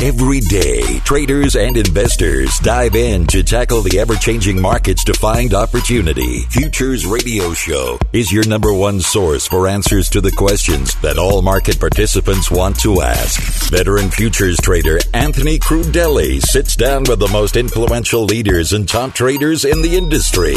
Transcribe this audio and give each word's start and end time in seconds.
Every 0.00 0.38
day, 0.38 1.00
traders 1.00 1.56
and 1.56 1.76
investors 1.76 2.56
dive 2.60 2.94
in 2.94 3.26
to 3.26 3.42
tackle 3.42 3.82
the 3.82 3.98
ever 3.98 4.14
changing 4.14 4.60
markets 4.60 5.02
to 5.02 5.14
find 5.14 5.52
opportunity. 5.54 6.42
Futures 6.50 7.04
Radio 7.04 7.52
Show 7.52 7.98
is 8.12 8.30
your 8.30 8.46
number 8.46 8.72
one 8.72 9.00
source 9.00 9.48
for 9.48 9.66
answers 9.66 10.08
to 10.10 10.20
the 10.20 10.30
questions 10.30 10.94
that 11.00 11.18
all 11.18 11.42
market 11.42 11.80
participants 11.80 12.48
want 12.48 12.78
to 12.78 13.02
ask. 13.02 13.70
Veteran 13.72 14.08
futures 14.08 14.56
trader 14.58 15.00
Anthony 15.14 15.58
Crudele 15.58 16.42
sits 16.42 16.76
down 16.76 17.02
with 17.08 17.18
the 17.18 17.28
most 17.32 17.56
influential 17.56 18.22
leaders 18.22 18.72
and 18.72 18.88
top 18.88 19.14
traders 19.14 19.64
in 19.64 19.82
the 19.82 19.96
industry. 19.96 20.54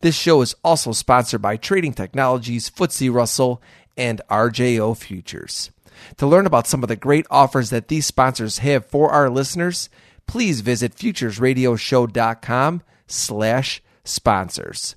This 0.00 0.14
show 0.14 0.42
is 0.42 0.54
also 0.64 0.92
sponsored 0.92 1.42
by 1.42 1.56
Trading 1.56 1.92
Technologies, 1.92 2.70
FTSE 2.70 3.12
Russell, 3.12 3.62
and 3.96 4.20
RJO 4.30 4.96
Futures. 4.96 5.70
To 6.18 6.26
learn 6.26 6.46
about 6.46 6.66
some 6.66 6.82
of 6.82 6.88
the 6.88 6.96
great 6.96 7.26
offers 7.30 7.70
that 7.70 7.88
these 7.88 8.06
sponsors 8.06 8.58
have 8.58 8.86
for 8.86 9.10
our 9.10 9.28
listeners, 9.28 9.88
please 10.26 10.60
visit 10.60 10.94
futuresradioshow.com 10.94 12.82
slash 13.06 13.82
sponsors. 14.04 14.96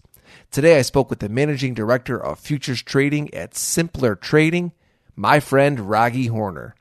Today 0.51 0.77
I 0.77 0.81
spoke 0.81 1.09
with 1.09 1.19
the 1.19 1.29
managing 1.29 1.73
director 1.73 2.21
of 2.21 2.39
futures 2.39 2.81
trading 2.81 3.33
at 3.33 3.55
Simpler 3.55 4.15
Trading, 4.15 4.71
my 5.15 5.39
friend 5.39 5.79
Raghee 5.79 6.29
Horner. 6.29 6.75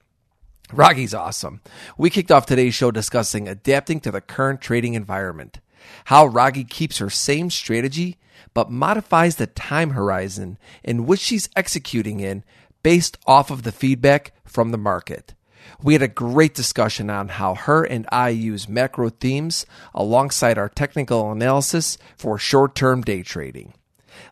Raghee's 0.72 1.14
awesome. 1.14 1.60
We 1.98 2.10
kicked 2.10 2.30
off 2.30 2.46
today's 2.46 2.74
show 2.74 2.90
discussing 2.90 3.48
adapting 3.48 4.00
to 4.00 4.10
the 4.10 4.20
current 4.20 4.60
trading 4.60 4.94
environment, 4.94 5.60
how 6.06 6.28
Raghee 6.28 6.68
keeps 6.68 6.98
her 6.98 7.10
same 7.10 7.50
strategy 7.50 8.18
but 8.54 8.70
modifies 8.70 9.36
the 9.36 9.46
time 9.46 9.90
horizon 9.90 10.58
in 10.82 11.06
which 11.06 11.20
she's 11.20 11.48
executing 11.56 12.20
in 12.20 12.44
based 12.82 13.18
off 13.26 13.50
of 13.50 13.62
the 13.62 13.72
feedback 13.72 14.32
from 14.44 14.70
the 14.70 14.78
market. 14.78 15.34
We 15.82 15.94
had 15.94 16.02
a 16.02 16.08
great 16.08 16.54
discussion 16.54 17.10
on 17.10 17.28
how 17.28 17.54
her 17.54 17.84
and 17.84 18.06
I 18.12 18.30
use 18.30 18.68
macro 18.68 19.08
themes 19.08 19.66
alongside 19.94 20.58
our 20.58 20.68
technical 20.68 21.30
analysis 21.32 21.98
for 22.16 22.38
short 22.38 22.74
term 22.74 23.02
day 23.02 23.22
trading. 23.22 23.74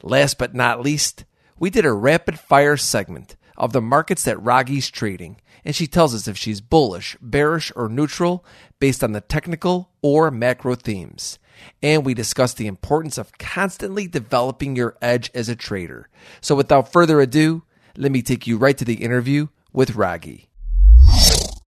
Last 0.03 0.39
but 0.39 0.55
not 0.55 0.81
least, 0.81 1.25
we 1.59 1.71
did 1.71 1.85
a 1.85 1.93
rapid 1.93 2.39
fire 2.39 2.77
segment 2.77 3.37
of 3.57 3.73
the 3.73 3.83
markets 3.83 4.25
that 4.25 4.39
Raghee's 4.39 4.91
trading, 4.91 5.41
and 5.65 5.75
she 5.75 5.87
tells 5.87 6.15
us 6.15 6.29
if 6.29 6.37
she's 6.37 6.61
bullish, 6.61 7.17
bearish, 7.21 7.73
or 7.75 7.89
neutral 7.89 8.45
based 8.79 9.03
on 9.03 9.13
the 9.13 9.21
technical 9.21 9.91
or 10.01 10.31
macro 10.31 10.75
themes. 10.75 11.39
And 11.83 12.07
we 12.07 12.15
discussed 12.15 12.57
the 12.57 12.69
importance 12.69 13.19
of 13.19 13.37
constantly 13.39 14.07
developing 14.07 14.77
your 14.77 14.97
edge 15.03 15.31
as 15.35 15.49
a 15.49 15.57
trader. 15.57 16.09
So 16.41 16.55
without 16.55 16.93
further 16.93 17.21
ado, 17.21 17.65
let 17.97 18.13
me 18.13 18.23
take 18.23 18.47
you 18.47 18.59
right 18.59 18.79
to 18.79 18.85
the 18.85 19.03
interview 19.03 19.49
with 19.73 19.95
Raghee. 19.95 20.48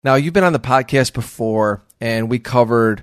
Now, 0.05 0.15
you've 0.15 0.33
been 0.33 0.45
on 0.45 0.53
the 0.53 0.61
podcast 0.61 1.13
before, 1.13 1.83
and 2.01 2.31
we 2.31 2.39
covered 2.39 3.03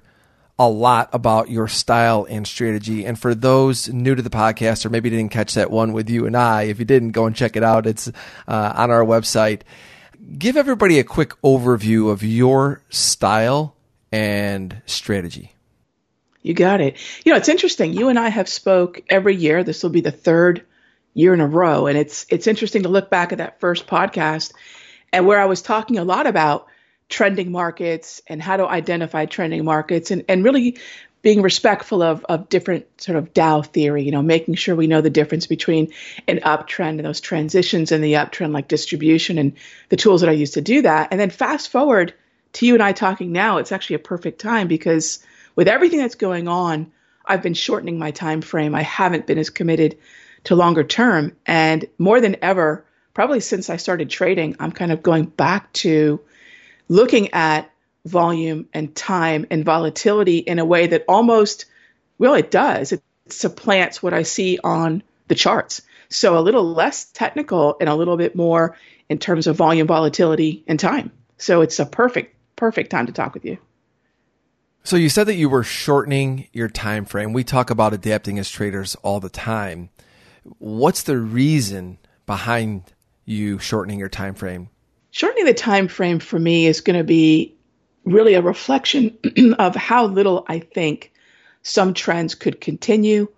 a 0.58 0.70
lot 0.70 1.10
about 1.12 1.50
your 1.50 1.68
style 1.68 2.26
and 2.30 2.48
strategy. 2.48 3.06
And 3.06 3.20
for 3.20 3.36
those 3.36 3.90
new 3.90 4.16
to 4.16 4.22
the 4.22 4.30
podcast, 4.30 4.86
or 4.86 4.90
maybe 4.90 5.10
didn't 5.10 5.32
catch 5.32 5.56
that 5.56 5.70
one 5.70 5.92
with 5.92 6.10
you 6.10 6.26
and 6.26 6.38
I, 6.38 6.64
if 6.64 6.80
you 6.80 6.86
didn't, 6.86 7.12
go 7.12 7.26
and 7.26 7.36
check 7.36 7.58
it 7.58 7.64
out. 7.64 7.86
It's 7.86 8.08
uh, 8.48 8.74
on 8.76 8.92
our 8.92 9.04
website. 9.04 9.64
Give 10.38 10.56
everybody 10.56 10.98
a 11.00 11.04
quick 11.04 11.32
overview 11.42 12.10
of 12.10 12.24
your 12.24 12.82
style 12.90 13.76
and 14.14 14.82
strategy. 14.86 15.54
You 16.42 16.54
got 16.54 16.80
it. 16.80 16.96
You 17.26 17.34
know, 17.34 17.38
it's 17.38 17.50
interesting. 17.50 17.92
You 17.92 18.08
and 18.08 18.18
I 18.18 18.30
have 18.30 18.48
spoke 18.48 19.02
every 19.10 19.36
year. 19.36 19.66
This 19.66 19.84
will 19.84 19.90
be 19.90 20.02
the 20.02 20.12
third 20.12 20.66
year 21.14 21.34
in 21.34 21.42
a 21.42 21.48
row, 21.48 21.88
and 21.88 21.98
it's 21.98 22.26
it's 22.30 22.48
interesting 22.48 22.84
to 22.84 22.90
look 22.90 23.10
back 23.10 23.34
at 23.34 23.40
that 23.40 23.60
first 23.60 23.88
podcast 23.88 24.54
and 25.12 25.26
where 25.26 25.40
I 25.40 25.46
was 25.46 25.62
talking 25.62 25.98
a 25.98 26.04
lot 26.04 26.28
about 26.28 26.68
trending 27.10 27.52
markets 27.52 28.22
and 28.28 28.42
how 28.42 28.58
to 28.58 28.68
identify 28.68 29.26
trending 29.26 29.64
markets 29.64 30.12
and, 30.12 30.26
and 30.28 30.44
really 30.44 30.78
being 31.22 31.42
respectful 31.42 32.04
of, 32.04 32.24
of 32.26 32.50
different 32.50 32.86
sort 33.02 33.18
of 33.18 33.34
Dow 33.34 33.64
theory, 33.64 34.04
you 34.04 34.12
know, 34.12 34.22
making 34.22 34.54
sure 34.54 34.76
we 34.76 34.86
know 34.86 35.02
the 35.02 35.10
difference 35.10 35.48
between 35.48 35.92
an 36.28 36.38
uptrend 36.42 36.98
and 36.98 37.06
those 37.06 37.20
transitions 37.20 37.92
in 37.92 38.02
the 38.02 38.14
uptrend, 38.14 38.54
like 38.54 38.68
distribution 38.68 39.40
and 39.40 39.54
the 39.90 39.98
tools 39.98 40.22
that 40.22 40.30
I 40.30 40.34
use 40.34 40.52
to 40.52 40.62
do 40.62 40.84
that. 40.84 41.08
And 41.10 41.20
then 41.20 41.32
fast 41.32 41.70
forward 41.70 42.14
to 42.54 42.68
you 42.68 42.76
and 42.76 42.84
I 42.84 42.92
talking 42.92 43.32
now, 43.32 43.58
it's 43.58 43.72
actually 43.72 43.96
a 43.96 44.00
perfect 44.00 44.40
time 44.40 44.68
because 44.68 45.26
with 45.56 45.68
everything 45.68 46.00
that's 46.00 46.16
going 46.16 46.48
on, 46.48 46.92
I've 47.26 47.42
been 47.42 47.56
shortening 47.56 47.98
my 47.98 48.12
time 48.12 48.42
frame. 48.42 48.76
I 48.76 48.84
haven't 48.84 49.26
been 49.26 49.40
as 49.40 49.50
committed 49.50 49.98
to 50.44 50.56
longer 50.56 50.84
term. 50.84 51.36
And 51.46 51.86
more 51.98 52.22
than 52.22 52.38
ever, 52.44 52.86
probably 53.16 53.40
since 53.40 53.70
I 53.70 53.78
started 53.78 54.12
trading, 54.12 54.58
I'm 54.60 54.72
kind 54.72 54.92
of 54.92 55.02
going 55.02 55.26
back 55.26 55.74
to 55.74 56.22
looking 56.88 57.34
at 57.34 57.72
volume 58.06 58.68
and 58.74 58.96
time 58.96 59.48
and 59.50 59.66
volatility 59.66 60.38
in 60.38 60.60
a 60.60 60.66
way 60.66 60.88
that 60.88 61.06
almost, 61.08 61.66
well, 62.18 62.36
it 62.36 62.52
does. 62.52 62.92
It 62.92 63.02
supplants 63.28 64.02
what 64.04 64.14
I 64.14 64.24
see 64.24 64.60
on 64.64 65.04
the 65.28 65.36
charts. 65.36 65.82
So 66.10 66.38
a 66.38 66.42
little 66.42 66.64
less 66.64 67.06
technical 67.06 67.78
and 67.80 67.90
a 67.90 67.96
little 67.96 68.18
bit 68.18 68.36
more 68.36 68.78
in 69.10 69.18
terms 69.18 69.48
of 69.48 69.56
volume, 69.56 69.88
volatility, 69.88 70.64
and 70.68 70.80
time. 70.80 71.12
So 71.38 71.62
it's 71.62 71.80
a 71.80 71.86
perfect, 71.86 72.36
perfect 72.56 72.92
time 72.92 73.08
to 73.08 73.12
talk 73.12 73.34
with 73.34 73.46
you. 73.46 73.58
So 74.84 74.98
you 74.98 75.10
said 75.10 75.26
that 75.26 75.36
you 75.36 75.50
were 75.50 75.64
shortening 75.64 76.48
your 76.54 76.70
time 76.70 77.06
frame. 77.06 77.34
We 77.34 77.44
talk 77.44 77.72
about 77.72 77.94
adapting 77.94 78.38
as 78.38 78.50
traders 78.52 78.94
all 79.02 79.20
the 79.20 79.30
time. 79.30 79.90
What's 80.60 81.02
the 81.02 81.18
reason 81.18 81.98
behind 82.28 82.94
you 83.26 83.58
shortening 83.58 83.98
your 83.98 84.10
time 84.10 84.36
frame? 84.36 84.70
Shortening 85.16 85.46
the 85.46 85.54
time 85.54 85.88
frame 85.88 86.20
for 86.20 86.38
me 86.38 86.66
is 86.66 86.82
going 86.82 86.98
to 86.98 87.06
be 87.06 87.56
really 88.04 88.34
a 88.34 88.42
reflection 88.42 89.18
of 89.58 89.74
how 89.74 90.08
little 90.08 90.44
I 90.46 90.60
think 90.60 91.14
some 91.62 91.94
trends 91.94 92.36
could 92.36 92.60
continue 92.60 93.30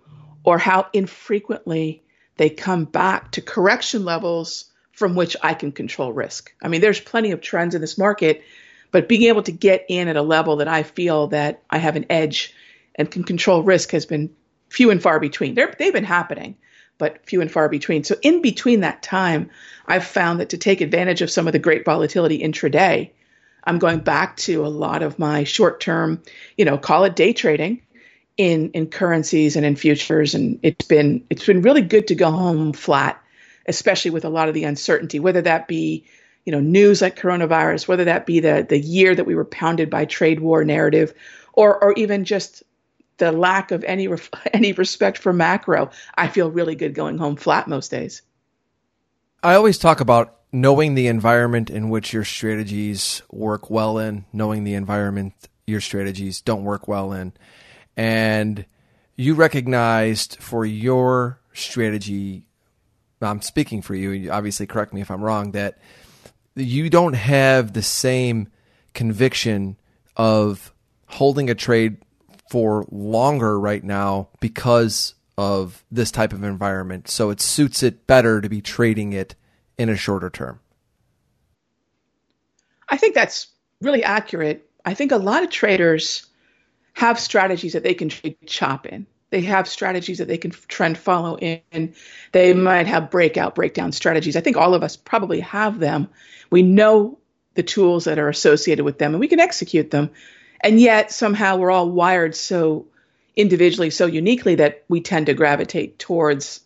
or 0.42 0.58
how 0.58 0.88
infrequently 0.92 2.02
they 2.36 2.50
come 2.50 2.84
back 2.84 3.30
to 3.30 3.42
correction 3.42 4.04
levels 4.04 4.64
from 4.90 5.14
which 5.14 5.36
I 5.40 5.54
can 5.54 5.70
control 5.70 6.12
risk. 6.12 6.52
I 6.60 6.66
mean, 6.66 6.80
there's 6.80 6.98
plenty 6.98 7.30
of 7.30 7.40
trends 7.40 7.76
in 7.76 7.80
this 7.80 7.96
market, 7.96 8.42
but 8.90 9.08
being 9.08 9.28
able 9.28 9.44
to 9.44 9.52
get 9.52 9.86
in 9.88 10.08
at 10.08 10.16
a 10.16 10.22
level 10.22 10.56
that 10.56 10.66
I 10.66 10.82
feel 10.82 11.28
that 11.28 11.62
I 11.70 11.78
have 11.78 11.94
an 11.94 12.06
edge 12.10 12.52
and 12.96 13.08
can 13.08 13.22
control 13.22 13.62
risk 13.62 13.92
has 13.92 14.04
been 14.04 14.34
few 14.68 14.90
and 14.90 15.00
far 15.00 15.20
between. 15.20 15.54
They're, 15.54 15.72
they've 15.78 15.92
been 15.92 16.02
happening, 16.02 16.56
but 16.98 17.24
few 17.26 17.40
and 17.40 17.50
far 17.50 17.68
between. 17.68 18.04
So 18.04 18.16
in 18.22 18.42
between 18.42 18.80
that 18.80 19.02
time, 19.02 19.50
I've 19.86 20.04
found 20.04 20.40
that 20.40 20.50
to 20.50 20.58
take 20.58 20.80
advantage 20.80 21.22
of 21.22 21.30
some 21.30 21.46
of 21.46 21.52
the 21.52 21.58
great 21.58 21.84
volatility 21.84 22.40
intraday, 22.40 23.10
I'm 23.64 23.78
going 23.78 24.00
back 24.00 24.36
to 24.38 24.64
a 24.64 24.68
lot 24.68 25.02
of 25.02 25.18
my 25.18 25.44
short-term, 25.44 26.22
you 26.56 26.64
know, 26.64 26.78
call 26.78 27.04
it 27.04 27.16
day 27.16 27.32
trading 27.32 27.82
in 28.36 28.70
in 28.70 28.86
currencies 28.86 29.56
and 29.56 29.66
in 29.66 29.76
futures 29.76 30.34
and 30.34 30.60
it's 30.62 30.86
been 30.86 31.24
it's 31.28 31.44
been 31.44 31.62
really 31.62 31.82
good 31.82 32.06
to 32.08 32.14
go 32.14 32.30
home 32.30 32.72
flat, 32.72 33.20
especially 33.66 34.12
with 34.12 34.24
a 34.24 34.28
lot 34.28 34.48
of 34.48 34.54
the 34.54 34.64
uncertainty, 34.64 35.18
whether 35.18 35.42
that 35.42 35.68
be 35.68 36.06
you 36.44 36.52
know 36.52 36.60
news 36.60 37.02
like 37.02 37.18
coronavirus, 37.18 37.88
whether 37.88 38.04
that 38.04 38.26
be 38.26 38.40
the 38.40 38.64
the 38.68 38.78
year 38.78 39.14
that 39.14 39.26
we 39.26 39.34
were 39.34 39.44
pounded 39.44 39.90
by 39.90 40.04
trade 40.04 40.40
war 40.40 40.64
narrative, 40.64 41.12
or 41.52 41.82
or 41.82 41.92
even 41.94 42.24
just 42.24 42.62
the 43.18 43.32
lack 43.32 43.70
of 43.70 43.84
any 43.84 44.08
ref- 44.08 44.30
any 44.52 44.72
respect 44.72 45.18
for 45.18 45.32
macro, 45.32 45.90
I 46.14 46.28
feel 46.28 46.50
really 46.50 46.74
good 46.74 46.94
going 46.94 47.18
home 47.18 47.36
flat 47.36 47.68
most 47.68 47.90
days. 47.90 48.22
I 49.42 49.54
always 49.54 49.78
talk 49.78 50.00
about 50.00 50.34
knowing 50.52 50.94
the 50.94 51.06
environment 51.06 51.70
in 51.70 51.90
which 51.90 52.12
your 52.12 52.24
strategies 52.24 53.22
work 53.30 53.70
well 53.70 53.98
in, 53.98 54.24
knowing 54.32 54.64
the 54.64 54.74
environment 54.74 55.34
your 55.66 55.80
strategies 55.80 56.40
don't 56.40 56.64
work 56.64 56.88
well 56.88 57.12
in. 57.12 57.32
And 57.96 58.64
you 59.16 59.34
recognized 59.34 60.38
for 60.40 60.64
your 60.64 61.40
strategy, 61.52 62.46
I'm 63.20 63.42
speaking 63.42 63.82
for 63.82 63.94
you, 63.94 64.10
you 64.10 64.30
obviously 64.30 64.66
correct 64.66 64.92
me 64.92 65.00
if 65.00 65.10
I'm 65.10 65.22
wrong, 65.22 65.52
that 65.52 65.78
you 66.54 66.88
don't 66.88 67.14
have 67.14 67.72
the 67.72 67.82
same 67.82 68.48
conviction 68.94 69.76
of 70.16 70.72
holding 71.06 71.50
a 71.50 71.54
trade 71.54 71.98
for 72.48 72.86
longer 72.90 73.58
right 73.58 73.82
now 73.82 74.28
because 74.40 75.14
of 75.36 75.84
this 75.90 76.10
type 76.10 76.32
of 76.32 76.42
environment. 76.42 77.08
So 77.08 77.30
it 77.30 77.40
suits 77.40 77.82
it 77.82 78.06
better 78.06 78.40
to 78.40 78.48
be 78.48 78.60
trading 78.60 79.12
it 79.12 79.34
in 79.78 79.88
a 79.88 79.96
shorter 79.96 80.30
term. 80.30 80.60
I 82.88 82.96
think 82.96 83.14
that's 83.14 83.48
really 83.80 84.02
accurate. 84.02 84.68
I 84.84 84.94
think 84.94 85.12
a 85.12 85.16
lot 85.16 85.42
of 85.42 85.50
traders 85.50 86.26
have 86.94 87.20
strategies 87.20 87.74
that 87.74 87.84
they 87.84 87.94
can 87.94 88.10
chop 88.46 88.86
in. 88.86 89.06
They 89.30 89.42
have 89.42 89.68
strategies 89.68 90.18
that 90.18 90.26
they 90.26 90.38
can 90.38 90.50
trend 90.50 90.96
follow 90.96 91.36
in. 91.38 91.94
They 92.32 92.54
might 92.54 92.86
have 92.86 93.10
breakout, 93.10 93.54
breakdown 93.54 93.92
strategies. 93.92 94.36
I 94.36 94.40
think 94.40 94.56
all 94.56 94.74
of 94.74 94.82
us 94.82 94.96
probably 94.96 95.40
have 95.40 95.78
them. 95.78 96.08
We 96.50 96.62
know 96.62 97.18
the 97.54 97.62
tools 97.62 98.04
that 98.04 98.18
are 98.18 98.28
associated 98.28 98.84
with 98.84 98.98
them 98.98 99.12
and 99.12 99.20
we 99.20 99.28
can 99.28 99.40
execute 99.40 99.90
them. 99.90 100.10
And 100.60 100.80
yet 100.80 101.12
somehow 101.12 101.56
we're 101.56 101.70
all 101.70 101.90
wired 101.90 102.34
so 102.34 102.86
individually, 103.36 103.90
so 103.90 104.06
uniquely 104.06 104.56
that 104.56 104.84
we 104.88 105.00
tend 105.00 105.26
to 105.26 105.34
gravitate 105.34 105.98
towards 105.98 106.60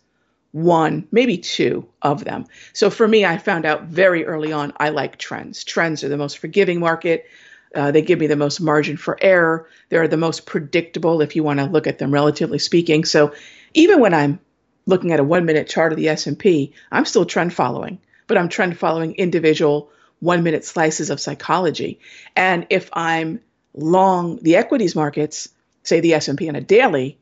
one, 0.51 1.07
maybe 1.11 1.37
two 1.37 1.87
of 2.01 2.23
them. 2.23 2.45
So 2.73 2.89
for 2.89 3.07
me, 3.07 3.25
I 3.25 3.37
found 3.37 3.65
out 3.65 3.85
very 3.85 4.25
early 4.25 4.51
on 4.51 4.73
I 4.77 4.89
like 4.89 5.17
trends. 5.17 5.63
Trends 5.63 6.03
are 6.03 6.09
the 6.09 6.17
most 6.17 6.37
forgiving 6.37 6.79
market. 6.79 7.25
Uh, 7.73 7.91
they 7.91 8.03
give 8.03 8.19
me 8.19 8.27
the 8.27 8.35
most 8.35 8.61
margin 8.61 8.97
for 8.97 9.17
error. 9.19 9.67
They're 9.89 10.07
the 10.07 10.17
most 10.17 10.45
predictable 10.45 11.21
if 11.21 11.35
you 11.35 11.43
want 11.43 11.59
to 11.59 11.65
look 11.65 11.87
at 11.87 11.97
them 11.97 12.13
relatively 12.13 12.59
speaking. 12.59 13.03
So 13.03 13.33
even 13.73 13.99
when 13.99 14.13
I'm 14.13 14.39
looking 14.85 15.11
at 15.11 15.19
a 15.19 15.23
one 15.23 15.45
minute 15.45 15.67
chart 15.67 15.91
of 15.91 15.97
the 15.97 16.09
S&P, 16.09 16.73
I'm 16.91 17.05
still 17.05 17.25
trend 17.25 17.53
following, 17.53 17.99
but 18.27 18.37
I'm 18.37 18.49
trend 18.49 18.77
following 18.77 19.15
individual 19.15 19.89
one 20.19 20.43
minute 20.43 20.65
slices 20.65 21.09
of 21.09 21.19
psychology. 21.19 21.99
And 22.35 22.67
if 22.69 22.89
I'm 22.93 23.41
long 23.73 24.37
the 24.41 24.55
equities 24.55 24.95
markets, 24.95 25.49
say 25.83 25.99
the 25.99 26.13
S&P 26.13 26.47
on 26.49 26.55
a 26.55 26.61
daily, 26.61 27.17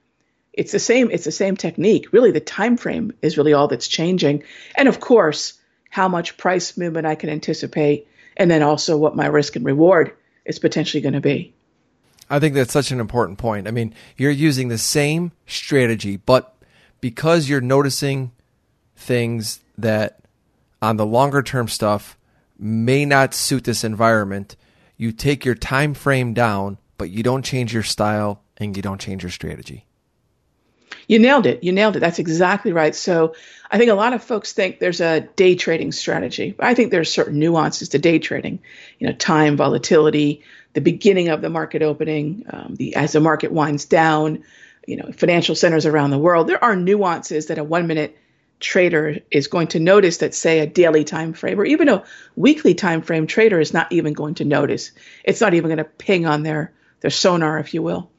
it's 0.53 0.71
the 0.71 0.79
same 0.79 1.09
it's 1.11 1.23
the 1.23 1.31
same 1.31 1.55
technique. 1.55 2.11
Really 2.11 2.31
the 2.31 2.39
time 2.39 2.77
frame 2.77 3.13
is 3.21 3.37
really 3.37 3.53
all 3.53 3.67
that's 3.67 3.87
changing. 3.87 4.43
And 4.75 4.87
of 4.87 4.99
course, 4.99 5.53
how 5.89 6.07
much 6.07 6.37
price 6.37 6.77
movement 6.77 7.07
I 7.07 7.15
can 7.15 7.29
anticipate 7.29 8.07
and 8.37 8.49
then 8.49 8.63
also 8.63 8.97
what 8.97 9.15
my 9.15 9.27
risk 9.27 9.55
and 9.55 9.65
reward 9.65 10.13
is 10.45 10.59
potentially 10.59 11.01
going 11.01 11.13
to 11.13 11.21
be. 11.21 11.53
I 12.29 12.39
think 12.39 12.55
that's 12.55 12.71
such 12.71 12.91
an 12.91 12.99
important 12.99 13.37
point. 13.37 13.67
I 13.67 13.71
mean, 13.71 13.93
you're 14.15 14.31
using 14.31 14.69
the 14.69 14.77
same 14.77 15.33
strategy, 15.47 16.15
but 16.17 16.55
because 17.01 17.49
you're 17.49 17.61
noticing 17.61 18.31
things 18.95 19.59
that 19.77 20.19
on 20.81 20.95
the 20.97 21.05
longer 21.05 21.43
term 21.43 21.67
stuff 21.67 22.17
may 22.57 23.03
not 23.05 23.33
suit 23.33 23.65
this 23.65 23.83
environment, 23.83 24.55
you 25.01 25.11
take 25.11 25.45
your 25.45 25.55
time 25.55 25.95
frame 25.95 26.31
down, 26.35 26.77
but 26.99 27.09
you 27.09 27.23
don't 27.23 27.43
change 27.43 27.73
your 27.73 27.81
style 27.81 28.43
and 28.57 28.77
you 28.77 28.83
don't 28.83 29.01
change 29.01 29.23
your 29.23 29.31
strategy. 29.31 29.87
You 31.07 31.17
nailed 31.17 31.47
it. 31.47 31.63
You 31.63 31.71
nailed 31.71 31.95
it. 31.95 32.01
That's 32.01 32.19
exactly 32.19 32.71
right. 32.71 32.93
So 32.93 33.33
I 33.71 33.79
think 33.79 33.89
a 33.89 33.95
lot 33.95 34.13
of 34.13 34.23
folks 34.23 34.53
think 34.53 34.77
there's 34.77 35.01
a 35.01 35.21
day 35.21 35.55
trading 35.55 35.91
strategy. 35.91 36.53
I 36.59 36.75
think 36.75 36.91
there's 36.91 37.11
certain 37.11 37.39
nuances 37.39 37.89
to 37.89 37.97
day 37.97 38.19
trading. 38.19 38.59
You 38.99 39.07
know, 39.07 39.13
time, 39.13 39.57
volatility, 39.57 40.43
the 40.73 40.81
beginning 40.81 41.29
of 41.29 41.41
the 41.41 41.49
market 41.49 41.81
opening, 41.81 42.45
um, 42.51 42.75
the 42.75 42.95
as 42.95 43.13
the 43.13 43.21
market 43.21 43.51
winds 43.51 43.85
down. 43.85 44.43
You 44.85 44.97
know, 44.97 45.11
financial 45.13 45.55
centers 45.55 45.87
around 45.87 46.11
the 46.11 46.19
world. 46.19 46.47
There 46.47 46.63
are 46.63 46.75
nuances 46.75 47.47
that 47.47 47.57
a 47.57 47.63
one 47.63 47.87
minute 47.87 48.15
trader 48.61 49.17
is 49.29 49.47
going 49.47 49.67
to 49.67 49.79
notice 49.79 50.17
that 50.17 50.33
say 50.33 50.59
a 50.59 50.67
daily 50.67 51.03
time 51.03 51.33
frame 51.33 51.59
or 51.59 51.65
even 51.65 51.89
a 51.89 52.03
weekly 52.35 52.73
time 52.73 53.01
frame 53.01 53.27
trader 53.27 53.59
is 53.59 53.73
not 53.73 53.91
even 53.91 54.13
going 54.13 54.35
to 54.35 54.45
notice 54.45 54.91
it's 55.23 55.41
not 55.41 55.53
even 55.53 55.67
going 55.67 55.77
to 55.77 55.83
ping 55.83 56.25
on 56.25 56.43
their 56.43 56.71
their 57.01 57.11
sonar 57.11 57.59
if 57.59 57.73
you 57.73 57.81
will 57.81 58.11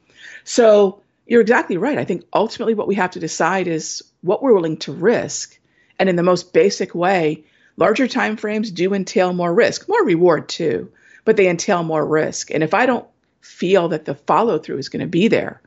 so 0.43 1.01
you're 1.25 1.41
exactly 1.41 1.77
right. 1.77 1.97
I 1.97 2.05
think 2.05 2.25
ultimately 2.33 2.73
what 2.73 2.87
we 2.87 2.95
have 2.95 3.11
to 3.11 3.19
decide 3.19 3.67
is 3.67 4.03
what 4.21 4.41
we're 4.41 4.53
willing 4.53 4.77
to 4.77 4.91
risk. 4.91 5.57
And 5.97 6.09
in 6.09 6.15
the 6.15 6.23
most 6.23 6.53
basic 6.53 6.93
way, 6.93 7.45
larger 7.77 8.07
time 8.07 8.37
frames 8.37 8.71
do 8.71 8.93
entail 8.93 9.33
more 9.33 9.53
risk, 9.53 9.87
more 9.87 10.03
reward 10.03 10.49
too, 10.49 10.91
but 11.23 11.37
they 11.37 11.47
entail 11.47 11.83
more 11.83 12.05
risk. 12.05 12.51
And 12.51 12.63
if 12.63 12.73
I 12.73 12.85
don't 12.85 13.07
feel 13.41 13.89
that 13.89 14.05
the 14.05 14.15
follow 14.15 14.59
through 14.59 14.77
is 14.77 14.89
going 14.89 15.01
to 15.01 15.07
be 15.07 15.27
there, 15.27 15.61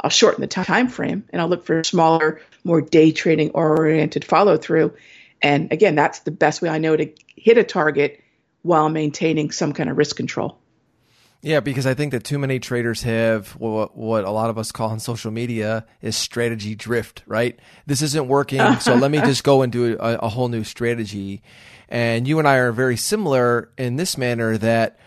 I'll 0.00 0.10
shorten 0.10 0.40
the 0.40 0.46
time 0.46 0.88
frame 0.88 1.24
and 1.30 1.40
I'll 1.40 1.48
look 1.48 1.64
for 1.64 1.82
smaller, 1.84 2.40
more 2.66 2.80
day 2.80 3.12
trading 3.12 3.50
oriented 3.52 4.24
follow 4.24 4.58
through. 4.58 4.92
And 5.40 5.72
again, 5.72 5.94
that's 5.94 6.20
the 6.20 6.30
best 6.30 6.60
way 6.60 6.68
I 6.68 6.78
know 6.78 6.96
to 6.96 7.10
hit 7.36 7.56
a 7.56 7.64
target 7.64 8.22
while 8.62 8.88
maintaining 8.88 9.52
some 9.52 9.72
kind 9.72 9.88
of 9.88 9.96
risk 9.96 10.16
control. 10.16 10.58
Yeah, 11.42 11.60
because 11.60 11.86
I 11.86 11.94
think 11.94 12.10
that 12.10 12.24
too 12.24 12.38
many 12.38 12.58
traders 12.58 13.02
have 13.02 13.50
what, 13.52 13.96
what 13.96 14.24
a 14.24 14.30
lot 14.30 14.50
of 14.50 14.58
us 14.58 14.72
call 14.72 14.90
on 14.90 14.98
social 14.98 15.30
media 15.30 15.86
is 16.02 16.16
strategy 16.16 16.74
drift, 16.74 17.22
right? 17.26 17.56
This 17.86 18.02
isn't 18.02 18.26
working, 18.26 18.80
so 18.80 18.96
let 18.96 19.10
me 19.10 19.18
just 19.20 19.44
go 19.44 19.62
and 19.62 19.70
do 19.70 19.96
a, 20.00 20.14
a 20.16 20.28
whole 20.28 20.48
new 20.48 20.64
strategy. 20.64 21.42
And 21.88 22.26
you 22.26 22.40
and 22.40 22.48
I 22.48 22.56
are 22.56 22.72
very 22.72 22.96
similar 22.96 23.70
in 23.78 23.94
this 23.94 24.18
manner 24.18 24.58
that 24.58 24.98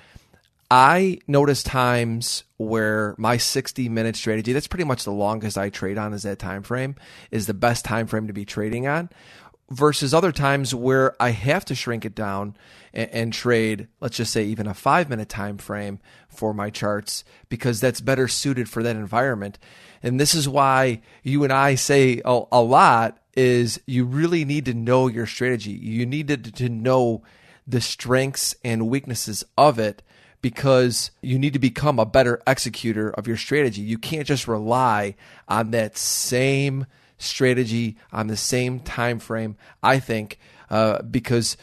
I 0.72 1.20
notice 1.28 1.64
times 1.64 2.44
where 2.58 3.16
my 3.18 3.38
60 3.38 3.90
minute 3.90 4.16
strategy, 4.16 4.54
that's 4.54 4.68
pretty 4.68 4.84
much 4.84 5.04
the 5.04 5.12
longest 5.12 5.58
I 5.58 5.70
trade 5.70 5.98
on 5.98 6.14
is 6.14 6.24
that 6.24 6.38
time 6.38 6.62
frame, 6.62 6.96
is 7.32 7.48
the 7.48 7.54
best 7.56 7.86
time 7.86 8.06
frame 8.06 8.28
to 8.28 8.34
be 8.34 8.46
trading 8.46 8.88
on 8.88 9.10
versus 9.72 10.14
other 10.14 10.32
times 10.32 10.74
where 10.74 11.16
I 11.22 11.32
have 11.32 11.66
to 11.66 11.76
shrink 11.76 12.06
it 12.06 12.16
down 12.16 12.56
and, 12.94 13.10
and, 13.12 13.34
trade, 13.34 13.88
let's 14.00 14.18
just 14.18 14.34
say 14.34 14.44
even 14.46 14.68
a 14.68 14.74
five 14.74 15.10
minute 15.10 15.30
time 15.30 15.58
frame 15.58 16.00
for 16.28 16.54
my 16.54 16.70
charts 16.70 17.24
because 17.50 17.80
that's 17.80 18.02
better 18.02 18.28
suited 18.28 18.70
for 18.70 18.84
that 18.84 18.96
environment. 18.96 19.60
And 20.02 20.20
this 20.20 20.34
is 20.34 20.48
why 20.48 21.02
you 21.24 21.44
and 21.44 21.54
I 21.54 21.76
say 21.76 22.22
a, 22.26 22.44
a 22.52 22.62
lot 22.62 23.20
is 23.36 23.80
you 23.86 24.06
really 24.06 24.46
need 24.46 24.66
to 24.66 24.74
know 24.74 25.08
your 25.08 25.26
strategy. 25.26 25.72
You 25.72 26.06
need 26.06 26.28
to, 26.28 26.38
to 26.38 26.70
know 26.70 27.24
the 27.68 27.82
strengths 27.82 28.56
and 28.64 28.90
weaknesses 28.90 29.44
of 29.58 29.78
it 29.78 30.02
because 30.42 31.12
you 31.22 31.38
need 31.38 31.54
to 31.54 31.60
become 31.60 32.00
a 32.00 32.06
better 32.06 32.42
executor 32.48 33.10
of 33.12 33.28
your 33.28 33.38
strategy. 33.38 33.82
You 33.82 33.98
can't 33.98 34.26
just 34.26 34.48
rely 34.48 35.16
on 35.48 35.72
that 35.72 35.98
same 35.98 36.86
strategy 37.18 37.98
on 38.12 38.28
the 38.28 38.38
same 38.38 38.80
time 38.80 39.20
frame. 39.20 39.58
I 39.84 40.00
think 40.00 40.40
uh, 40.70 41.02
because 41.04 41.58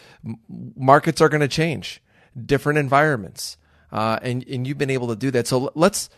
markets 0.77 1.21
are 1.21 1.29
going 1.29 1.41
to 1.41 1.49
change, 1.49 2.03
different 2.45 2.79
environments, 2.79 3.57
uh, 3.93 4.19
and 4.23 4.47
and 4.49 4.67
you've 4.67 4.79
been 4.79 4.91
able 4.91 5.09
to 5.09 5.17
do 5.17 5.31
that. 5.31 5.47
So 5.47 5.71
let's 5.75 6.11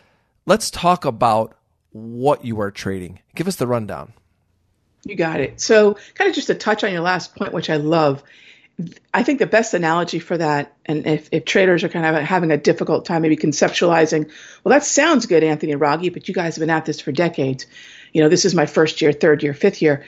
let's 0.46 0.70
talk 0.70 1.04
about 1.04 1.56
what 1.92 2.44
you 2.44 2.60
are 2.60 2.70
trading. 2.70 3.20
Give 3.34 3.48
us 3.48 3.56
the 3.56 3.66
rundown. 3.66 4.12
You 5.04 5.14
got 5.14 5.40
it. 5.40 5.60
So, 5.60 5.96
kind 6.14 6.28
of 6.28 6.34
just 6.34 6.48
to 6.48 6.54
touch 6.54 6.82
on 6.82 6.92
your 6.92 7.02
last 7.02 7.34
point, 7.36 7.52
which 7.52 7.70
I 7.70 7.76
love. 7.76 8.22
I 9.12 9.24
think 9.24 9.40
the 9.40 9.46
best 9.46 9.74
analogy 9.74 10.20
for 10.20 10.38
that, 10.38 10.76
and 10.86 11.04
if, 11.06 11.28
if 11.32 11.44
traders 11.44 11.82
are 11.82 11.88
kind 11.88 12.06
of 12.06 12.22
having 12.22 12.52
a 12.52 12.56
difficult 12.56 13.04
time 13.04 13.22
maybe 13.22 13.36
conceptualizing, 13.36 14.30
well, 14.62 14.72
that 14.72 14.84
sounds 14.84 15.26
good, 15.26 15.42
Anthony 15.42 15.72
and 15.72 15.80
Raghee, 15.80 16.12
but 16.12 16.28
you 16.28 16.34
guys 16.34 16.54
have 16.54 16.60
been 16.60 16.70
at 16.70 16.84
this 16.84 17.00
for 17.00 17.10
decades 17.10 17.66
you 18.12 18.22
know, 18.22 18.28
this 18.28 18.44
is 18.44 18.54
my 18.54 18.66
first 18.66 19.00
year, 19.00 19.12
third 19.12 19.42
year, 19.42 19.54
fifth 19.54 19.82
year. 19.82 20.04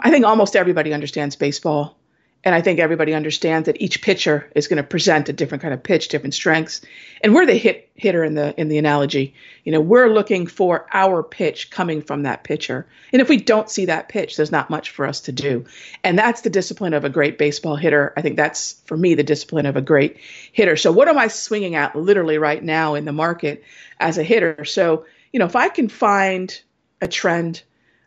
I 0.00 0.10
think 0.10 0.24
almost 0.24 0.56
everybody 0.56 0.92
understands 0.92 1.36
baseball. 1.36 1.96
And 2.44 2.54
I 2.54 2.62
think 2.62 2.78
everybody 2.78 3.14
understands 3.14 3.66
that 3.66 3.82
each 3.82 4.00
pitcher 4.00 4.50
is 4.54 4.68
going 4.68 4.76
to 4.76 4.84
present 4.84 5.28
a 5.28 5.32
different 5.32 5.60
kind 5.60 5.74
of 5.74 5.82
pitch, 5.82 6.08
different 6.08 6.34
strengths. 6.34 6.80
And 7.20 7.34
we're 7.34 7.46
the 7.46 7.54
hit 7.54 7.90
hitter 7.94 8.22
in 8.22 8.34
the 8.34 8.58
in 8.58 8.68
the 8.68 8.78
analogy. 8.78 9.34
You 9.64 9.72
know, 9.72 9.80
we're 9.80 10.08
looking 10.08 10.46
for 10.46 10.86
our 10.92 11.24
pitch 11.24 11.70
coming 11.70 12.00
from 12.00 12.22
that 12.22 12.44
pitcher. 12.44 12.86
And 13.12 13.20
if 13.20 13.28
we 13.28 13.38
don't 13.38 13.68
see 13.68 13.86
that 13.86 14.08
pitch, 14.08 14.36
there's 14.36 14.52
not 14.52 14.70
much 14.70 14.90
for 14.90 15.04
us 15.04 15.22
to 15.22 15.32
do. 15.32 15.64
And 16.04 16.16
that's 16.16 16.42
the 16.42 16.50
discipline 16.50 16.94
of 16.94 17.04
a 17.04 17.10
great 17.10 17.38
baseball 17.38 17.74
hitter. 17.74 18.12
I 18.16 18.22
think 18.22 18.36
that's 18.36 18.80
for 18.86 18.96
me 18.96 19.14
the 19.14 19.24
discipline 19.24 19.66
of 19.66 19.76
a 19.76 19.82
great 19.82 20.18
hitter. 20.52 20.76
So 20.76 20.92
what 20.92 21.08
am 21.08 21.18
I 21.18 21.28
swinging 21.28 21.74
at 21.74 21.96
literally 21.96 22.38
right 22.38 22.62
now 22.62 22.94
in 22.94 23.04
the 23.04 23.12
market 23.12 23.64
as 23.98 24.16
a 24.16 24.22
hitter? 24.22 24.64
So, 24.64 25.06
you 25.32 25.40
know, 25.40 25.46
if 25.46 25.56
I 25.56 25.68
can 25.70 25.88
find 25.88 26.58
a 27.00 27.08
trend, 27.08 27.62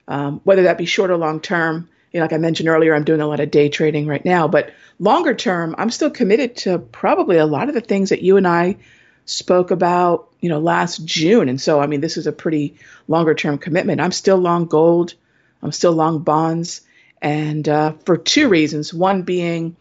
um, 0.07 0.41
whether 0.43 0.63
that 0.63 0.77
be 0.77 0.85
short 0.85 1.11
or 1.11 1.17
long 1.17 1.41
term. 1.41 1.89
You 2.11 2.19
know, 2.19 2.25
like 2.25 2.33
I 2.33 2.37
mentioned 2.37 2.69
earlier, 2.69 2.93
I'm 2.93 3.05
doing 3.05 3.21
a 3.21 3.27
lot 3.27 3.39
of 3.39 3.51
day 3.51 3.69
trading 3.69 4.07
right 4.07 4.23
now, 4.23 4.47
but 4.47 4.71
longer 4.99 5.33
term, 5.33 5.75
I'm 5.77 5.89
still 5.89 6.09
committed 6.09 6.57
to 6.57 6.77
probably 6.79 7.37
a 7.37 7.45
lot 7.45 7.69
of 7.69 7.73
the 7.73 7.81
things 7.81 8.09
that 8.09 8.21
you 8.21 8.37
and 8.37 8.47
I 8.47 8.77
spoke 9.25 9.71
about, 9.71 10.29
you 10.41 10.49
know, 10.49 10.59
last 10.59 11.05
June. 11.05 11.47
And 11.47 11.59
so, 11.59 11.79
I 11.79 11.87
mean, 11.87 12.01
this 12.01 12.17
is 12.17 12.27
a 12.27 12.31
pretty 12.31 12.75
longer 13.07 13.33
term 13.33 13.57
commitment. 13.57 14.01
I'm 14.01 14.11
still 14.11 14.37
long 14.37 14.65
gold, 14.65 15.13
I'm 15.61 15.71
still 15.71 15.93
long 15.93 16.19
bonds, 16.19 16.81
and 17.21 17.67
uh, 17.69 17.93
for 18.05 18.17
two 18.17 18.49
reasons. 18.49 18.93
One 18.93 19.21
being 19.21 19.77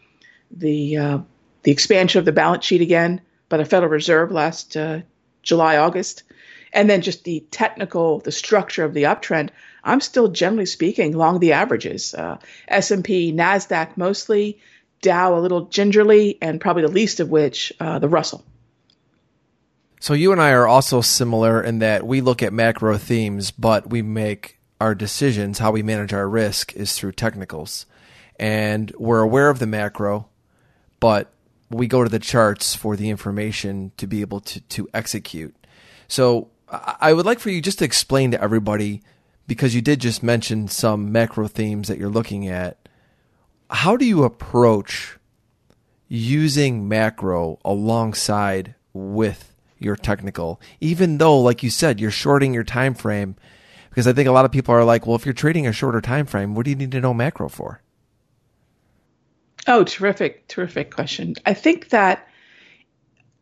the 0.51 0.97
uh, 0.97 1.19
the 1.63 1.71
expansion 1.71 2.19
of 2.19 2.25
the 2.25 2.31
balance 2.31 2.65
sheet 2.65 2.81
again 2.81 3.21
by 3.49 3.57
the 3.57 3.65
Federal 3.65 3.91
Reserve 3.91 4.31
last 4.31 4.77
uh, 4.77 5.01
July, 5.43 5.77
August, 5.77 6.23
and 6.73 6.89
then 6.89 7.01
just 7.01 7.23
the 7.23 7.43
technical, 7.51 8.19
the 8.19 8.31
structure 8.31 8.83
of 8.83 8.93
the 8.93 9.03
uptrend, 9.03 9.49
I'm 9.83 10.01
still 10.01 10.27
generally 10.27 10.65
speaking 10.65 11.13
long 11.13 11.39
the 11.39 11.53
averages. 11.53 12.13
Uh, 12.13 12.37
S&P, 12.67 13.33
Nasdaq 13.33 13.97
mostly, 13.97 14.59
Dow 15.01 15.35
a 15.35 15.41
little 15.41 15.65
gingerly, 15.65 16.37
and 16.41 16.61
probably 16.61 16.83
the 16.83 16.87
least 16.87 17.19
of 17.19 17.29
which 17.29 17.73
uh, 17.79 17.97
the 17.97 18.07
Russell. 18.07 18.45
So 19.99 20.13
you 20.13 20.31
and 20.31 20.41
I 20.41 20.51
are 20.51 20.67
also 20.67 21.01
similar 21.01 21.61
in 21.61 21.79
that 21.79 22.05
we 22.05 22.21
look 22.21 22.43
at 22.43 22.53
macro 22.53 22.97
themes, 22.97 23.49
but 23.51 23.89
we 23.89 24.01
make 24.01 24.59
our 24.79 24.95
decisions, 24.95 25.59
how 25.59 25.71
we 25.71 25.83
manage 25.83 26.13
our 26.13 26.27
risk 26.27 26.75
is 26.75 26.93
through 26.93 27.13
technicals. 27.13 27.85
And 28.39 28.91
we're 28.97 29.21
aware 29.21 29.49
of 29.49 29.59
the 29.59 29.67
macro, 29.67 30.27
but 30.99 31.31
we 31.69 31.87
go 31.87 32.03
to 32.03 32.09
the 32.09 32.19
charts 32.19 32.75
for 32.75 32.95
the 32.95 33.09
information 33.09 33.91
to 33.97 34.07
be 34.07 34.21
able 34.21 34.39
to, 34.41 34.59
to 34.59 34.89
execute. 34.93 35.55
So 36.07 36.49
I 36.67 37.13
would 37.13 37.25
like 37.25 37.39
for 37.39 37.49
you 37.49 37.61
just 37.61 37.79
to 37.79 37.85
explain 37.85 38.31
to 38.31 38.41
everybody, 38.41 39.03
because 39.51 39.75
you 39.75 39.81
did 39.81 39.99
just 39.99 40.23
mention 40.23 40.65
some 40.69 41.11
macro 41.11 41.45
themes 41.45 41.89
that 41.89 41.97
you're 41.97 42.07
looking 42.07 42.47
at. 42.47 42.87
How 43.69 43.97
do 43.97 44.05
you 44.05 44.23
approach 44.23 45.17
using 46.07 46.87
macro 46.87 47.59
alongside 47.65 48.75
with 48.93 49.53
your 49.77 49.97
technical, 49.97 50.61
even 50.79 51.17
though, 51.17 51.37
like 51.37 51.63
you 51.63 51.69
said, 51.69 51.99
you're 51.99 52.11
shorting 52.11 52.53
your 52.53 52.63
time 52.63 52.93
frame? 52.93 53.35
Because 53.89 54.07
I 54.07 54.13
think 54.13 54.29
a 54.29 54.31
lot 54.31 54.45
of 54.45 54.53
people 54.53 54.73
are 54.73 54.85
like, 54.85 55.05
well, 55.05 55.17
if 55.17 55.25
you're 55.25 55.33
trading 55.33 55.67
a 55.67 55.73
shorter 55.73 55.99
time 55.99 56.27
frame, 56.27 56.55
what 56.55 56.63
do 56.63 56.69
you 56.69 56.77
need 56.77 56.91
to 56.91 57.01
know 57.01 57.13
macro 57.13 57.49
for? 57.49 57.81
Oh, 59.67 59.83
terrific, 59.83 60.47
terrific 60.47 60.95
question. 60.95 61.35
I 61.45 61.55
think 61.55 61.89
that 61.89 62.25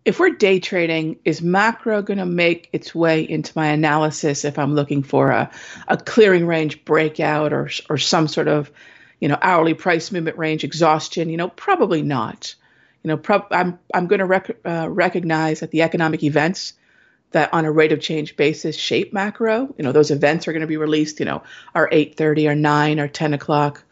if 0.06 0.20
we're 0.20 0.32
day 0.32 0.60
trading, 0.60 1.20
is 1.26 1.42
macro 1.42 2.02
going 2.02 2.20
to 2.20 2.26
make 2.26 2.70
its 2.72 2.96
way 2.96 3.22
into 3.22 3.52
my 3.56 3.68
analysis 3.68 4.46
if 4.46 4.58
I'm 4.58 4.74
looking 4.74 5.04
for 5.04 5.30
a, 5.30 5.52
a 5.88 5.98
clearing 5.98 6.48
range 6.48 6.86
breakout 6.86 7.54
or, 7.54 7.70
or 7.90 7.98
some 7.98 8.28
sort 8.28 8.48
of, 8.48 8.72
you 9.20 9.28
know, 9.28 9.38
hourly 9.42 9.74
price 9.74 10.12
movement 10.12 10.38
range 10.38 10.64
exhaustion? 10.64 11.30
You 11.30 11.38
know, 11.38 11.50
probably 11.50 12.02
not. 12.02 12.56
You 13.04 13.10
know, 13.10 13.18
prob- 13.18 13.52
I'm 13.52 13.80
I'm 13.94 14.08
going 14.08 14.20
to 14.20 14.26
rec- 14.26 14.60
uh, 14.66 14.90
recognize 14.90 15.62
that 15.62 15.72
the 15.72 15.84
economic 15.84 16.24
events 16.24 16.74
that 17.32 17.54
on 17.54 17.66
a 17.66 17.72
rate 17.72 17.92
of 17.92 18.02
change 18.02 18.36
basis 18.36 18.76
shape 18.76 19.14
macro. 19.14 19.74
You 19.78 19.84
know, 19.84 19.92
those 19.92 20.12
events 20.12 20.48
are 20.48 20.54
going 20.54 20.62
to 20.62 20.68
be 20.68 20.78
released. 20.78 21.20
You 21.20 21.26
know, 21.26 21.44
are 21.76 21.90
8:30 21.90 22.50
or 22.50 22.56
9 22.56 23.00
or 23.00 23.08
10 23.08 23.34
o'clock 23.34 23.84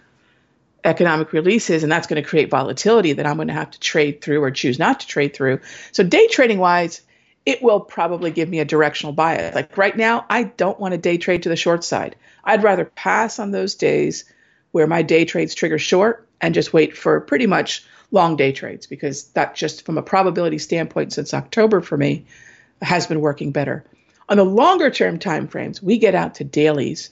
economic 0.83 1.33
releases, 1.33 1.83
and 1.83 1.91
that's 1.91 2.07
going 2.07 2.21
to 2.21 2.27
create 2.27 2.49
volatility 2.49 3.13
that 3.13 3.25
I'm 3.25 3.35
going 3.35 3.47
to 3.47 3.53
have 3.53 3.71
to 3.71 3.79
trade 3.79 4.21
through 4.21 4.41
or 4.43 4.51
choose 4.51 4.79
not 4.79 5.01
to 5.01 5.07
trade 5.07 5.35
through. 5.35 5.59
So, 5.91 6.03
day 6.03 6.27
trading 6.27 6.59
wise, 6.59 7.01
it 7.45 7.61
will 7.61 7.79
probably 7.79 8.31
give 8.31 8.49
me 8.49 8.59
a 8.59 8.65
directional 8.65 9.13
bias. 9.13 9.55
Like 9.55 9.77
right 9.77 9.95
now, 9.95 10.25
I 10.29 10.43
don't 10.43 10.79
want 10.79 10.93
to 10.93 10.97
day 10.97 11.17
trade 11.17 11.43
to 11.43 11.49
the 11.49 11.55
short 11.55 11.83
side. 11.83 12.15
I'd 12.43 12.63
rather 12.63 12.85
pass 12.85 13.39
on 13.39 13.51
those 13.51 13.75
days 13.75 14.25
where 14.71 14.87
my 14.87 15.01
day 15.01 15.25
trades 15.25 15.55
trigger 15.55 15.79
short 15.79 16.27
and 16.41 16.53
just 16.53 16.73
wait 16.73 16.97
for 16.97 17.21
pretty 17.21 17.47
much 17.47 17.85
long 18.11 18.35
day 18.35 18.51
trades 18.51 18.85
because 18.85 19.29
that 19.29 19.55
just 19.55 19.85
from 19.85 19.97
a 19.97 20.03
probability 20.03 20.57
standpoint 20.57 21.13
since 21.13 21.33
October 21.33 21.81
for 21.81 21.97
me 21.97 22.25
has 22.81 23.07
been 23.07 23.21
working 23.21 23.51
better. 23.51 23.85
On 24.29 24.37
the 24.37 24.43
longer 24.43 24.89
term 24.89 25.19
time 25.19 25.47
frames, 25.47 25.81
we 25.81 25.97
get 25.97 26.15
out 26.15 26.35
to 26.35 26.43
dailies 26.43 27.09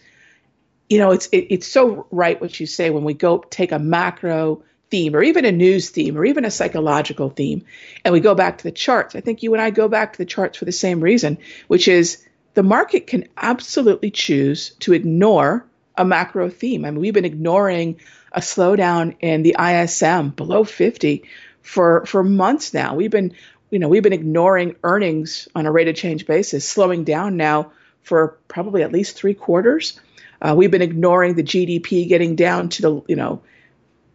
you 0.89 0.99
know, 0.99 1.11
it's 1.11 1.27
it, 1.27 1.47
it's 1.49 1.67
so 1.67 2.07
right 2.11 2.39
what 2.39 2.59
you 2.59 2.65
say 2.65 2.89
when 2.89 3.03
we 3.03 3.13
go 3.13 3.39
take 3.39 3.71
a 3.71 3.79
macro 3.79 4.63
theme 4.91 5.15
or 5.15 5.23
even 5.23 5.45
a 5.45 5.51
news 5.51 5.89
theme 5.89 6.17
or 6.17 6.25
even 6.25 6.45
a 6.45 6.51
psychological 6.51 7.29
theme 7.29 7.65
and 8.03 8.13
we 8.13 8.19
go 8.19 8.35
back 8.35 8.59
to 8.59 8.63
the 8.63 8.71
charts. 8.71 9.15
I 9.15 9.21
think 9.21 9.41
you 9.41 9.53
and 9.53 9.61
I 9.61 9.71
go 9.71 9.87
back 9.87 10.13
to 10.13 10.17
the 10.17 10.25
charts 10.25 10.57
for 10.57 10.65
the 10.65 10.71
same 10.71 11.01
reason, 11.01 11.39
which 11.67 11.87
is 11.87 12.23
the 12.53 12.63
market 12.63 13.07
can 13.07 13.27
absolutely 13.35 14.11
choose 14.11 14.71
to 14.79 14.93
ignore 14.93 15.65
a 15.97 16.05
macro 16.05 16.49
theme. 16.49 16.85
I 16.85 16.91
mean, 16.91 16.99
we've 16.99 17.13
been 17.13 17.25
ignoring 17.25 17.99
a 18.31 18.41
slowdown 18.41 19.15
in 19.21 19.43
the 19.43 19.55
ISM 19.59 20.29
below 20.29 20.63
50 20.63 21.23
for 21.61 22.05
for 22.05 22.23
months 22.23 22.73
now. 22.73 22.95
We've 22.95 23.11
been 23.11 23.33
you 23.71 23.79
know, 23.79 23.89
we've 23.89 24.03
been 24.03 24.13
ignoring 24.13 24.75
earnings 24.83 25.47
on 25.55 25.65
a 25.65 25.71
rate 25.71 25.87
of 25.87 25.95
change 25.95 26.27
basis, 26.27 26.67
slowing 26.67 27.03
down 27.03 27.35
now 27.35 27.71
for 28.03 28.37
probably 28.47 28.83
at 28.83 28.91
least 28.91 29.17
3 29.17 29.33
quarters. 29.33 29.99
Uh, 30.41 30.53
we've 30.57 30.71
been 30.71 30.81
ignoring 30.81 31.35
the 31.35 31.43
GDP 31.43 32.07
getting 32.07 32.35
down 32.35 32.69
to 32.69 32.81
the 32.81 33.01
you 33.07 33.15
know 33.15 33.41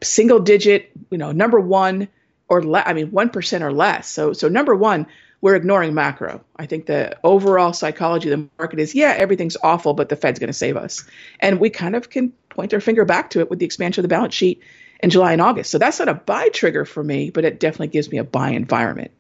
single 0.03 0.41
digit, 0.41 0.91
you 1.11 1.19
know 1.19 1.33
number 1.33 1.61
one 1.61 2.09
or 2.49 2.62
le- 2.62 2.83
I 2.85 2.93
mean 2.93 3.11
one 3.11 3.31
percent 3.31 3.65
or 3.65 3.73
less. 3.73 4.09
So 4.09 4.33
so 4.33 4.49
number 4.49 4.75
one, 4.75 5.07
we're 5.41 5.57
ignoring 5.57 5.95
macro. 5.95 6.45
I 6.57 6.67
think 6.67 6.87
the 6.87 7.17
overall 7.25 7.73
psychology 7.73 8.31
of 8.31 8.39
the 8.39 8.49
market 8.59 8.79
is 8.79 8.95
yeah 8.95 9.15
everything's 9.17 9.57
awful, 9.62 9.95
but 9.95 10.09
the 10.09 10.17
Fed's 10.17 10.39
going 10.39 10.49
to 10.49 10.55
save 10.55 10.77
us, 10.77 11.05
and 11.41 11.61
we 11.61 11.71
kind 11.71 11.97
of 11.97 12.11
can 12.11 12.33
point 12.49 12.75
our 12.75 12.81
finger 12.81 13.05
back 13.05 13.31
to 13.31 13.41
it 13.41 13.50
with 13.50 13.59
the 13.59 13.67
expansion 13.67 14.00
of 14.00 14.09
the 14.09 14.15
balance 14.15 14.35
sheet 14.35 14.62
in 15.03 15.11
July 15.11 15.33
and 15.33 15.41
August. 15.41 15.71
So 15.71 15.79
that's 15.79 15.99
not 15.99 16.09
a 16.09 16.15
buy 16.15 16.49
trigger 16.49 16.85
for 16.85 17.03
me, 17.03 17.31
but 17.31 17.45
it 17.45 17.59
definitely 17.59 17.89
gives 17.89 18.11
me 18.11 18.19
a 18.19 18.25
buy 18.25 18.50
environment. 18.50 19.12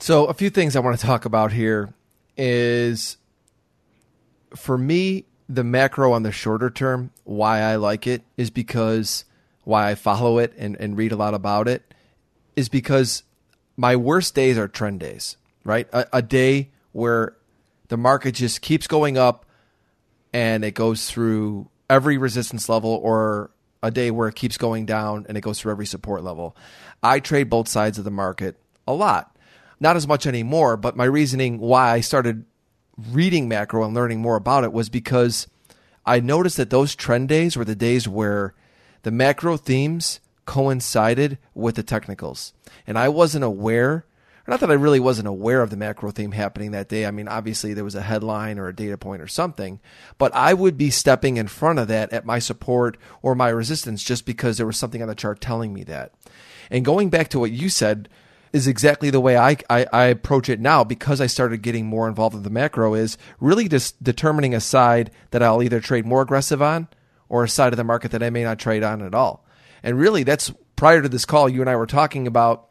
So 0.00 0.24
a 0.26 0.34
few 0.34 0.50
things 0.50 0.76
I 0.76 0.80
want 0.80 0.98
to 0.98 1.06
talk 1.06 1.26
about 1.26 1.52
here 1.52 1.92
is 2.36 3.18
for 4.54 4.76
me, 4.76 5.24
the 5.48 5.64
macro 5.64 6.12
on 6.12 6.22
the 6.22 6.32
shorter 6.32 6.70
term, 6.70 7.10
why 7.24 7.60
I 7.60 7.76
like 7.76 8.06
it 8.06 8.22
is 8.36 8.50
because 8.50 9.24
why 9.64 9.90
I 9.90 9.94
follow 9.94 10.38
it 10.38 10.54
and, 10.56 10.76
and 10.76 10.96
read 10.96 11.12
a 11.12 11.16
lot 11.16 11.34
about 11.34 11.68
it 11.68 11.94
is 12.56 12.68
because 12.68 13.24
my 13.76 13.96
worst 13.96 14.34
days 14.34 14.58
are 14.58 14.68
trend 14.68 15.00
days, 15.00 15.36
right? 15.64 15.88
A, 15.92 16.06
a 16.14 16.22
day 16.22 16.70
where 16.92 17.36
the 17.88 17.96
market 17.96 18.36
just 18.36 18.60
keeps 18.60 18.86
going 18.86 19.18
up 19.18 19.46
and 20.32 20.64
it 20.64 20.74
goes 20.74 21.10
through 21.10 21.68
every 21.88 22.18
resistance 22.18 22.68
level 22.68 23.00
or 23.02 23.50
a 23.82 23.90
day 23.90 24.10
where 24.10 24.28
it 24.28 24.34
keeps 24.34 24.56
going 24.56 24.86
down 24.86 25.26
and 25.28 25.36
it 25.36 25.40
goes 25.40 25.58
through 25.58 25.72
every 25.72 25.86
support 25.86 26.22
level. 26.22 26.56
I 27.02 27.20
trade 27.20 27.50
both 27.50 27.68
sides 27.68 27.98
of 27.98 28.04
the 28.04 28.10
market 28.10 28.56
a 28.86 28.92
lot. 28.92 29.36
Not 29.80 29.96
as 29.96 30.06
much 30.06 30.26
anymore, 30.26 30.76
but 30.76 30.96
my 30.96 31.04
reasoning 31.04 31.58
why 31.58 31.90
I 31.90 32.00
started 32.00 32.44
reading 33.10 33.48
macro 33.48 33.84
and 33.84 33.94
learning 33.94 34.20
more 34.20 34.36
about 34.36 34.64
it 34.64 34.72
was 34.72 34.88
because 34.88 35.46
I 36.04 36.20
noticed 36.20 36.56
that 36.56 36.70
those 36.70 36.94
trend 36.94 37.28
days 37.28 37.56
were 37.56 37.64
the 37.64 37.74
days 37.74 38.08
where 38.08 38.54
the 39.02 39.10
macro 39.10 39.56
themes 39.56 40.20
coincided 40.46 41.38
with 41.54 41.76
the 41.76 41.82
technicals. 41.82 42.52
And 42.86 42.98
I 42.98 43.08
wasn't 43.08 43.44
aware, 43.44 44.04
not 44.46 44.60
that 44.60 44.70
I 44.70 44.74
really 44.74 44.98
wasn't 44.98 45.28
aware 45.28 45.62
of 45.62 45.70
the 45.70 45.76
macro 45.76 46.10
theme 46.10 46.32
happening 46.32 46.72
that 46.72 46.88
day. 46.88 47.06
I 47.06 47.12
mean, 47.12 47.28
obviously 47.28 47.72
there 47.72 47.84
was 47.84 47.94
a 47.94 48.02
headline 48.02 48.58
or 48.58 48.66
a 48.66 48.74
data 48.74 48.98
point 48.98 49.22
or 49.22 49.28
something, 49.28 49.78
but 50.18 50.34
I 50.34 50.54
would 50.54 50.76
be 50.76 50.90
stepping 50.90 51.36
in 51.36 51.46
front 51.46 51.78
of 51.78 51.88
that 51.88 52.12
at 52.12 52.26
my 52.26 52.40
support 52.40 52.96
or 53.22 53.34
my 53.34 53.48
resistance 53.48 54.02
just 54.02 54.26
because 54.26 54.56
there 54.56 54.66
was 54.66 54.76
something 54.76 55.02
on 55.02 55.08
the 55.08 55.14
chart 55.14 55.40
telling 55.40 55.72
me 55.72 55.84
that. 55.84 56.12
And 56.70 56.84
going 56.84 57.10
back 57.10 57.28
to 57.28 57.38
what 57.38 57.52
you 57.52 57.68
said, 57.68 58.08
is 58.52 58.66
exactly 58.66 59.10
the 59.10 59.20
way 59.20 59.36
I, 59.36 59.56
I, 59.68 59.86
I, 59.92 60.04
approach 60.06 60.48
it 60.48 60.60
now 60.60 60.82
because 60.82 61.20
I 61.20 61.26
started 61.26 61.62
getting 61.62 61.86
more 61.86 62.08
involved 62.08 62.34
in 62.34 62.42
the 62.42 62.50
macro 62.50 62.94
is 62.94 63.16
really 63.38 63.68
just 63.68 64.02
determining 64.02 64.54
a 64.54 64.60
side 64.60 65.10
that 65.30 65.42
I'll 65.42 65.62
either 65.62 65.80
trade 65.80 66.04
more 66.04 66.22
aggressive 66.22 66.60
on 66.60 66.88
or 67.28 67.44
a 67.44 67.48
side 67.48 67.72
of 67.72 67.76
the 67.76 67.84
market 67.84 68.10
that 68.10 68.22
I 68.22 68.30
may 68.30 68.42
not 68.42 68.58
trade 68.58 68.82
on 68.82 69.02
at 69.02 69.14
all. 69.14 69.46
And 69.82 69.98
really 69.98 70.24
that's 70.24 70.52
prior 70.76 71.00
to 71.00 71.08
this 71.08 71.24
call, 71.24 71.48
you 71.48 71.60
and 71.60 71.70
I 71.70 71.76
were 71.76 71.86
talking 71.86 72.26
about, 72.26 72.68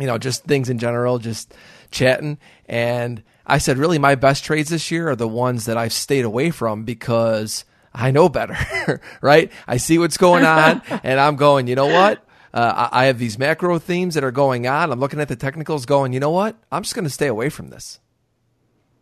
you 0.00 0.06
know, 0.06 0.18
just 0.18 0.44
things 0.44 0.68
in 0.68 0.78
general, 0.78 1.18
just 1.18 1.54
chatting. 1.90 2.38
And 2.66 3.22
I 3.46 3.58
said, 3.58 3.78
really 3.78 3.98
my 3.98 4.16
best 4.16 4.44
trades 4.44 4.70
this 4.70 4.90
year 4.90 5.10
are 5.10 5.16
the 5.16 5.28
ones 5.28 5.66
that 5.66 5.76
I've 5.76 5.92
stayed 5.92 6.24
away 6.24 6.50
from 6.50 6.84
because 6.84 7.64
I 7.92 8.10
know 8.10 8.28
better, 8.28 9.00
right? 9.20 9.52
I 9.68 9.76
see 9.76 9.98
what's 9.98 10.16
going 10.16 10.44
on 10.44 10.82
and 11.04 11.20
I'm 11.20 11.36
going, 11.36 11.68
you 11.68 11.76
know 11.76 11.86
what? 11.86 12.23
Uh, 12.54 12.88
I 12.92 13.06
have 13.06 13.18
these 13.18 13.36
macro 13.36 13.80
themes 13.80 14.14
that 14.14 14.22
are 14.22 14.30
going 14.30 14.68
on. 14.68 14.92
I'm 14.92 15.00
looking 15.00 15.18
at 15.18 15.26
the 15.26 15.34
technicals, 15.34 15.86
going, 15.86 16.12
you 16.12 16.20
know 16.20 16.30
what? 16.30 16.56
I'm 16.70 16.84
just 16.84 16.94
going 16.94 17.04
to 17.04 17.10
stay 17.10 17.26
away 17.26 17.48
from 17.48 17.68
this. 17.68 17.98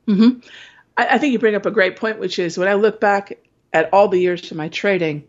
Mm-hmm. 0.08 0.40
I, 0.96 1.06
I 1.06 1.18
think 1.18 1.32
you 1.32 1.38
bring 1.38 1.54
up 1.54 1.66
a 1.66 1.70
great 1.70 1.96
point, 1.96 2.18
which 2.18 2.38
is 2.38 2.56
when 2.56 2.66
I 2.66 2.74
look 2.74 2.98
back 2.98 3.38
at 3.70 3.92
all 3.92 4.08
the 4.08 4.18
years 4.18 4.50
of 4.50 4.56
my 4.56 4.68
trading, 4.68 5.24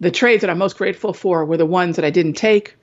the 0.00 0.10
trades 0.10 0.42
that 0.42 0.50
I'm 0.50 0.58
most 0.58 0.76
grateful 0.76 1.14
for 1.14 1.46
were 1.46 1.56
the 1.56 1.64
ones 1.64 1.96
that 1.96 2.04
I 2.04 2.10
didn't 2.10 2.34
take 2.34 2.76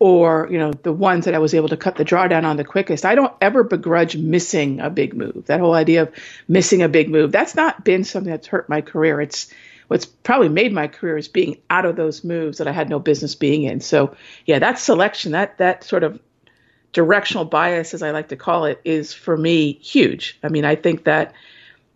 or 0.00 0.46
you 0.50 0.58
know 0.58 0.72
the 0.72 0.92
ones 0.92 1.24
that 1.24 1.34
I 1.34 1.38
was 1.40 1.54
able 1.54 1.68
to 1.70 1.76
cut 1.76 1.96
the 1.96 2.04
drawdown 2.04 2.44
on 2.44 2.56
the 2.56 2.64
quickest. 2.64 3.04
I 3.04 3.14
don't 3.14 3.34
ever 3.40 3.64
begrudge 3.64 4.16
missing 4.16 4.80
a 4.80 4.90
big 4.90 5.14
move. 5.14 5.46
That 5.46 5.60
whole 5.60 5.74
idea 5.74 6.02
of 6.02 6.14
missing 6.46 6.82
a 6.82 6.88
big 6.88 7.10
move, 7.10 7.32
that's 7.32 7.56
not 7.56 7.84
been 7.84 8.04
something 8.04 8.30
that's 8.30 8.46
hurt 8.46 8.68
my 8.68 8.80
career. 8.80 9.20
It's 9.20 9.52
what's 9.88 10.06
probably 10.06 10.48
made 10.48 10.72
my 10.72 10.86
career 10.86 11.16
is 11.16 11.28
being 11.28 11.58
out 11.68 11.84
of 11.84 11.96
those 11.96 12.22
moves 12.22 12.58
that 12.58 12.68
I 12.68 12.72
had 12.72 12.88
no 12.88 12.98
business 12.98 13.34
being 13.34 13.64
in. 13.64 13.80
So 13.80 14.16
yeah, 14.46 14.60
that 14.60 14.78
selection, 14.78 15.32
that 15.32 15.58
that 15.58 15.84
sort 15.84 16.04
of 16.04 16.20
directional 16.92 17.44
bias, 17.44 17.94
as 17.94 18.02
I 18.02 18.12
like 18.12 18.28
to 18.28 18.36
call 18.36 18.66
it, 18.66 18.80
is 18.84 19.12
for 19.12 19.36
me 19.36 19.72
huge. 19.72 20.38
I 20.42 20.48
mean, 20.48 20.64
I 20.64 20.76
think 20.76 21.04
that 21.04 21.34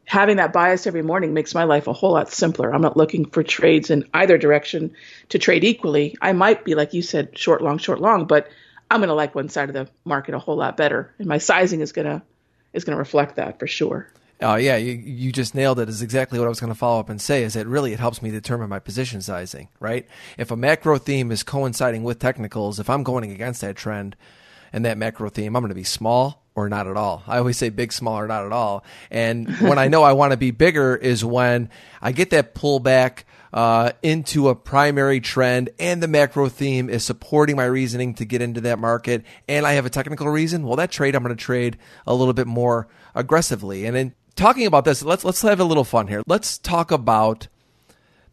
having 0.04 0.37
that 0.37 0.52
bias 0.52 0.87
every 0.87 1.02
morning 1.02 1.32
makes 1.32 1.54
my 1.54 1.64
life 1.64 1.87
a 1.87 1.92
whole 1.92 2.12
lot 2.12 2.30
simpler. 2.30 2.75
I'm 2.75 2.82
not 2.82 2.96
looking 2.96 3.25
for 3.25 3.42
trades 3.42 3.90
in 3.90 4.08
either 4.12 4.37
direction 4.37 4.94
to 5.30 5.38
trade 5.38 5.64
equally. 5.64 6.16
I 6.20 6.32
might 6.32 6.64
be, 6.64 6.75
like 6.75 6.92
you 6.92 7.02
said, 7.02 7.38
short, 7.38 7.62
long, 7.62 7.78
short, 7.78 8.00
long, 8.00 8.26
but 8.26 8.49
I'm 8.90 9.00
going 9.00 9.08
to 9.08 9.14
like 9.14 9.34
one 9.34 9.49
side 9.49 9.70
of 9.70 9.75
the 9.75 9.88
market 10.04 10.34
a 10.34 10.38
whole 10.38 10.56
lot 10.56 10.76
better, 10.76 11.14
and 11.18 11.26
my 11.26 11.38
sizing 11.38 11.80
is 11.80 11.92
going 11.92 12.06
to 12.06 12.22
is 12.72 12.84
going 12.84 12.94
to 12.94 12.99
reflect 12.99 13.37
that 13.37 13.58
for 13.58 13.66
sure. 13.66 14.08
Oh 14.42 14.56
yeah, 14.56 14.76
you, 14.76 14.92
you 14.92 15.32
just 15.32 15.54
nailed 15.54 15.78
it. 15.78 15.88
Is 15.88 16.02
exactly 16.02 16.38
what 16.38 16.46
I 16.46 16.49
was 16.49 16.61
going 16.61 16.72
to 16.72 16.78
follow 16.78 17.00
up 17.00 17.08
and 17.08 17.20
say. 17.20 17.44
Is 17.44 17.54
that 17.54 17.66
really 17.66 17.92
it 17.92 18.00
helps 18.00 18.20
me 18.20 18.30
determine 18.30 18.68
my 18.68 18.80
position 18.80 19.22
sizing, 19.22 19.68
right? 19.78 20.06
If 20.37 20.50
a 20.50 20.56
macro 20.56 20.99
theme 20.99 21.30
is 21.30 21.42
coinciding 21.42 22.02
with 22.02 22.18
technicals, 22.18 22.80
if 22.80 22.90
I'm 22.90 23.02
going 23.04 23.30
against 23.30 23.61
that 23.61 23.76
trend 23.76 24.16
and 24.72 24.84
that 24.84 24.99
macro 24.99 25.30
theme, 25.30 25.54
I'm 25.54 25.62
going 25.62 25.68
to 25.68 25.75
be 25.75 25.84
small 25.84 26.42
or 26.54 26.68
not 26.68 26.87
at 26.87 26.96
all. 26.96 27.22
I 27.26 27.38
always 27.38 27.56
say 27.56 27.70
big, 27.70 27.92
small, 27.92 28.18
or 28.18 28.26
not 28.26 28.44
at 28.44 28.52
all. 28.52 28.84
And 29.11 29.49
when 29.61 29.78
I 29.78 29.88
know 29.88 30.02
I 30.02 30.12
want 30.12 30.32
to 30.32 30.37
be 30.37 30.50
bigger 30.50 30.96
is 30.96 31.25
when 31.25 31.70
I 32.00 32.12
get 32.12 32.30
that 32.30 32.54
pullback 32.54 33.25
uh, 33.52 33.92
into 34.02 34.49
a 34.49 34.54
primary 34.54 35.20
trend 35.20 35.70
and 35.78 36.02
the 36.02 36.08
macro 36.08 36.49
theme 36.49 36.88
is 36.88 37.04
supporting 37.04 37.54
my 37.54 37.64
reasoning 37.64 38.14
to 38.14 38.25
get 38.25 38.40
into 38.40 38.62
that 38.62 38.78
market 38.78 39.25
and 39.46 39.66
I 39.66 39.72
have 39.72 39.84
a 39.84 39.90
technical 39.90 40.28
reason. 40.28 40.66
Well, 40.66 40.76
that 40.76 40.90
trade 40.90 41.14
I'm 41.14 41.22
going 41.22 41.37
to 41.37 41.42
trade 41.42 41.78
a 42.06 42.14
little 42.14 42.34
bit 42.34 42.46
more 42.46 42.88
aggressively. 43.14 43.84
And 43.84 43.96
in 43.96 44.14
talking 44.32 44.66
about 44.66 44.84
this, 44.84 45.02
let's 45.02 45.24
let's 45.24 45.42
have 45.42 45.60
a 45.60 45.64
little 45.64 45.84
fun 45.84 46.08
here. 46.08 46.22
Let's 46.26 46.58
talk 46.58 46.90
about 46.90 47.48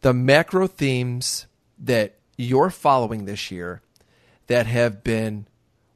the 0.00 0.12
macro 0.14 0.66
themes 0.66 1.46
that 1.78 2.18
you're 2.36 2.70
following 2.70 3.24
this 3.24 3.50
year 3.50 3.82
that 4.46 4.66
have 4.66 5.04
been 5.04 5.46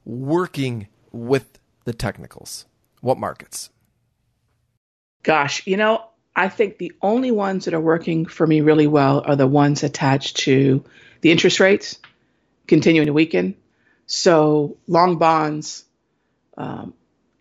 working 0.05 0.87
with 1.11 1.59
the 1.85 1.93
technicals? 1.93 2.65
What 3.01 3.17
markets? 3.17 3.69
Gosh, 5.23 5.65
you 5.65 5.77
know, 5.77 6.05
I 6.35 6.49
think 6.49 6.77
the 6.77 6.93
only 7.01 7.31
ones 7.31 7.65
that 7.65 7.73
are 7.73 7.81
working 7.81 8.25
for 8.25 8.45
me 8.45 8.61
really 8.61 8.87
well 8.87 9.23
are 9.25 9.35
the 9.35 9.47
ones 9.47 9.83
attached 9.83 10.37
to 10.37 10.83
the 11.21 11.31
interest 11.31 11.59
rates 11.59 11.99
continuing 12.67 13.07
to 13.07 13.13
weaken. 13.13 13.55
So 14.05 14.77
long 14.87 15.17
bonds. 15.17 15.85
Um, 16.57 16.93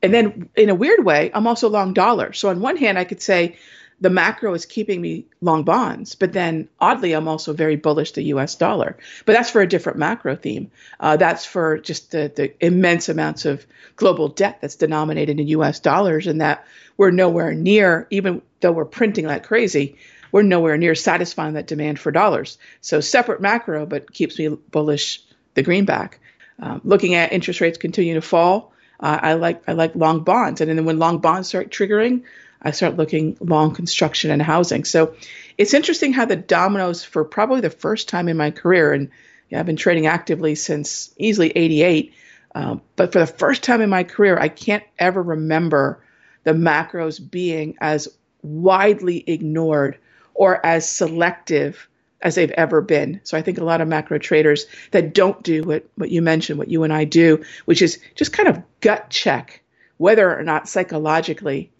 and 0.05 0.13
then 0.13 0.51
in 0.55 0.69
a 0.69 0.75
weird 0.75 1.03
way, 1.03 1.31
I'm 1.33 1.47
also 1.47 1.71
long 1.71 1.95
dollar. 1.95 2.35
So 2.35 2.51
on 2.51 2.61
one 2.61 2.77
hand, 2.77 2.99
I 2.99 3.05
could 3.05 3.23
say 3.23 3.57
the 4.03 4.11
macro 4.11 4.53
is 4.53 4.67
keeping 4.67 5.01
me 5.01 5.25
long 5.41 5.63
bonds, 5.63 6.15
but 6.15 6.35
then 6.35 6.69
oddly, 6.79 7.15
I'm 7.15 7.27
also 7.27 7.55
very 7.55 7.77
bullish 7.77 8.13
the 8.13 8.23
U.S. 8.25 8.55
dollar. 8.57 8.99
But 9.25 9.33
that's 9.33 9.49
for 9.49 9.63
a 9.63 9.67
different 9.67 9.99
macro 9.99 10.37
theme. 10.37 10.71
Uh, 11.01 11.17
that's 11.17 11.47
for 11.47 11.79
just 11.79 12.11
the, 12.11 12.31
the 12.37 12.53
immense 12.63 13.09
amounts 13.09 13.47
of 13.47 13.65
global 13.97 14.29
debt 14.29 14.59
that's 14.61 14.77
denominated 14.77 15.41
in 15.41 15.49
U.S. 15.49 15.81
dollars, 15.81 16.27
and 16.27 16.43
that 16.43 16.67
we're 16.99 17.11
nowhere 17.11 17.55
near, 17.55 18.07
even 18.11 18.43
though 18.61 18.73
we're 18.73 18.85
printing 18.85 19.27
like 19.27 19.45
crazy, 19.45 19.97
we're 20.33 20.43
nowhere 20.43 20.77
near 20.77 20.95
satisfying 20.95 21.55
that 21.55 21.67
demand 21.67 21.99
for 21.99 22.13
dollars. 22.13 22.59
So 22.83 23.01
separate 23.01 23.41
macro, 23.41 23.87
but 23.87 24.13
keeps 24.13 24.39
me 24.39 24.49
bullish 24.49 25.23
the 25.55 25.63
greenback. 25.63 26.21
Um, 26.59 26.83
looking 26.85 27.15
at 27.15 27.33
interest 27.33 27.63
rates 27.63 27.79
continue 27.79 28.15
to 28.15 28.21
fall, 28.21 28.74
uh, 29.01 29.19
I 29.23 29.35
like 29.35 29.63
I 29.69 29.73
like 29.73 29.95
long 29.95 30.25
bonds, 30.25 30.61
and 30.61 30.71
then 30.71 30.85
when 30.85 30.99
long 30.99 31.19
bonds 31.19 31.49
start 31.49 31.71
triggering, 31.71 32.23
I 32.63 32.71
start 32.71 32.97
looking 32.97 33.37
long 33.41 33.75
construction 33.75 34.31
and 34.31 34.41
housing. 34.41 34.85
So 34.85 35.15
it's 35.59 35.75
interesting 35.75 36.13
how 36.13 36.25
the 36.25 36.37
dominoes 36.37 37.05
for 37.05 37.25
probably 37.25 37.61
the 37.61 37.71
first 37.71 38.09
time 38.09 38.29
in 38.29 38.37
my 38.37 38.51
career, 38.51 38.93
and 38.93 39.11
yeah, 39.51 39.61
I've 39.61 39.67
been 39.67 39.77
trading 39.77 40.07
actively 40.07 40.55
since 40.55 41.13
easily 41.17 41.51
88, 41.51 42.15
um, 42.55 42.83
but 42.97 43.13
for 43.13 43.19
the 43.19 43.27
first 43.27 43.63
time 43.63 43.81
in 43.81 43.91
my 43.91 44.05
career, 44.05 44.39
I 44.39 44.49
can't 44.49 44.85
ever 44.99 45.23
remember 45.23 46.03
the 46.45 46.53
macros 46.53 47.19
being 47.31 47.77
as 47.81 48.09
widely 48.43 49.25
ignored 49.27 49.99
or 50.35 50.65
as 50.65 50.89
selective 50.89 51.89
as 52.25 52.35
they've 52.35 52.51
ever 52.53 52.81
been. 52.81 53.21
So 53.23 53.39
I 53.39 53.43
think 53.43 53.59
a 53.59 53.65
lot 53.65 53.81
of 53.81 53.87
macro 53.87 54.19
traders 54.19 54.67
that 54.91 55.15
don't 55.15 55.41
do 55.43 55.63
what, 55.63 55.87
what 55.95 56.11
you 56.11 56.23
mentioned, 56.23 56.59
what 56.59 56.69
you 56.69 56.83
and 56.83 56.93
I 56.93 57.05
do, 57.05 57.45
which 57.67 57.83
is 57.83 58.01
just 58.17 58.33
kind 58.33 58.49
of 58.49 58.63
gut 58.81 59.11
check 59.11 59.61
whether 59.97 60.37
or 60.37 60.43
not 60.43 60.69
psychologically 60.69 61.71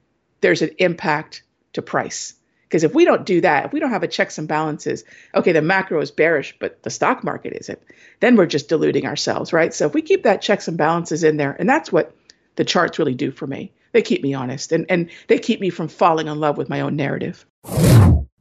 there's 0.41 0.63
an 0.63 0.71
impact 0.79 1.43
to 1.73 1.83
price. 1.83 2.35
Because 2.63 2.85
if 2.85 2.95
we 2.95 3.05
don't 3.05 3.27
do 3.27 3.41
that, 3.41 3.67
if 3.67 3.73
we 3.73 3.81
don't 3.81 3.91
have 3.91 4.03
a 4.03 4.09
checks 4.09 4.39
and 4.39 4.49
balances, 4.49 5.05
okay, 5.35 5.53
the 5.53 5.63
macro 5.63 6.01
is 6.01 6.11
bearish, 6.11 6.57
but 6.59 6.83
the 6.83 6.91
stock 6.91 7.23
market 7.23 7.53
isn't, 7.53 7.81
then 8.21 8.37
we're 8.37 8.47
just 8.47 8.69
deluding 8.69 9.07
ourselves, 9.07 9.53
right? 9.53 9.73
So 9.73 9.87
if 9.87 9.95
we 9.95 10.03
keep 10.03 10.25
that 10.25 10.43
checks 10.43 10.69
and 10.69 10.77
balances 10.77 11.25
in 11.25 11.37
there, 11.37 11.57
and 11.59 11.69
that's 11.69 11.93
what 11.93 12.15
the 12.57 12.65
charts 12.65 12.99
really 12.99 13.15
do 13.15 13.31
for 13.31 13.47
me, 13.47 13.73
they 13.93 14.03
keep 14.03 14.23
me 14.23 14.35
honest 14.35 14.73
and, 14.73 14.87
and 14.89 15.11
they 15.29 15.39
keep 15.39 15.61
me 15.61 15.71
from 15.71 15.89
falling 15.89 16.27
in 16.27 16.41
love 16.41 16.57
with 16.57 16.69
my 16.69 16.81
own 16.81 16.97
narrative. 16.97 17.47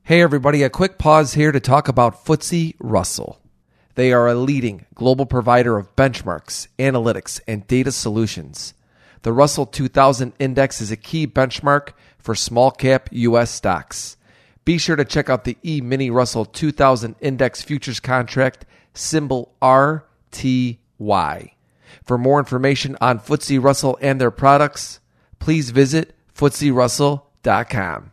Hey, 0.06 0.22
everybody, 0.22 0.64
a 0.64 0.70
quick 0.70 0.98
pause 0.98 1.36
here 1.36 1.54
to 1.54 1.62
talk 1.62 1.88
about 1.88 2.26
FTSE 2.26 2.76
Russell. 2.78 3.40
They 3.96 4.12
are 4.12 4.28
a 4.28 4.36
leading 4.36 4.86
global 4.96 5.26
provider 5.26 5.78
of 5.78 5.96
benchmarks, 5.96 6.68
analytics, 6.78 7.40
and 7.48 7.66
data 7.68 7.90
solutions. 7.90 8.74
The 9.22 9.32
Russell 9.32 9.66
2000 9.66 10.34
Index 10.40 10.82
is 10.82 10.92
a 10.92 10.98
key 10.98 11.26
benchmark 11.26 11.94
for 12.18 12.36
small 12.36 12.70
cap 12.70 13.08
U.S. 13.14 13.50
stocks. 13.50 14.18
Be 14.66 14.78
sure 14.78 14.98
to 14.98 15.06
check 15.06 15.30
out 15.30 15.46
the 15.46 15.56
E 15.64 15.80
Mini 15.80 16.10
Russell 16.10 16.44
2000 16.44 17.16
Index 17.22 17.62
Futures 17.62 18.02
Contract, 18.02 18.66
symbol 18.94 19.54
RTY. 19.62 20.82
For 22.04 22.18
more 22.18 22.40
information 22.40 22.98
on 23.00 23.20
FTSE 23.20 23.64
Russell 23.64 23.98
and 24.02 24.20
their 24.20 24.32
products, 24.32 25.00
please 25.40 25.70
visit 25.70 26.14
FTSERussell.com. 26.36 28.12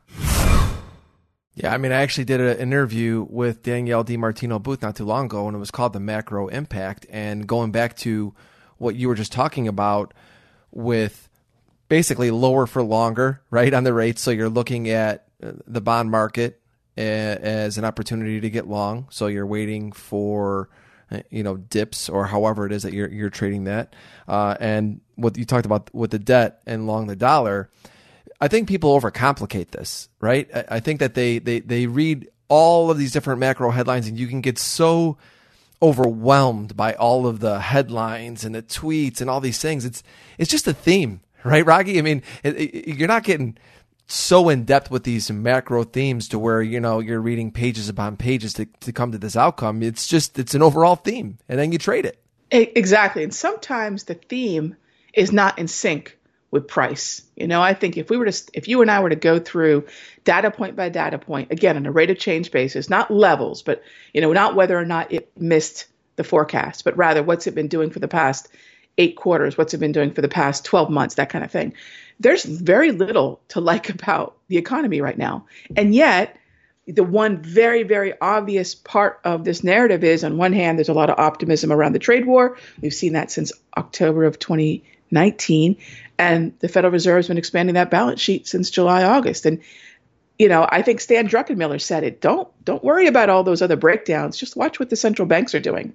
Yeah, 1.63 1.75
I 1.75 1.77
mean, 1.77 1.93
I 1.93 2.01
actually 2.01 2.25
did 2.25 2.41
an 2.41 2.57
interview 2.57 3.27
with 3.29 3.63
Danielle 3.63 4.03
DiMartino 4.03 4.63
Booth 4.63 4.81
not 4.81 4.97
too 4.97 5.05
long 5.05 5.27
ago, 5.27 5.47
and 5.47 5.55
it 5.55 5.61
was 5.61 5.71
called 5.71 5.93
The 5.93 6.01
Macro 6.01 6.49
Impact. 6.49 7.05
And 7.11 7.47
going 7.47 7.71
back 7.71 7.97
to 7.99 8.35
what 8.79 8.95
you 8.95 9.09
were 9.09 9.15
just 9.15 9.31
talking 9.31 9.69
about, 9.69 10.15
with 10.71 11.29
basically 11.89 12.31
lower 12.31 12.67
for 12.67 12.83
longer, 12.83 13.43
right, 13.51 13.75
on 13.75 13.85
the 13.85 13.93
rates. 13.93 14.23
So 14.23 14.31
you're 14.31 14.49
looking 14.49 14.89
at 14.89 15.27
uh, 15.43 15.53
the 15.67 15.83
bond 15.83 16.11
market 16.11 16.63
as 16.97 17.77
an 17.77 17.85
opportunity 17.85 18.41
to 18.41 18.49
get 18.49 18.67
long. 18.67 19.07
So 19.11 19.27
you're 19.27 19.47
waiting 19.47 19.93
for 19.93 20.71
uh, 21.11 21.21
you 21.29 21.43
know 21.43 21.57
dips 21.57 22.09
or 22.09 22.27
however 22.27 22.67
it 22.67 22.73
is 22.73 22.85
that 22.85 22.95
you're 22.95 23.11
you're 23.11 23.31
trading 23.31 23.65
that. 23.65 23.95
Uh, 24.27 24.57
and 24.61 25.01
what 25.17 25.37
you 25.37 25.45
talked 25.45 25.67
about 25.67 25.93
with 25.95 26.11
the 26.11 26.19
debt 26.19 26.63
and 26.67 26.87
long 26.87 27.07
the 27.07 27.17
dollar, 27.17 27.71
I 28.41 28.49
think 28.49 28.69
people 28.69 28.99
overcomplicate 28.99 29.71
this, 29.71 30.09
right? 30.21 30.49
I, 30.69 30.81
think 30.81 31.01
that 31.01 31.15
they 31.15 31.39
they 31.39 31.61
they 31.61 31.87
read 31.87 32.29
all 32.49 32.91
of 32.91 32.99
these 32.99 33.13
different 33.13 33.39
macro 33.41 33.71
headlines 33.71 34.09
and 34.09 34.19
you 34.19 34.27
can 34.27 34.41
get 34.41 34.59
so 34.59 35.19
overwhelmed 35.83 36.77
by 36.77 36.95
all 36.95 37.27
of 37.27 37.41
the 37.41 37.61
headlines 37.61 38.45
and 38.45 38.55
the 38.55 38.63
tweets 38.63 39.21
and 39.21 39.29
all 39.29 39.41
these 39.41 39.59
things. 39.59 39.85
It's 39.85 40.03
it's 40.39 40.51
just 40.51 40.67
a 40.67 40.73
theme, 40.73 41.21
right, 41.45 41.65
Raghee? 41.65 41.99
I 41.99 42.03
mean, 42.03 42.23
it, 42.43 42.57
it, 42.57 42.97
you're 42.97 43.09
not 43.09 43.25
getting 43.25 43.59
so 44.07 44.49
in 44.49 44.65
depth 44.65 44.91
with 44.91 45.05
these 45.05 45.31
macro 45.31 45.85
themes 45.85 46.29
to 46.29 46.39
where 46.39 46.63
you 46.63 46.81
know 46.81 46.99
you're 46.99 47.21
reading 47.21 47.53
pages 47.53 47.89
upon 47.89 48.17
pages 48.17 48.55
to, 48.55 48.65
to 48.81 48.93
come 48.93 49.13
to 49.13 49.19
this 49.19 49.37
outcome. 49.37 49.83
It's 49.83 50.07
just 50.07 50.39
it's 50.39 50.55
an 50.55 50.63
overall 50.63 50.97
theme, 50.97 51.39
and 51.49 51.59
then 51.59 51.73
you 51.73 51.79
trade 51.79 52.07
it. 52.07 52.23
Exactly, 52.51 53.23
and 53.23 53.35
sometimes 53.35 54.05
the 54.05 54.15
theme 54.15 54.77
is 55.15 55.31
not 55.31 55.59
in 55.59 55.69
sync 55.69 56.19
with 56.51 56.67
price. 56.67 57.23
You 57.37 57.47
know, 57.47 57.63
I 57.63 57.75
think 57.75 57.97
if 57.97 58.11
we 58.11 58.17
were 58.17 58.31
to, 58.31 58.51
if 58.53 58.69
you 58.69 58.83
and 58.83 58.91
I 58.91 59.01
were 59.01 59.11
to 59.11 59.17
go 59.17 59.39
through 59.39 59.87
data 60.25 60.51
point 60.51 60.77
by 60.77 60.89
data 60.89 61.19
point, 61.19 61.53
again, 61.53 61.77
on 61.77 61.87
a 61.87 61.93
rate 61.93 62.11
of 62.11 62.19
change 62.19 62.51
basis, 62.51 62.91
not 62.91 63.11
levels, 63.11 63.63
but, 63.63 63.83
you 64.13 64.21
know, 64.21 64.33
not 64.33 64.55
whether 64.55 64.79
or 64.79 64.85
not 64.85 65.13
it 65.13 65.31
missed 65.39 65.87
the 66.17 66.25
forecast, 66.25 66.85
but 66.85 66.97
rather 66.97 67.23
what's 67.23 67.47
it 67.47 67.55
been 67.55 67.69
doing 67.69 67.91
for 67.91 68.01
the 68.01 68.09
past 68.09 68.49
eight 68.99 69.17
quarters, 69.17 69.57
what's 69.57 69.75
it 69.75 69.79
been 69.79 69.93
doing 69.93 70.13
for 70.13 70.21
the 70.21 70.29
past 70.29 70.65
12 70.65 70.91
months, 70.91 71.15
that 71.15 71.31
kind 71.31 71.45
of 71.45 71.51
thing. 71.51 71.73
There's 72.19 72.45
very 72.45 72.91
little 72.91 73.41
to 73.49 73.61
like 73.61 73.89
about 73.95 74.37
the 74.49 74.59
economy 74.59 75.01
right 75.01 75.17
now. 75.17 75.47
And 75.77 75.95
yet, 75.95 76.37
the 76.87 77.05
one 77.05 77.41
very, 77.43 77.85
very 77.85 78.15
obvious 78.21 78.75
part 78.75 79.21
of 79.25 79.45
this 79.45 79.63
narrative 79.63 80.03
is 80.03 80.25
on 80.25 80.37
one 80.37 80.53
hand, 80.53 80.79
there's 80.79 80.89
a 80.89 80.95
lot 80.95 81.11
of 81.11 81.19
optimism 81.19 81.71
around 81.71 81.93
the 81.93 81.99
trade 81.99 82.27
war. 82.27 82.59
We've 82.81 82.93
seen 82.93 83.13
that 83.13 83.31
since 83.31 83.53
October 83.77 84.25
of 84.25 84.39
2019. 85.11 85.77
And 86.19 86.59
the 86.61 86.69
Federal 86.69 86.93
Reserve's 86.93 87.29
been 87.29 87.39
expanding 87.39 87.75
that 87.75 87.91
balance 87.91 88.21
sheet 88.21 88.47
since 88.47 88.71
July, 88.71 89.05
August. 89.05 89.47
And 89.47 89.61
you 90.39 90.49
know, 90.49 90.67
I 90.67 90.81
think 90.81 91.03
Stan 91.03 91.29
Druckenmiller 91.29 91.81
said 91.81 92.03
it. 92.03 92.21
Don't 92.21 92.49
don't 92.65 92.83
worry 92.83 93.07
about 93.07 93.29
all 93.29 93.43
those 93.43 93.61
other 93.61 93.77
breakdowns. 93.77 94.39
Just 94.39 94.57
watch 94.57 94.81
what 94.81 94.89
the 94.89 94.97
central 94.97 95.27
banks 95.27 95.55
are 95.55 95.61
doing. 95.61 95.95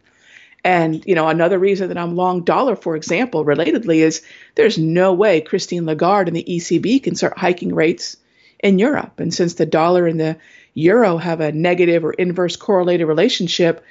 And 0.63 1.03
you 1.05 1.15
know, 1.15 1.27
another 1.27 1.57
reason 1.57 1.87
that 1.89 1.97
I'm 1.97 2.15
long 2.15 2.43
dollar, 2.43 2.75
for 2.75 2.95
example, 2.95 3.43
relatedly, 3.43 3.97
is 3.97 4.21
there's 4.53 4.77
no 4.77 5.13
way 5.13 5.41
Christine 5.41 5.85
Lagarde 5.85 6.29
and 6.29 6.35
the 6.35 6.43
ECB 6.43 7.01
can 7.01 7.15
start 7.15 7.37
hiking 7.37 7.73
rates 7.73 8.17
in 8.59 8.77
Europe. 8.79 9.19
And 9.19 9.33
since 9.33 9.55
the 9.55 9.65
dollar 9.65 10.05
and 10.05 10.19
the 10.19 10.37
euro 10.75 11.17
have 11.17 11.41
a 11.41 11.51
negative 11.51 12.05
or 12.05 12.13
inverse 12.13 12.55
correlated 12.55 13.07
relationship, 13.07 13.83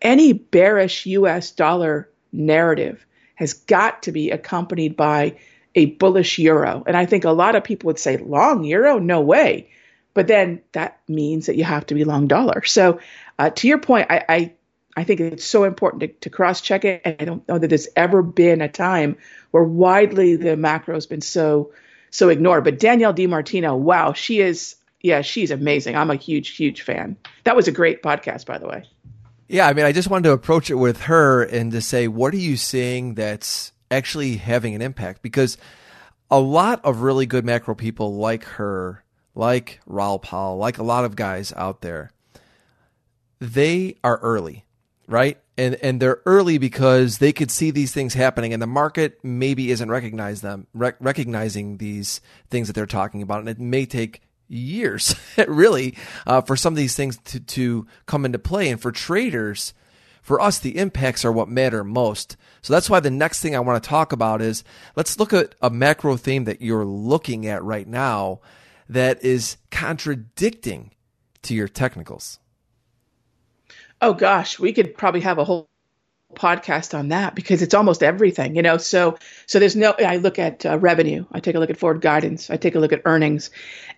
any 0.00 0.32
bearish 0.32 1.06
US 1.06 1.50
dollar 1.50 2.08
narrative 2.32 3.04
has 3.36 3.52
got 3.52 4.02
to 4.02 4.12
be 4.12 4.30
accompanied 4.30 4.96
by 4.96 5.38
a 5.74 5.86
bullish 5.86 6.38
euro. 6.38 6.82
And 6.86 6.96
I 6.96 7.06
think 7.06 7.24
a 7.24 7.30
lot 7.30 7.54
of 7.54 7.64
people 7.64 7.88
would 7.88 7.98
say, 7.98 8.16
long 8.16 8.64
euro? 8.64 8.98
No 8.98 9.20
way. 9.20 9.70
But 10.14 10.26
then 10.26 10.62
that 10.72 10.98
means 11.06 11.46
that 11.46 11.56
you 11.56 11.64
have 11.64 11.86
to 11.86 11.94
be 11.94 12.04
long 12.04 12.26
dollar. 12.26 12.64
So 12.64 13.00
uh, 13.38 13.50
to 13.50 13.68
your 13.68 13.78
point, 13.78 14.06
I, 14.10 14.24
I, 14.28 14.52
I 14.96 15.04
think 15.04 15.20
it's 15.20 15.44
so 15.44 15.64
important 15.64 16.00
to, 16.00 16.08
to 16.08 16.30
cross 16.30 16.62
check 16.62 16.86
it. 16.86 17.02
And 17.04 17.16
I 17.20 17.24
don't 17.26 17.46
know 17.46 17.58
that 17.58 17.68
there's 17.68 17.88
ever 17.94 18.22
been 18.22 18.62
a 18.62 18.68
time 18.68 19.18
where 19.50 19.62
widely 19.62 20.36
the 20.36 20.56
macro 20.56 20.94
has 20.94 21.06
been 21.06 21.20
so 21.20 21.72
so 22.10 22.30
ignored. 22.30 22.64
But 22.64 22.78
Danielle 22.78 23.12
DiMartino, 23.12 23.76
wow, 23.76 24.14
she 24.14 24.40
is 24.40 24.76
yeah, 25.02 25.20
she's 25.20 25.50
amazing. 25.50 25.96
I'm 25.96 26.10
a 26.10 26.16
huge, 26.16 26.56
huge 26.56 26.82
fan. 26.82 27.16
That 27.44 27.54
was 27.54 27.68
a 27.68 27.72
great 27.72 28.02
podcast, 28.02 28.46
by 28.46 28.56
the 28.58 28.66
way. 28.66 28.84
Yeah, 29.48 29.68
I 29.68 29.74
mean, 29.74 29.84
I 29.84 29.92
just 29.92 30.10
wanted 30.10 30.24
to 30.24 30.32
approach 30.32 30.70
it 30.70 30.74
with 30.74 31.02
her 31.02 31.42
and 31.42 31.70
to 31.72 31.80
say, 31.80 32.08
what 32.08 32.34
are 32.34 32.38
you 32.38 32.56
seeing 32.56 33.14
that's 33.14 33.72
actually 33.90 34.36
having 34.36 34.74
an 34.74 34.82
impact 34.82 35.22
because 35.22 35.56
a 36.30 36.40
lot 36.40 36.84
of 36.84 37.02
really 37.02 37.26
good 37.26 37.44
macro 37.44 37.74
people 37.74 38.16
like 38.16 38.44
her, 38.44 39.04
like 39.34 39.80
Raoul 39.86 40.18
Pal, 40.18 40.56
like 40.56 40.78
a 40.78 40.82
lot 40.82 41.04
of 41.04 41.14
guys 41.14 41.52
out 41.56 41.80
there, 41.80 42.10
they 43.38 43.96
are 44.02 44.18
early, 44.18 44.64
right? 45.06 45.38
And 45.56 45.76
and 45.76 46.00
they're 46.00 46.20
early 46.26 46.58
because 46.58 47.18
they 47.18 47.32
could 47.32 47.50
see 47.50 47.70
these 47.70 47.92
things 47.92 48.14
happening, 48.14 48.52
and 48.52 48.60
the 48.60 48.66
market 48.66 49.18
maybe 49.22 49.70
isn't 49.70 49.90
recognize 49.90 50.40
them 50.40 50.66
rec- 50.74 50.96
recognizing 51.00 51.78
these 51.78 52.20
things 52.50 52.66
that 52.66 52.72
they're 52.72 52.86
talking 52.86 53.22
about, 53.22 53.40
and 53.40 53.48
it 53.48 53.60
may 53.60 53.86
take 53.86 54.20
years, 54.48 55.14
really, 55.48 55.96
uh, 56.26 56.40
for 56.40 56.56
some 56.56 56.72
of 56.72 56.76
these 56.76 56.94
things 56.94 57.18
to 57.18 57.40
to 57.40 57.86
come 58.06 58.24
into 58.24 58.38
play. 58.38 58.68
And 58.70 58.80
for 58.80 58.92
traders, 58.92 59.74
for 60.22 60.40
us, 60.40 60.58
the 60.58 60.78
impacts 60.78 61.24
are 61.24 61.32
what 61.32 61.48
matter 61.48 61.84
most. 61.84 62.36
So 62.62 62.72
that's 62.72 62.90
why 62.90 63.00
the 63.00 63.10
next 63.10 63.40
thing 63.40 63.54
I 63.54 63.60
want 63.60 63.82
to 63.82 63.88
talk 63.88 64.12
about 64.12 64.42
is 64.42 64.64
let's 64.96 65.18
look 65.18 65.32
at 65.32 65.54
a 65.62 65.70
macro 65.70 66.16
theme 66.16 66.44
that 66.44 66.60
you're 66.60 66.84
looking 66.84 67.46
at 67.46 67.62
right 67.62 67.86
now 67.86 68.40
that 68.88 69.22
is 69.24 69.56
contradicting 69.70 70.92
to 71.42 71.54
your 71.54 71.68
technicals. 71.68 72.40
Oh 74.00 74.12
gosh, 74.12 74.58
we 74.58 74.72
could 74.72 74.96
probably 74.96 75.20
have 75.20 75.38
a 75.38 75.44
whole 75.44 75.68
podcast 76.34 76.96
on 76.96 77.08
that 77.08 77.34
because 77.34 77.62
it's 77.62 77.74
almost 77.74 78.02
everything, 78.02 78.56
you 78.56 78.62
know. 78.62 78.76
So 78.76 79.18
so 79.46 79.58
there's 79.58 79.76
no. 79.76 79.94
I 79.98 80.16
look 80.16 80.38
at 80.38 80.66
uh, 80.66 80.78
revenue. 80.78 81.24
I 81.32 81.40
take 81.40 81.54
a 81.54 81.58
look 81.58 81.70
at 81.70 81.78
forward 81.78 82.00
guidance. 82.00 82.50
I 82.50 82.56
take 82.56 82.74
a 82.74 82.78
look 82.78 82.92
at 82.92 83.02
earnings, 83.04 83.50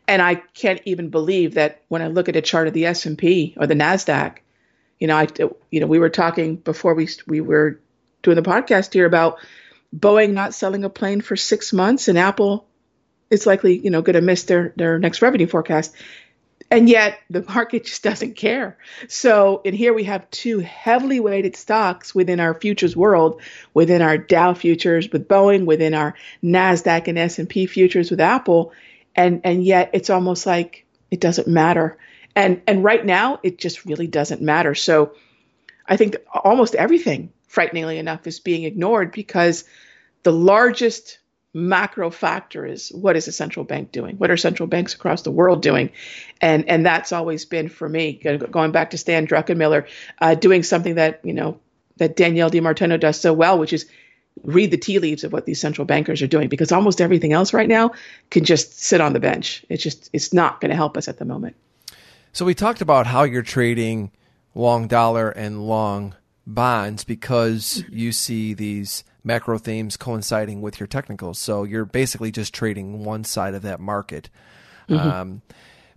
and 0.06 0.22
I 0.22 0.36
can't 0.36 0.80
even 0.84 1.10
believe 1.10 1.54
that 1.54 1.82
when 1.88 2.02
I 2.02 2.08
look 2.08 2.28
at 2.28 2.36
a 2.36 2.42
chart 2.42 2.68
of 2.68 2.74
the 2.74 2.86
S 2.86 3.06
and 3.06 3.18
P 3.18 3.54
or 3.56 3.66
the 3.66 3.74
Nasdaq, 3.74 4.38
you 4.98 5.06
know, 5.06 5.16
I 5.16 5.28
you 5.70 5.80
know 5.80 5.86
we 5.86 5.98
were 5.98 6.10
talking 6.10 6.56
before 6.56 6.94
we 6.94 7.08
we 7.26 7.40
were 7.40 7.80
doing 8.22 8.36
the 8.36 8.42
podcast 8.42 8.92
here 8.92 9.06
about 9.06 9.38
Boeing 9.94 10.32
not 10.32 10.54
selling 10.54 10.84
a 10.84 10.90
plane 10.90 11.20
for 11.20 11.36
six 11.36 11.72
months, 11.72 12.08
and 12.08 12.18
Apple 12.18 12.66
is 13.30 13.46
likely 13.46 13.78
you 13.78 13.90
know 13.90 14.02
going 14.02 14.14
to 14.14 14.22
miss 14.22 14.44
their 14.44 14.72
their 14.76 14.98
next 14.98 15.22
revenue 15.22 15.46
forecast 15.46 15.94
and 16.70 16.88
yet 16.88 17.20
the 17.30 17.42
market 17.42 17.84
just 17.84 18.02
doesn't 18.08 18.36
care. 18.36 18.78
So, 19.08 19.60
in 19.64 19.74
here 19.74 19.94
we 19.94 20.04
have 20.04 20.30
two 20.30 20.60
heavily 20.60 21.20
weighted 21.20 21.56
stocks 21.56 22.14
within 22.14 22.40
our 22.40 22.54
futures 22.54 22.96
world, 22.96 23.40
within 23.74 24.02
our 24.02 24.18
Dow 24.18 24.54
futures 24.54 25.10
with 25.10 25.28
Boeing, 25.28 25.64
within 25.64 25.94
our 25.94 26.14
Nasdaq 26.42 27.08
and 27.08 27.18
S&P 27.18 27.66
futures 27.66 28.10
with 28.10 28.20
Apple, 28.20 28.72
and 29.14 29.40
and 29.44 29.64
yet 29.64 29.90
it's 29.92 30.10
almost 30.10 30.46
like 30.46 30.84
it 31.10 31.20
doesn't 31.20 31.48
matter. 31.48 31.98
And 32.36 32.62
and 32.66 32.84
right 32.84 33.04
now 33.04 33.40
it 33.42 33.58
just 33.58 33.84
really 33.84 34.06
doesn't 34.06 34.42
matter. 34.42 34.74
So, 34.74 35.14
I 35.86 35.96
think 35.96 36.16
almost 36.32 36.74
everything, 36.74 37.32
frighteningly 37.46 37.98
enough, 37.98 38.26
is 38.26 38.40
being 38.40 38.64
ignored 38.64 39.12
because 39.12 39.64
the 40.22 40.32
largest 40.32 41.18
macro 41.54 42.10
factor 42.10 42.66
is 42.66 42.90
what 42.90 43.16
is 43.16 43.26
a 43.28 43.32
central 43.32 43.64
bank 43.64 43.92
doing? 43.92 44.16
What 44.16 44.30
are 44.30 44.36
central 44.36 44.66
banks 44.66 44.94
across 44.94 45.22
the 45.22 45.30
world 45.30 45.62
doing? 45.62 45.90
And 46.40 46.68
and 46.68 46.84
that's 46.84 47.12
always 47.12 47.44
been 47.44 47.68
for 47.68 47.88
me 47.88 48.12
going 48.12 48.72
back 48.72 48.90
to 48.90 48.98
Stan 48.98 49.26
Druckenmiller, 49.26 49.88
uh, 50.20 50.34
doing 50.34 50.62
something 50.62 50.96
that 50.96 51.20
you 51.24 51.32
know 51.32 51.60
that 51.96 52.16
Danielle 52.16 52.50
DiMartino 52.50 52.98
does 52.98 53.20
so 53.20 53.32
well, 53.32 53.58
which 53.58 53.72
is 53.72 53.86
read 54.44 54.70
the 54.70 54.76
tea 54.76 54.98
leaves 54.98 55.24
of 55.24 55.32
what 55.32 55.46
these 55.46 55.60
central 55.60 55.84
bankers 55.84 56.22
are 56.22 56.28
doing 56.28 56.48
because 56.48 56.70
almost 56.70 57.00
everything 57.00 57.32
else 57.32 57.52
right 57.52 57.68
now 57.68 57.90
can 58.30 58.44
just 58.44 58.78
sit 58.78 59.00
on 59.00 59.12
the 59.12 59.20
bench. 59.20 59.64
It's 59.68 59.82
just 59.82 60.10
it's 60.12 60.32
not 60.32 60.60
going 60.60 60.70
to 60.70 60.76
help 60.76 60.96
us 60.96 61.08
at 61.08 61.18
the 61.18 61.24
moment. 61.24 61.56
So 62.32 62.44
we 62.44 62.54
talked 62.54 62.80
about 62.80 63.06
how 63.06 63.24
you're 63.24 63.42
trading 63.42 64.12
long 64.54 64.86
dollar 64.86 65.30
and 65.30 65.66
long 65.66 66.14
bonds 66.46 67.04
because 67.04 67.84
you 67.90 68.12
see 68.12 68.54
these 68.54 69.04
macro 69.24 69.58
themes 69.58 69.96
coinciding 69.96 70.60
with 70.60 70.80
your 70.80 70.86
technicals. 70.86 71.38
So 71.38 71.64
you're 71.64 71.84
basically 71.84 72.30
just 72.30 72.54
trading 72.54 73.04
one 73.04 73.24
side 73.24 73.54
of 73.54 73.62
that 73.62 73.80
market. 73.80 74.30
Mm-hmm. 74.88 75.08
Um, 75.08 75.42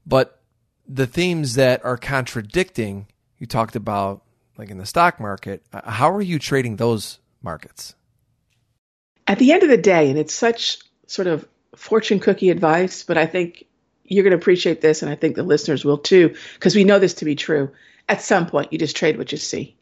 but 0.06 0.42
the 0.88 1.08
themes 1.08 1.56
that 1.56 1.86
are 1.86 1.98
contradicting, 1.98 3.08
you 3.38 3.48
talked 3.48 3.76
about, 3.76 4.24
like 4.58 4.70
in 4.70 4.78
the 4.78 4.86
stock 4.86 5.20
market, 5.20 5.64
uh, 5.72 5.90
how 5.90 6.12
are 6.12 6.22
you 6.22 6.40
trading 6.40 6.76
those 6.76 7.20
markets? 7.42 7.96
At 9.28 9.40
the 9.40 9.54
end 9.54 9.64
of 9.64 9.70
the 9.70 9.78
day, 9.78 10.10
and 10.10 10.20
it's 10.20 10.34
such 10.34 10.80
sort 11.08 11.28
of 11.28 11.48
fortune 11.76 12.20
cookie 12.20 12.50
advice, 12.50 13.04
but 13.04 13.18
I 13.18 13.26
think 13.26 13.66
you're 14.04 14.24
going 14.24 14.32
to 14.32 14.38
appreciate 14.38 14.82
this, 14.82 15.02
and 15.02 15.12
I 15.12 15.16
think 15.16 15.36
the 15.36 15.44
listeners 15.44 15.86
will 15.86 15.98
too, 15.98 16.36
because 16.56 16.76
we 16.76 16.84
know 16.84 17.00
this 17.00 17.16
to 17.16 17.26
be 17.26 17.36
true. 17.36 17.72
At 18.10 18.22
some 18.22 18.46
point, 18.46 18.74
you 18.74 18.80
just 18.80 18.98
trade 18.98 19.18
what 19.18 19.32
you 19.32 19.38
see 19.38 19.78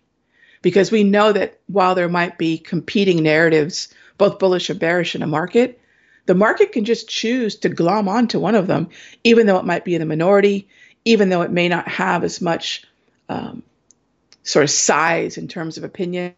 because 0.62 0.92
we 0.92 1.04
know 1.04 1.32
that 1.32 1.60
while 1.68 1.96
there 1.96 2.10
might 2.10 2.38
be 2.38 2.58
competing 2.58 3.24
narratives, 3.24 3.94
both 4.18 4.40
bullish 4.40 4.70
or 4.70 4.76
bearish 4.76 5.16
in 5.16 5.22
a 5.22 5.28
market, 5.28 5.80
the 6.26 6.36
market 6.36 6.72
can 6.72 6.86
just 6.86 7.10
choose 7.10 7.56
to 7.58 7.70
glom 7.70 8.08
onto 8.08 8.40
one 8.40 8.56
of 8.56 8.68
them, 8.68 8.90
even 9.24 9.48
though 9.48 9.58
it 9.58 9.66
might 9.66 9.86
be 9.86 9.96
in 9.96 10.00
the 10.00 10.06
minority, 10.06 10.68
even 11.06 11.30
though 11.30 11.42
it 11.42 11.52
may 11.52 11.70
not 11.70 11.88
have 11.88 12.24
as 12.24 12.42
much 12.42 12.84
um, 13.30 13.64
sort 14.44 14.64
of 14.64 14.70
size 14.70 15.38
in 15.38 15.48
terms 15.48 15.78
of 15.78 15.84
opinion 15.84 16.36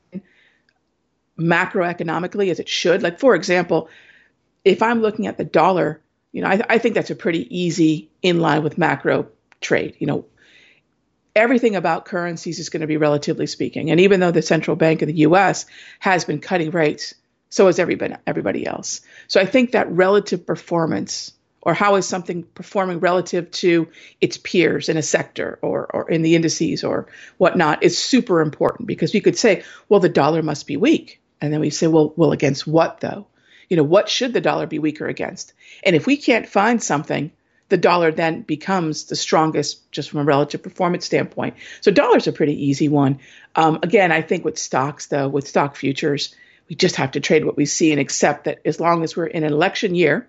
macroeconomically 1.37 2.51
as 2.51 2.59
it 2.59 2.69
should. 2.69 3.01
Like, 3.01 3.19
for 3.19 3.35
example, 3.35 3.89
if 4.63 4.81
I'm 4.81 5.01
looking 5.01 5.27
at 5.27 5.37
the 5.37 5.43
dollar, 5.43 6.01
you 6.31 6.41
know, 6.41 6.47
I, 6.47 6.61
I 6.69 6.77
think 6.77 6.95
that's 6.95 7.09
a 7.09 7.15
pretty 7.15 7.53
easy 7.55 8.09
in 8.21 8.39
line 8.39 8.63
with 8.63 8.77
macro 8.77 9.27
trade. 9.59 9.95
You 9.99 10.07
know, 10.07 10.25
everything 11.35 11.75
about 11.75 12.05
currencies 12.05 12.59
is 12.59 12.69
going 12.69 12.81
to 12.81 12.87
be 12.87 12.97
relatively 12.97 13.47
speaking. 13.47 13.91
And 13.91 13.99
even 13.99 14.19
though 14.19 14.31
the 14.31 14.41
central 14.41 14.75
bank 14.75 15.01
of 15.01 15.07
the 15.07 15.19
US 15.19 15.65
has 15.99 16.25
been 16.25 16.39
cutting 16.39 16.71
rates, 16.71 17.13
so 17.49 17.67
has 17.67 17.79
everybody, 17.79 18.15
everybody 18.25 18.65
else. 18.65 19.01
So 19.27 19.39
I 19.39 19.45
think 19.45 19.71
that 19.71 19.91
relative 19.91 20.45
performance 20.45 21.33
or 21.61 21.73
how 21.73 21.95
is 21.95 22.07
something 22.07 22.43
performing 22.43 22.99
relative 22.99 23.51
to 23.51 23.87
its 24.19 24.37
peers 24.37 24.89
in 24.89 24.97
a 24.97 25.01
sector 25.01 25.59
or, 25.61 25.85
or 25.93 26.09
in 26.09 26.23
the 26.23 26.35
indices 26.35 26.83
or 26.83 27.07
whatnot 27.37 27.83
is 27.83 27.97
super 27.97 28.41
important 28.41 28.87
because 28.87 29.13
we 29.13 29.21
could 29.21 29.37
say, 29.37 29.63
well, 29.87 29.99
the 29.99 30.09
dollar 30.09 30.41
must 30.41 30.65
be 30.65 30.77
weak. 30.77 31.21
And 31.39 31.53
then 31.53 31.59
we 31.59 31.69
say, 31.69 31.87
well, 31.87 32.13
well, 32.15 32.31
against 32.31 32.65
what 32.65 32.99
though? 32.99 33.27
You 33.69 33.77
know, 33.77 33.83
what 33.83 34.09
should 34.09 34.33
the 34.33 34.41
dollar 34.41 34.65
be 34.65 34.79
weaker 34.79 35.07
against? 35.07 35.53
And 35.83 35.95
if 35.95 36.05
we 36.05 36.17
can't 36.17 36.47
find 36.47 36.81
something 36.81 37.31
the 37.71 37.77
dollar 37.77 38.11
then 38.11 38.41
becomes 38.41 39.05
the 39.05 39.15
strongest 39.15 39.91
just 39.91 40.11
from 40.11 40.19
a 40.19 40.23
relative 40.23 40.61
performance 40.61 41.05
standpoint. 41.05 41.55
So 41.79 41.89
dollar's 41.89 42.27
a 42.27 42.33
pretty 42.33 42.67
easy 42.67 42.89
one. 42.89 43.19
Um, 43.55 43.79
again, 43.81 44.11
I 44.11 44.21
think 44.21 44.45
with 44.45 44.59
stocks 44.59 45.07
though, 45.07 45.29
with 45.29 45.47
stock 45.47 45.75
futures, 45.75 46.35
we 46.69 46.75
just 46.75 46.97
have 46.97 47.11
to 47.11 47.21
trade 47.21 47.45
what 47.45 47.57
we 47.57 47.65
see 47.65 47.91
and 47.91 47.99
accept 47.99 48.43
that 48.43 48.59
as 48.65 48.79
long 48.79 49.03
as 49.03 49.15
we're 49.15 49.25
in 49.25 49.43
an 49.43 49.53
election 49.53 49.95
year, 49.95 50.27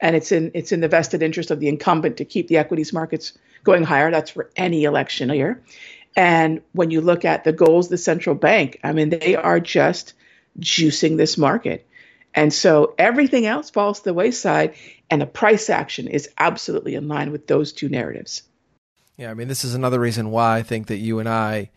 and 0.00 0.14
it's 0.14 0.30
in 0.30 0.52
it's 0.54 0.70
in 0.70 0.80
the 0.80 0.88
vested 0.88 1.22
interest 1.22 1.50
of 1.50 1.58
the 1.58 1.68
incumbent 1.68 2.18
to 2.18 2.24
keep 2.24 2.48
the 2.48 2.58
equities 2.58 2.92
markets 2.92 3.32
going 3.64 3.82
higher. 3.82 4.10
That's 4.10 4.30
for 4.30 4.50
any 4.54 4.84
election 4.84 5.30
year. 5.30 5.62
And 6.14 6.60
when 6.72 6.90
you 6.90 7.00
look 7.00 7.24
at 7.24 7.44
the 7.44 7.52
goals 7.52 7.88
the 7.88 7.98
central 7.98 8.34
bank, 8.34 8.78
I 8.84 8.92
mean, 8.92 9.08
they 9.08 9.36
are 9.36 9.58
just 9.58 10.12
juicing 10.60 11.16
this 11.16 11.38
market. 11.38 11.87
And 12.34 12.52
so 12.52 12.94
everything 12.98 13.46
else 13.46 13.70
falls 13.70 13.98
to 13.98 14.04
the 14.04 14.14
wayside, 14.14 14.74
and 15.10 15.20
the 15.20 15.26
price 15.26 15.70
action 15.70 16.08
is 16.08 16.28
absolutely 16.38 16.94
in 16.94 17.08
line 17.08 17.32
with 17.32 17.46
those 17.46 17.72
two 17.72 17.88
narratives. 17.88 18.42
Yeah, 19.16 19.30
I 19.30 19.34
mean, 19.34 19.48
this 19.48 19.64
is 19.64 19.74
another 19.74 19.98
reason 19.98 20.30
why 20.30 20.58
I 20.58 20.62
think 20.62 20.86
that 20.86 20.98
you 20.98 21.18
and 21.18 21.28
I 21.28 21.70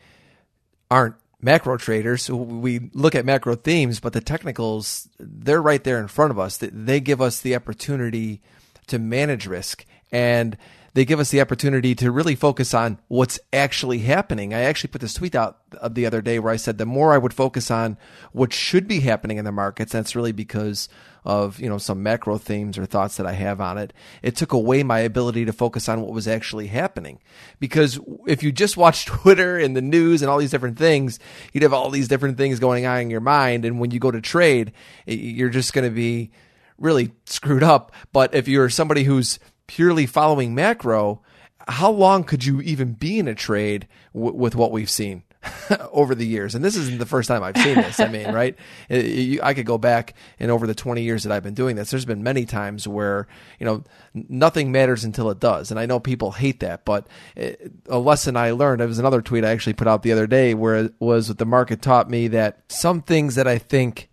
aren't 0.92 1.16
macro 1.42 1.78
traders. 1.78 2.30
We 2.30 2.92
look 2.94 3.16
at 3.16 3.26
macro 3.26 3.56
themes, 3.56 4.00
but 4.00 4.14
the 4.14 4.22
technicals, 4.22 5.10
they're 5.20 5.62
right 5.62 5.84
there 5.84 6.00
in 6.00 6.08
front 6.08 6.32
of 6.32 6.38
us. 6.38 6.58
That 6.58 6.86
they 6.86 7.00
give 7.00 7.22
us 7.22 7.42
the 7.42 7.56
opportunity 7.56 8.42
to 8.88 9.00
manage 9.00 9.48
risk. 9.48 9.86
And 10.12 10.58
they 10.94 11.06
give 11.06 11.20
us 11.20 11.30
the 11.30 11.42
opportunity 11.42 11.96
to 11.96 12.12
really 12.12 12.36
focus 12.36 12.74
on 12.74 13.00
what's 13.08 13.40
actually 13.54 14.00
happening. 14.00 14.54
I 14.54 14.62
actually 14.62 14.90
put 14.90 15.02
this 15.02 15.14
tweet 15.14 15.36
out 15.36 15.60
the 15.90 16.06
other 16.06 16.22
day 16.22 16.40
where 16.40 16.52
I 16.52 16.58
said 16.58 16.78
the 16.78 16.86
more 16.86 17.14
I 17.14 17.18
would 17.18 17.34
focus 17.34 17.72
on 17.72 17.98
what 18.34 18.52
should 18.52 18.88
be 18.88 19.00
happening 19.00 19.38
in 19.38 19.46
the 19.46 19.52
markets, 19.52 19.94
that's 19.94 20.16
really 20.16 20.34
because 20.34 20.90
of 21.24 21.60
you 21.60 21.70
know 21.70 21.78
some 21.78 22.02
macro 22.02 22.38
themes 22.38 22.78
or 22.78 22.86
thoughts 22.86 23.18
that 23.18 23.26
I 23.26 23.34
have 23.34 23.62
on 23.62 23.78
it. 23.78 23.94
It 24.22 24.36
took 24.36 24.54
away 24.54 24.84
my 24.84 25.00
ability 25.00 25.46
to 25.46 25.54
focus 25.54 25.88
on 25.88 26.02
what 26.02 26.12
was 26.12 26.28
actually 26.28 26.68
happening. 26.68 27.20
Because 27.60 28.00
if 28.28 28.44
you 28.44 28.52
just 28.52 28.76
watch 28.76 29.06
Twitter 29.06 29.58
and 29.58 29.76
the 29.76 29.82
news 29.82 30.22
and 30.22 30.30
all 30.30 30.40
these 30.40 30.52
different 30.52 30.78
things, 30.78 31.20
you'd 31.54 31.64
have 31.64 31.74
all 31.74 31.90
these 31.90 32.08
different 32.08 32.38
things 32.38 32.60
going 32.60 32.86
on 32.86 33.00
in 33.02 33.10
your 33.10 33.22
mind, 33.22 33.66
and 33.66 33.80
when 33.80 33.92
you 33.92 34.00
go 34.00 34.12
to 34.12 34.22
trade, 34.22 34.74
you're 35.06 35.50
just 35.50 35.74
going 35.74 35.86
to 35.86 35.96
be 35.96 36.32
really 36.78 37.12
screwed 37.26 37.64
up. 37.64 37.94
But 38.12 38.34
if 38.34 38.48
you're 38.48 38.70
somebody 38.70 39.04
who's 39.04 39.40
purely 39.72 40.06
following 40.06 40.54
macro, 40.54 41.22
how 41.66 41.90
long 41.90 42.26
could 42.26 42.44
you 42.44 42.60
even 42.60 42.92
be 42.92 43.18
in 43.18 43.28
a 43.30 43.34
trade 43.34 43.88
w- 44.14 44.36
with 44.36 44.54
what 44.54 44.70
we've 44.70 44.90
seen 44.90 45.24
over 45.94 46.14
the 46.14 46.28
years? 46.28 46.56
And 46.56 46.66
this 46.66 46.76
isn't 46.76 47.00
the 47.00 47.06
first 47.06 47.30
time 47.30 47.42
I've 47.42 47.56
seen 47.56 47.76
this. 47.76 47.98
I 47.98 48.10
mean, 48.10 48.30
right? 48.34 48.58
It, 48.90 49.06
it, 49.06 49.42
I 49.42 49.54
could 49.54 49.66
go 49.66 49.78
back 49.78 50.14
and 50.42 50.52
over 50.52 50.68
the 50.68 50.76
20 50.76 51.04
years 51.04 51.24
that 51.24 51.32
I've 51.32 51.44
been 51.44 51.54
doing 51.54 51.78
this, 51.78 51.90
there's 51.90 52.04
been 52.04 52.22
many 52.22 52.46
times 52.46 52.86
where, 52.86 53.28
you 53.60 53.66
know, 53.66 53.86
nothing 54.14 54.74
matters 54.74 55.06
until 55.06 55.30
it 55.30 55.40
does. 55.40 55.72
And 55.72 55.80
I 55.80 55.86
know 55.86 56.02
people 56.02 56.32
hate 56.32 56.60
that, 56.60 56.84
but 56.84 57.08
it, 57.38 57.72
a 57.88 57.98
lesson 57.98 58.36
I 58.36 58.52
learned, 58.52 58.82
it 58.82 58.88
was 58.88 59.00
another 59.00 59.22
tweet 59.22 59.46
I 59.46 59.52
actually 59.52 59.74
put 59.74 59.88
out 59.88 60.04
the 60.04 60.12
other 60.12 60.28
day 60.28 60.54
where 60.54 60.76
it 60.76 60.94
was 61.00 61.30
the 61.30 61.46
market 61.46 61.82
taught 61.82 62.10
me 62.10 62.28
that 62.28 62.60
some 62.68 63.02
things 63.02 63.36
that 63.36 63.48
I 63.48 63.58
think 63.58 64.10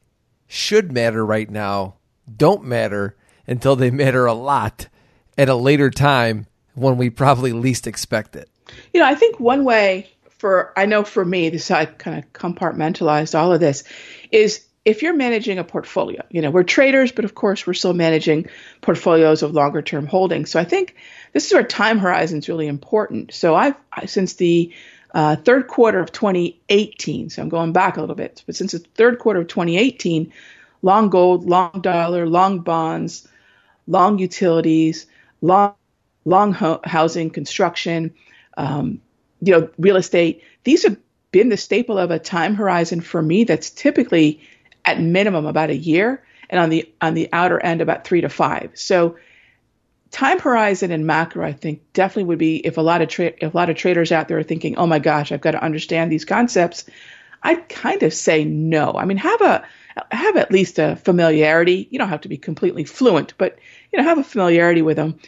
should 0.47 0.93
matter 0.93 1.27
right 1.27 1.51
now 1.51 1.97
don't 2.33 2.63
matter 2.63 3.17
until 3.49 3.75
they 3.75 3.91
matter 3.91 4.25
a 4.27 4.35
lot 4.35 4.87
at 5.39 5.49
a 5.49 5.55
later 5.55 5.89
time 5.89 6.47
when 6.75 6.99
we 6.99 7.09
probably 7.09 7.53
least 7.53 7.87
expect 7.87 8.37
it. 8.37 8.51
You 8.93 9.01
know, 9.01 9.07
I 9.07 9.15
think 9.15 9.41
one 9.41 9.65
way 9.65 10.11
for 10.39 10.73
I 10.77 10.87
know 10.87 11.05
for 11.05 11.25
me, 11.25 11.49
this 11.49 11.71
I 11.71 11.87
kind 11.87 12.19
of 12.19 12.33
compartmentalized 12.33 13.39
all 13.39 13.53
of 13.53 13.61
this, 13.61 13.85
is 14.31 14.65
if 14.85 15.03
you're 15.03 15.15
managing 15.15 15.59
a 15.59 15.65
portfolio, 15.65 16.23
you 16.31 16.41
know, 16.41 16.51
we're 16.51 16.63
traders, 16.63 17.13
but 17.13 17.25
of 17.25 17.35
course 17.35 17.67
we're 17.67 17.75
still 17.75 17.93
managing 17.93 18.47
portfolios 18.81 19.43
of 19.43 19.53
longer 19.53 19.83
term 19.83 20.07
holdings. 20.07 20.51
So 20.51 20.61
I 20.61 20.65
think 20.65 20.97
this 21.33 21.47
is 21.47 21.53
where 21.53 21.65
time 21.65 21.99
horizon 21.99 22.39
is 22.39 22.49
really 22.49 22.69
important. 22.69 23.35
So 23.35 23.55
I've 23.55 23.75
since 24.07 24.35
the 24.35 24.73
uh, 25.13 25.37
third 25.37 25.67
quarter 25.67 25.99
of 25.99 26.13
2018, 26.13 27.31
so 27.31 27.43
I'm 27.43 27.49
going 27.49 27.73
back 27.73 27.97
a 27.97 28.01
little 28.01 28.15
bit, 28.15 28.43
but 28.47 28.55
since 28.55 28.73
the 28.73 28.79
third 28.79 29.19
quarter 29.19 29.41
of 29.41 29.49
2018, 29.49 30.33
long 30.83 31.11
gold, 31.11 31.49
long 31.49 31.81
dollar, 31.81 32.27
long 32.27 32.61
bonds, 32.61 33.27
long 33.89 34.19
utilities, 34.19 35.07
long 35.41 35.75
long 36.25 36.53
ho- 36.53 36.81
housing, 36.85 37.31
construction, 37.31 38.15
um, 38.57 39.01
you 39.41 39.53
know, 39.53 39.71
real 39.79 39.97
estate. 39.97 40.43
These 40.65 40.85
have 40.85 40.97
been 41.31 41.49
the 41.49 41.57
staple 41.57 41.99
of 41.99 42.11
a 42.11 42.19
time 42.19 42.55
horizon 42.55 43.01
for 43.01 43.23
me 43.23 43.45
that's 43.45 43.71
typically 43.71 44.41
at 44.85 45.01
minimum 45.01 45.47
about 45.47 45.71
a 45.71 45.77
year, 45.77 46.23
and 46.51 46.61
on 46.61 46.71
the 46.71 46.91
on 47.01 47.15
the 47.15 47.29
outer 47.33 47.61
end 47.61 47.81
about 47.81 48.05
three 48.05 48.21
to 48.21 48.29
five. 48.29 48.71
So 48.75 49.17
time 50.11 50.39
horizon 50.39 50.91
and 50.91 51.07
macro, 51.07 51.47
I 51.47 51.53
think 51.53 51.83
definitely 51.93 52.25
would 52.25 52.39
be 52.39 52.57
if 52.57 52.77
a 52.77 52.83
lot 52.83 53.03
of 53.03 53.09
tra- 53.09 53.33
if 53.39 53.55
a 53.55 53.57
lot 53.57 53.71
of 53.71 53.77
traders 53.77 54.13
out 54.13 54.29
there 54.29 54.39
are 54.39 54.43
thinking, 54.43 54.77
oh 54.77 54.87
my 54.87 54.99
gosh, 54.99 55.33
I've 55.33 55.41
got 55.41 55.53
to 55.53 55.63
understand 55.63 56.11
these 56.11 56.25
concepts. 56.25 56.85
I'd 57.43 57.69
kind 57.69 58.03
of 58.03 58.13
say 58.13 58.45
no. 58.45 58.93
I 58.93 59.05
mean, 59.05 59.19
have 59.19 59.41
a 59.41 59.65
have 60.11 60.37
at 60.37 60.53
least 60.53 60.79
a 60.79 60.97
familiarity. 60.97 61.89
You 61.91 61.99
don't 61.99 62.09
have 62.09 62.23
to 62.23 62.29
be 62.29 62.37
completely 62.37 62.85
fluent, 62.85 63.35
but 63.39 63.59
you 63.93 63.99
know, 63.99 64.05
have 64.05 64.19
a 64.19 64.25
familiarity 64.25 64.83
with 64.83 64.97
them. 64.97 65.19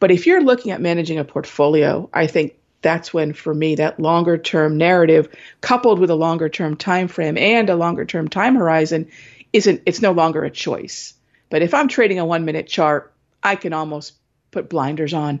But 0.00 0.10
if 0.10 0.26
you're 0.26 0.42
looking 0.42 0.72
at 0.72 0.80
managing 0.80 1.18
a 1.18 1.24
portfolio, 1.24 2.10
I 2.12 2.26
think 2.26 2.56
that's 2.82 3.14
when 3.14 3.32
for 3.32 3.54
me 3.54 3.76
that 3.76 4.00
longer 4.00 4.36
term 4.36 4.76
narrative 4.76 5.28
coupled 5.60 6.00
with 6.00 6.10
a 6.10 6.16
longer 6.16 6.48
term 6.48 6.76
time 6.76 7.08
frame 7.08 7.38
and 7.38 7.70
a 7.70 7.76
longer 7.76 8.04
term 8.04 8.28
time 8.28 8.56
horizon 8.56 9.08
isn't 9.52 9.82
it's 9.86 10.02
no 10.02 10.12
longer 10.12 10.44
a 10.44 10.50
choice. 10.50 11.14
But 11.48 11.62
if 11.62 11.74
I'm 11.74 11.88
trading 11.88 12.18
a 12.18 12.26
1 12.26 12.44
minute 12.44 12.66
chart, 12.66 13.12
I 13.42 13.56
can 13.56 13.72
almost 13.72 14.14
put 14.50 14.68
blinders 14.68 15.14
on 15.14 15.40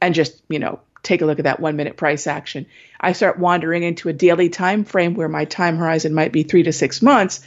and 0.00 0.14
just, 0.14 0.42
you 0.48 0.58
know, 0.58 0.80
take 1.02 1.22
a 1.22 1.26
look 1.26 1.38
at 1.38 1.44
that 1.44 1.60
1 1.60 1.76
minute 1.76 1.96
price 1.96 2.26
action. 2.26 2.66
I 3.00 3.12
start 3.12 3.38
wandering 3.38 3.82
into 3.82 4.08
a 4.08 4.12
daily 4.12 4.48
time 4.48 4.84
frame 4.84 5.14
where 5.14 5.28
my 5.28 5.44
time 5.44 5.76
horizon 5.76 6.14
might 6.14 6.32
be 6.32 6.42
3 6.42 6.64
to 6.64 6.72
6 6.72 7.02
months. 7.02 7.42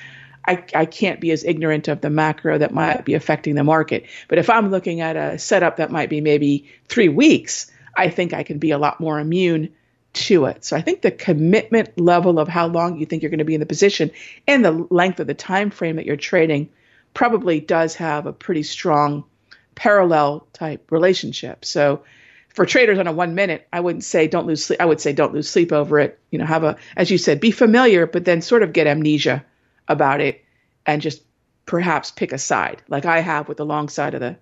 I, 0.48 0.64
I 0.74 0.86
can't 0.86 1.20
be 1.20 1.32
as 1.32 1.44
ignorant 1.44 1.88
of 1.88 2.02
the 2.02 2.10
macro 2.10 2.58
that 2.58 2.74
might 2.74 3.06
be 3.06 3.14
affecting 3.14 3.56
the 3.56 3.64
market. 3.64 4.06
But 4.28 4.38
if 4.38 4.50
I'm 4.50 4.72
looking 4.72 5.02
at 5.02 5.16
a 5.16 5.40
setup 5.40 5.78
that 5.78 5.92
might 5.92 6.10
be 6.10 6.22
maybe 6.22 6.70
three 6.88 7.10
weeks, 7.10 7.72
I 7.96 8.10
think 8.10 8.34
I 8.34 8.44
can 8.44 8.60
be 8.60 8.72
a 8.72 8.78
lot 8.78 9.00
more 9.00 9.20
immune 9.20 9.74
to 10.14 10.46
it. 10.46 10.64
So 10.64 10.78
I 10.78 10.82
think 10.82 11.02
the 11.02 11.12
commitment 11.12 12.00
level 12.00 12.40
of 12.40 12.48
how 12.48 12.68
long 12.68 13.00
you 13.00 13.06
think 13.06 13.22
you're 13.22 13.30
going 13.30 13.40
to 13.40 13.46
be 13.46 13.54
in 13.54 13.60
the 13.60 13.66
position 13.66 14.12
and 14.48 14.64
the 14.64 14.88
length 14.90 15.20
of 15.20 15.28
the 15.28 15.34
time 15.34 15.72
frame 15.72 15.98
that 15.98 16.06
you're 16.06 16.16
trading 16.16 16.70
probably 17.14 17.60
does 17.60 17.96
have 17.96 18.26
a 18.26 18.34
pretty 18.34 18.64
strong 18.64 19.26
parallel 19.74 20.48
type 20.54 20.92
relationship. 20.92 21.66
So 21.66 22.04
for 22.50 22.66
traders 22.66 22.98
on 22.98 23.08
a 23.08 23.12
one 23.12 23.36
minute, 23.36 23.68
I 23.74 23.82
wouldn't 23.82 24.06
say 24.06 24.28
don't 24.28 24.48
lose 24.48 24.64
sleep. 24.64 24.80
I 24.80 24.86
would 24.86 25.02
say 25.02 25.12
don't 25.12 25.34
lose 25.34 25.50
sleep 25.50 25.74
over 25.74 26.00
it. 26.00 26.18
You 26.32 26.40
know, 26.40 26.46
have 26.46 26.64
a, 26.64 26.78
as 26.96 27.12
you 27.12 27.18
said, 27.18 27.42
be 27.42 27.52
familiar, 27.52 28.08
but 28.08 28.24
then 28.24 28.42
sort 28.42 28.64
of 28.64 28.72
get 28.72 28.88
amnesia 28.88 29.44
about 29.88 30.22
it 30.22 30.44
and 30.86 31.02
just 31.02 31.24
perhaps 31.66 32.12
pick 32.12 32.32
a 32.32 32.38
side, 32.38 32.82
like 32.88 33.06
I 33.06 33.20
have 33.20 33.48
with 33.48 33.58
the 33.58 33.66
long 33.66 33.90
side 33.90 34.14
of 34.14 34.20
the 34.20 34.38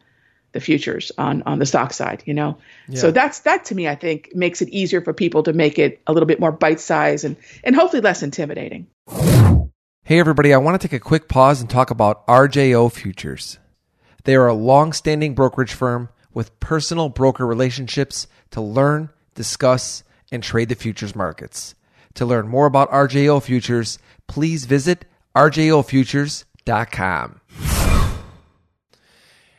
the 0.53 0.60
futures 0.60 1.12
on 1.17 1.41
on 1.43 1.60
the 1.60 1.65
stock 1.65 1.93
side, 1.93 2.23
you 2.25 2.34
know. 2.34 2.58
Yeah. 2.88 2.99
So 2.99 3.12
that's 3.12 3.39
that 3.41 3.65
to 3.65 3.75
me, 3.75 3.88
I 3.88 3.95
think, 3.95 4.29
makes 4.36 4.62
it 4.62 4.69
easier 4.69 5.01
for 5.01 5.13
people 5.13 5.43
to 5.43 5.53
make 5.53 5.79
it 5.79 5.99
a 6.08 6.13
little 6.13 6.27
bit 6.27 6.39
more 6.39 6.51
bite 6.51 6.79
size 6.79 7.23
and 7.23 7.36
and 7.63 7.75
hopefully 7.75 8.01
less 8.01 8.23
intimidating. 8.23 8.88
Hey 10.06 10.19
everybody, 10.19 10.53
I 10.53 10.58
want 10.58 10.79
to 10.79 10.88
take 10.88 10.95
a 10.95 11.03
quick 11.03 11.27
pause 11.27 11.60
and 11.62 11.69
talk 11.69 11.89
about 11.89 12.25
RJO 12.27 12.91
Futures. 12.91 13.58
They 14.25 14.36
are 14.36 14.47
a 14.47 14.53
long-standing 14.53 15.34
brokerage 15.34 15.73
firm 15.73 16.10
with 16.34 16.60
personal 16.60 17.10
broker 17.10 17.45
relationships 17.45 18.27
to 18.51 18.62
learn, 18.62 19.10
discuss, 19.36 20.03
and 20.32 20.41
trade 20.43 20.69
the 20.69 20.75
futures 20.75 21.15
markets. 21.15 21.75
To 22.15 22.25
learn 22.25 22.47
more 22.47 22.65
about 22.65 22.91
RJO 22.91 23.41
Futures, 23.41 23.97
please 24.27 24.65
visit 24.65 25.06
rjofutures.com. 25.36 27.41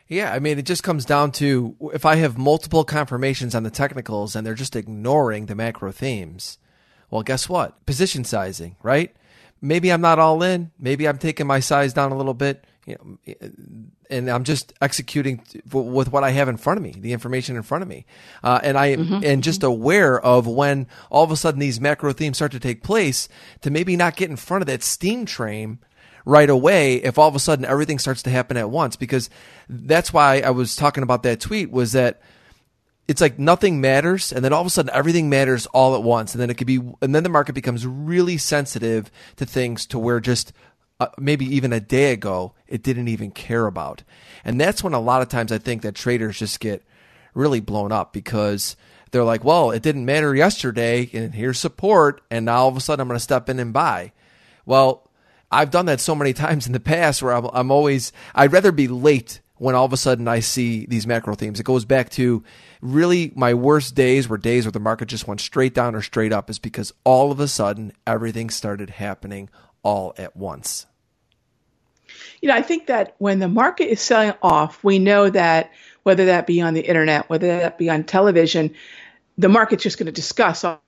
Yeah, 0.07 0.31
I 0.31 0.39
mean, 0.39 0.59
it 0.59 0.65
just 0.65 0.83
comes 0.83 1.03
down 1.03 1.31
to 1.33 1.75
if 1.93 2.05
I 2.05 2.15
have 2.17 2.37
multiple 2.37 2.83
confirmations 2.83 3.55
on 3.55 3.63
the 3.63 3.71
technicals 3.71 4.35
and 4.35 4.45
they're 4.45 4.53
just 4.53 4.75
ignoring 4.75 5.47
the 5.47 5.55
macro 5.55 5.91
themes, 5.91 6.59
well, 7.09 7.23
guess 7.23 7.49
what? 7.49 7.85
Position 7.85 8.23
sizing, 8.23 8.75
right? 8.83 9.15
Maybe 9.61 9.91
I'm 9.91 10.01
not 10.01 10.19
all 10.19 10.43
in. 10.43 10.71
Maybe 10.79 11.07
I'm 11.07 11.17
taking 11.17 11.47
my 11.47 11.59
size 11.59 11.93
down 11.93 12.11
a 12.11 12.17
little 12.17 12.35
bit, 12.35 12.65
you 12.85 12.95
know, 12.95 13.35
and 14.09 14.29
I'm 14.29 14.43
just 14.43 14.73
executing 14.79 15.41
with 15.71 16.11
what 16.11 16.23
I 16.23 16.29
have 16.31 16.47
in 16.47 16.57
front 16.57 16.77
of 16.77 16.83
me, 16.83 16.93
the 16.95 17.13
information 17.13 17.55
in 17.55 17.63
front 17.63 17.81
of 17.81 17.87
me, 17.87 18.05
uh, 18.43 18.59
and 18.61 18.77
I 18.77 18.95
mm-hmm. 18.95 19.21
and 19.23 19.43
just 19.43 19.63
aware 19.63 20.19
of 20.19 20.45
when 20.45 20.87
all 21.09 21.23
of 21.23 21.31
a 21.31 21.35
sudden 21.35 21.59
these 21.59 21.81
macro 21.81 22.13
themes 22.13 22.37
start 22.37 22.51
to 22.51 22.59
take 22.59 22.83
place 22.83 23.27
to 23.61 23.71
maybe 23.71 23.95
not 23.95 24.15
get 24.15 24.29
in 24.29 24.35
front 24.35 24.61
of 24.61 24.67
that 24.67 24.83
steam 24.83 25.25
train 25.25 25.79
right 26.25 26.49
away 26.49 26.95
if 26.95 27.17
all 27.17 27.27
of 27.27 27.35
a 27.35 27.39
sudden 27.39 27.65
everything 27.65 27.99
starts 27.99 28.23
to 28.23 28.29
happen 28.29 28.57
at 28.57 28.69
once. 28.69 28.95
Because 28.95 29.29
that's 29.67 30.13
why 30.13 30.41
I 30.41 30.51
was 30.51 30.75
talking 30.75 31.03
about 31.03 31.23
that 31.23 31.39
tweet 31.39 31.71
was 31.71 31.93
that 31.93 32.21
it's 33.07 33.21
like 33.21 33.37
nothing 33.37 33.81
matters 33.81 34.31
and 34.33 34.43
then 34.43 34.51
all 34.51 34.61
of 34.61 34.67
a 34.67 34.71
sudden 34.71 34.91
everything 34.93 35.29
matters 35.29 35.65
all 35.67 35.95
at 35.95 36.03
once. 36.03 36.33
And 36.33 36.41
then 36.41 36.49
it 36.49 36.57
could 36.57 36.67
be 36.67 36.77
and 37.01 37.15
then 37.15 37.23
the 37.23 37.29
market 37.29 37.53
becomes 37.53 37.85
really 37.85 38.37
sensitive 38.37 39.11
to 39.37 39.45
things 39.45 39.85
to 39.87 39.99
where 39.99 40.19
just 40.19 40.53
uh, 40.99 41.07
maybe 41.17 41.45
even 41.45 41.73
a 41.73 41.79
day 41.79 42.11
ago 42.11 42.53
it 42.67 42.83
didn't 42.83 43.07
even 43.07 43.31
care 43.31 43.67
about 43.67 44.03
and 44.43 44.59
that's 44.59 44.83
when 44.83 44.93
a 44.93 44.99
lot 44.99 45.21
of 45.21 45.29
times 45.29 45.51
i 45.51 45.57
think 45.57 45.81
that 45.81 45.95
traders 45.95 46.39
just 46.39 46.59
get 46.59 46.83
really 47.33 47.59
blown 47.59 47.91
up 47.91 48.13
because 48.13 48.75
they're 49.11 49.23
like 49.23 49.43
well 49.43 49.71
it 49.71 49.83
didn't 49.83 50.05
matter 50.05 50.33
yesterday 50.33 51.09
and 51.13 51.35
here's 51.35 51.59
support 51.59 52.21
and 52.31 52.45
now 52.45 52.57
all 52.57 52.69
of 52.69 52.77
a 52.77 52.81
sudden 52.81 53.01
i'm 53.01 53.07
going 53.07 53.17
to 53.17 53.23
step 53.23 53.49
in 53.49 53.59
and 53.59 53.73
buy 53.73 54.11
well 54.65 55.05
I've 55.51 55.71
done 55.71 55.85
that 55.85 56.01
so 56.01 56.15
many 56.15 56.33
times 56.45 56.67
in 56.67 56.73
the 56.73 56.79
past 56.79 57.21
where 57.21 57.33
I'm, 57.33 57.45
I'm 57.53 57.71
always, 57.71 58.11
I'd 58.33 58.53
rather 58.53 58.71
be 58.71 58.87
late 58.87 59.41
when 59.57 59.73
all 59.73 59.85
of 59.85 59.93
a 59.93 59.97
sudden 59.97 60.27
I 60.27 60.39
see 60.39 60.85
these 60.85 61.07
macro 61.07 61.35
themes. 61.35 61.59
It 61.59 61.65
goes 61.65 61.85
back 61.85 62.09
to 62.11 62.43
really 62.81 63.31
my 63.35 63.53
worst 63.53 63.95
days 63.95 64.27
were 64.27 64.37
days 64.37 64.65
where 64.65 64.71
the 64.71 64.79
market 64.79 65.07
just 65.07 65.27
went 65.27 65.39
straight 65.39 65.73
down 65.73 65.95
or 65.95 66.01
straight 66.01 66.33
up 66.33 66.49
is 66.49 66.59
because 66.59 66.91
all 67.03 67.31
of 67.31 67.39
a 67.39 67.47
sudden 67.47 67.93
everything 68.05 68.49
started 68.49 68.89
happening 68.91 69.49
all 69.85 70.13
at 70.17 70.35
once. 70.35 70.85
You 72.41 72.49
know, 72.49 72.55
I 72.55 72.61
think 72.63 72.87
that 72.87 73.15
when 73.19 73.39
the 73.39 73.47
market 73.47 73.89
is 73.89 74.01
selling 74.01 74.33
off, 74.41 74.83
we 74.83 74.99
know 74.99 75.29
that 75.29 75.71
whether 76.03 76.25
that 76.25 76.47
be 76.47 76.59
on 76.61 76.73
the 76.73 76.81
internet, 76.81 77.29
whether 77.29 77.47
that 77.47 77.77
be 77.77 77.89
on 77.89 78.03
television, 78.03 78.75
the 79.37 79.47
market's 79.47 79.83
just 79.83 79.97
going 79.97 80.07
to 80.07 80.11
discuss 80.11 80.63
all, 80.63 80.81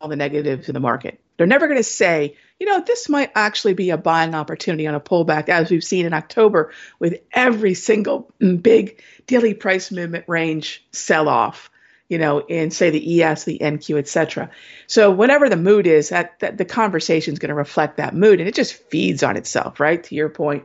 all 0.00 0.08
the 0.08 0.16
negatives 0.16 0.68
in 0.68 0.74
the 0.74 0.80
market. 0.80 1.20
They're 1.36 1.46
never 1.46 1.66
going 1.66 1.78
to 1.78 1.84
say, 1.84 2.36
you 2.58 2.66
know, 2.66 2.80
this 2.80 3.08
might 3.08 3.30
actually 3.34 3.74
be 3.74 3.90
a 3.90 3.96
buying 3.96 4.34
opportunity 4.34 4.86
on 4.86 4.94
a 4.94 5.00
pullback, 5.00 5.48
as 5.48 5.70
we've 5.70 5.84
seen 5.84 6.06
in 6.06 6.12
October 6.12 6.72
with 6.98 7.20
every 7.32 7.74
single 7.74 8.32
big 8.38 9.02
daily 9.26 9.54
price 9.54 9.92
movement 9.92 10.24
range 10.26 10.84
sell 10.92 11.28
off, 11.28 11.70
you 12.08 12.18
know, 12.18 12.40
in 12.40 12.70
say 12.70 12.90
the 12.90 13.22
ES, 13.22 13.44
the 13.44 13.58
NQ, 13.58 13.98
etc. 13.98 14.50
So 14.86 15.10
whatever 15.10 15.48
the 15.48 15.56
mood 15.56 15.86
is, 15.86 16.08
that, 16.08 16.38
that 16.40 16.56
the 16.56 16.64
conversation 16.64 17.32
is 17.34 17.38
going 17.38 17.50
to 17.50 17.54
reflect 17.54 17.98
that 17.98 18.14
mood, 18.14 18.40
and 18.40 18.48
it 18.48 18.54
just 18.54 18.74
feeds 18.74 19.22
on 19.22 19.36
itself, 19.36 19.78
right? 19.78 20.02
To 20.04 20.14
your 20.14 20.28
point. 20.28 20.64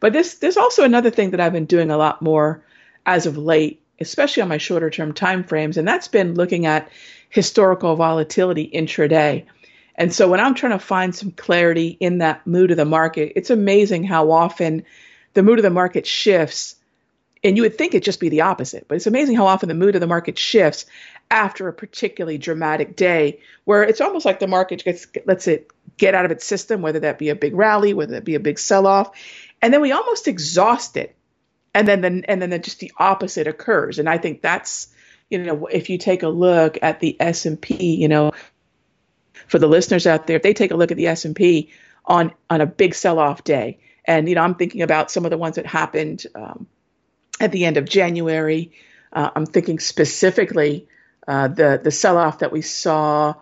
But 0.00 0.12
this 0.12 0.34
there's 0.34 0.56
also 0.56 0.84
another 0.84 1.10
thing 1.10 1.30
that 1.30 1.40
I've 1.40 1.52
been 1.52 1.66
doing 1.66 1.90
a 1.90 1.96
lot 1.96 2.22
more 2.22 2.64
as 3.06 3.26
of 3.26 3.38
late, 3.38 3.80
especially 4.00 4.42
on 4.42 4.48
my 4.48 4.58
shorter 4.58 4.90
term 4.90 5.14
time 5.14 5.44
frames, 5.44 5.76
and 5.76 5.86
that's 5.86 6.08
been 6.08 6.34
looking 6.34 6.66
at 6.66 6.90
historical 7.30 7.96
volatility 7.96 8.70
intraday. 8.72 9.46
And 9.94 10.12
so 10.12 10.28
when 10.28 10.40
I'm 10.40 10.54
trying 10.54 10.72
to 10.72 10.78
find 10.78 11.14
some 11.14 11.30
clarity 11.30 11.96
in 12.00 12.18
that 12.18 12.46
mood 12.46 12.70
of 12.70 12.76
the 12.76 12.84
market, 12.84 13.32
it's 13.36 13.50
amazing 13.50 14.04
how 14.04 14.30
often 14.30 14.84
the 15.34 15.42
mood 15.42 15.58
of 15.58 15.62
the 15.62 15.70
market 15.70 16.06
shifts. 16.06 16.76
And 17.44 17.56
you 17.56 17.62
would 17.64 17.76
think 17.76 17.92
it'd 17.92 18.04
just 18.04 18.20
be 18.20 18.28
the 18.28 18.42
opposite, 18.42 18.86
but 18.86 18.94
it's 18.94 19.08
amazing 19.08 19.36
how 19.36 19.46
often 19.46 19.68
the 19.68 19.74
mood 19.74 19.96
of 19.96 20.00
the 20.00 20.06
market 20.06 20.38
shifts 20.38 20.86
after 21.30 21.66
a 21.66 21.72
particularly 21.72 22.38
dramatic 22.38 22.94
day 22.94 23.40
where 23.64 23.82
it's 23.82 24.00
almost 24.00 24.24
like 24.24 24.38
the 24.38 24.46
market 24.46 24.84
gets 24.84 25.06
lets 25.26 25.48
it 25.48 25.70
get 25.96 26.14
out 26.14 26.24
of 26.24 26.30
its 26.30 26.44
system, 26.44 26.82
whether 26.82 27.00
that 27.00 27.18
be 27.18 27.30
a 27.30 27.34
big 27.34 27.54
rally, 27.54 27.94
whether 27.94 28.12
that 28.12 28.24
be 28.24 28.34
a 28.34 28.40
big 28.40 28.58
sell-off, 28.58 29.10
and 29.60 29.72
then 29.74 29.80
we 29.80 29.92
almost 29.92 30.28
exhaust 30.28 30.96
it. 30.96 31.16
And 31.74 31.88
then 31.88 32.00
the, 32.02 32.22
and 32.28 32.42
then 32.42 32.50
the, 32.50 32.58
just 32.58 32.80
the 32.80 32.92
opposite 32.98 33.46
occurs. 33.46 33.98
And 33.98 34.08
I 34.08 34.18
think 34.18 34.42
that's 34.42 34.88
you 35.30 35.38
know 35.38 35.66
if 35.66 35.90
you 35.90 35.98
take 35.98 36.22
a 36.22 36.28
look 36.28 36.78
at 36.82 37.00
the 37.00 37.16
S&P, 37.18 37.96
you 37.96 38.08
know, 38.08 38.32
for 39.48 39.58
the 39.58 39.66
listeners 39.68 40.06
out 40.06 40.26
there, 40.26 40.36
if 40.36 40.42
they 40.42 40.54
take 40.54 40.70
a 40.70 40.76
look 40.76 40.90
at 40.90 40.96
the 40.96 41.08
S&P 41.08 41.70
on 42.04 42.32
on 42.50 42.60
a 42.60 42.66
big 42.66 42.94
sell-off 42.94 43.42
day 43.42 43.80
And 44.04 44.28
you 44.28 44.34
know, 44.34 44.42
I'm 44.42 44.54
thinking 44.54 44.82
about 44.82 45.10
some 45.10 45.24
of 45.24 45.30
the 45.30 45.38
ones 45.38 45.56
that 45.56 45.66
happened 45.66 46.26
um, 46.34 46.66
at 47.40 47.52
the 47.52 47.64
end 47.64 47.76
of 47.76 47.84
January. 47.84 48.72
Uh, 49.12 49.30
I'm 49.34 49.46
thinking 49.46 49.78
specifically 49.78 50.88
uh, 51.26 51.48
the 51.48 51.80
the 51.82 51.90
sell 51.90 52.18
off 52.18 52.40
that 52.40 52.52
we 52.52 52.62
saw. 52.62 53.34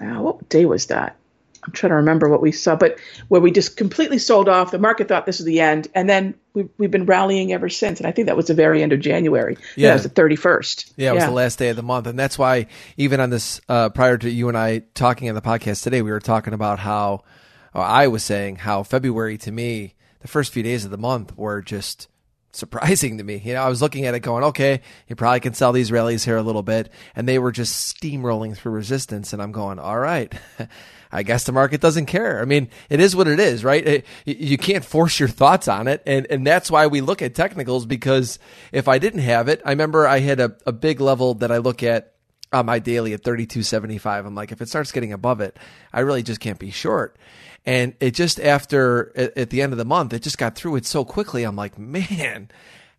Uh, 0.00 0.20
what 0.20 0.48
day 0.48 0.64
was 0.64 0.86
that? 0.86 1.16
I'm 1.64 1.72
trying 1.72 1.90
to 1.90 1.96
remember 1.96 2.28
what 2.28 2.42
we 2.42 2.52
saw, 2.52 2.76
but 2.76 2.98
where 3.28 3.40
we 3.40 3.50
just 3.50 3.76
completely 3.76 4.18
sold 4.18 4.48
off. 4.48 4.70
The 4.70 4.78
market 4.78 5.08
thought 5.08 5.24
this 5.24 5.38
was 5.38 5.46
the 5.46 5.60
end, 5.60 5.88
and 5.94 6.08
then 6.08 6.34
we, 6.52 6.68
we've 6.76 6.90
been 6.90 7.06
rallying 7.06 7.52
ever 7.52 7.70
since. 7.70 8.00
And 8.00 8.06
I 8.06 8.12
think 8.12 8.26
that 8.26 8.36
was 8.36 8.48
the 8.48 8.54
very 8.54 8.82
end 8.82 8.92
of 8.92 9.00
January. 9.00 9.56
Yeah, 9.74 9.90
it 9.90 9.94
was 9.94 10.02
the 10.02 10.10
31st. 10.10 10.92
Yeah, 10.96 11.12
it 11.12 11.14
was 11.14 11.24
the 11.24 11.30
last 11.30 11.58
day 11.58 11.70
of 11.70 11.76
the 11.76 11.82
month, 11.82 12.06
and 12.06 12.18
that's 12.18 12.38
why 12.38 12.66
even 12.98 13.20
on 13.20 13.30
this, 13.30 13.60
uh, 13.68 13.88
prior 13.88 14.18
to 14.18 14.30
you 14.30 14.48
and 14.48 14.58
I 14.58 14.80
talking 14.94 15.28
on 15.28 15.34
the 15.34 15.42
podcast 15.42 15.82
today, 15.82 16.02
we 16.02 16.10
were 16.10 16.20
talking 16.20 16.52
about 16.52 16.80
how, 16.80 17.24
I 17.72 18.08
was 18.08 18.22
saying 18.22 18.56
how 18.56 18.82
February 18.82 19.38
to 19.38 19.50
me, 19.50 19.94
the 20.20 20.28
first 20.28 20.52
few 20.52 20.62
days 20.62 20.84
of 20.84 20.90
the 20.90 20.98
month 20.98 21.36
were 21.36 21.62
just 21.62 22.08
surprising 22.54 23.18
to 23.18 23.24
me. 23.24 23.40
You 23.44 23.54
know, 23.54 23.62
I 23.62 23.68
was 23.68 23.82
looking 23.82 24.06
at 24.06 24.14
it 24.14 24.20
going, 24.20 24.44
okay, 24.44 24.80
you 25.08 25.16
probably 25.16 25.40
can 25.40 25.54
sell 25.54 25.72
these 25.72 25.92
rallies 25.92 26.24
here 26.24 26.36
a 26.36 26.42
little 26.42 26.62
bit. 26.62 26.90
And 27.14 27.28
they 27.28 27.38
were 27.38 27.52
just 27.52 27.96
steamrolling 27.96 28.56
through 28.56 28.72
resistance. 28.72 29.32
And 29.32 29.42
I'm 29.42 29.52
going, 29.52 29.78
all 29.78 29.98
right. 29.98 30.32
I 31.12 31.22
guess 31.22 31.44
the 31.44 31.52
market 31.52 31.80
doesn't 31.80 32.06
care. 32.06 32.40
I 32.40 32.44
mean, 32.44 32.68
it 32.90 32.98
is 32.98 33.14
what 33.14 33.28
it 33.28 33.38
is, 33.38 33.62
right? 33.62 33.86
It, 33.86 34.06
you 34.24 34.58
can't 34.58 34.84
force 34.84 35.20
your 35.20 35.28
thoughts 35.28 35.68
on 35.68 35.86
it. 35.86 36.02
And, 36.06 36.26
and 36.28 36.44
that's 36.44 36.72
why 36.72 36.88
we 36.88 37.00
look 37.00 37.22
at 37.22 37.36
technicals 37.36 37.86
because 37.86 38.40
if 38.72 38.88
I 38.88 38.98
didn't 38.98 39.20
have 39.20 39.46
it, 39.46 39.62
I 39.64 39.70
remember 39.70 40.08
I 40.08 40.18
had 40.18 40.40
a, 40.40 40.56
a 40.66 40.72
big 40.72 41.00
level 41.00 41.34
that 41.34 41.52
I 41.52 41.58
look 41.58 41.84
at 41.84 42.14
on 42.52 42.66
my 42.66 42.80
daily 42.80 43.12
at 43.12 43.22
32.75. 43.22 44.26
I'm 44.26 44.34
like, 44.34 44.50
if 44.50 44.60
it 44.60 44.68
starts 44.68 44.90
getting 44.90 45.12
above 45.12 45.40
it, 45.40 45.56
I 45.92 46.00
really 46.00 46.24
just 46.24 46.40
can't 46.40 46.58
be 46.58 46.70
short. 46.70 47.16
And 47.66 47.94
it 48.00 48.12
just 48.12 48.38
after 48.40 49.12
at 49.16 49.50
the 49.50 49.62
end 49.62 49.72
of 49.72 49.78
the 49.78 49.84
month, 49.84 50.12
it 50.12 50.22
just 50.22 50.38
got 50.38 50.54
through 50.54 50.76
it 50.76 50.86
so 50.86 51.04
quickly. 51.04 51.44
I'm 51.44 51.56
like, 51.56 51.78
man, 51.78 52.50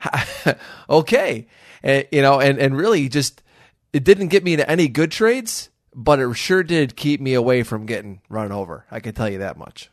okay. 0.90 1.48
And, 1.84 2.08
you 2.12 2.22
know, 2.22 2.40
and, 2.40 2.58
and 2.58 2.76
really 2.76 3.08
just, 3.08 3.44
it 3.94 4.04
didn't 4.04 4.30
get 4.30 4.44
me 4.44 4.54
into 4.54 4.70
any 4.70 4.88
good 4.88 5.12
trades, 5.12 5.70
but 5.94 6.20
it 6.20 6.34
sure 6.36 6.64
did 6.64 6.96
keep 6.96 7.22
me 7.22 7.34
away 7.36 7.64
from 7.64 7.86
getting 7.86 8.22
run 8.28 8.52
over. 8.52 8.86
I 8.90 9.00
can 9.00 9.14
tell 9.14 9.30
you 9.30 9.40
that 9.40 9.58
much. 9.58 9.92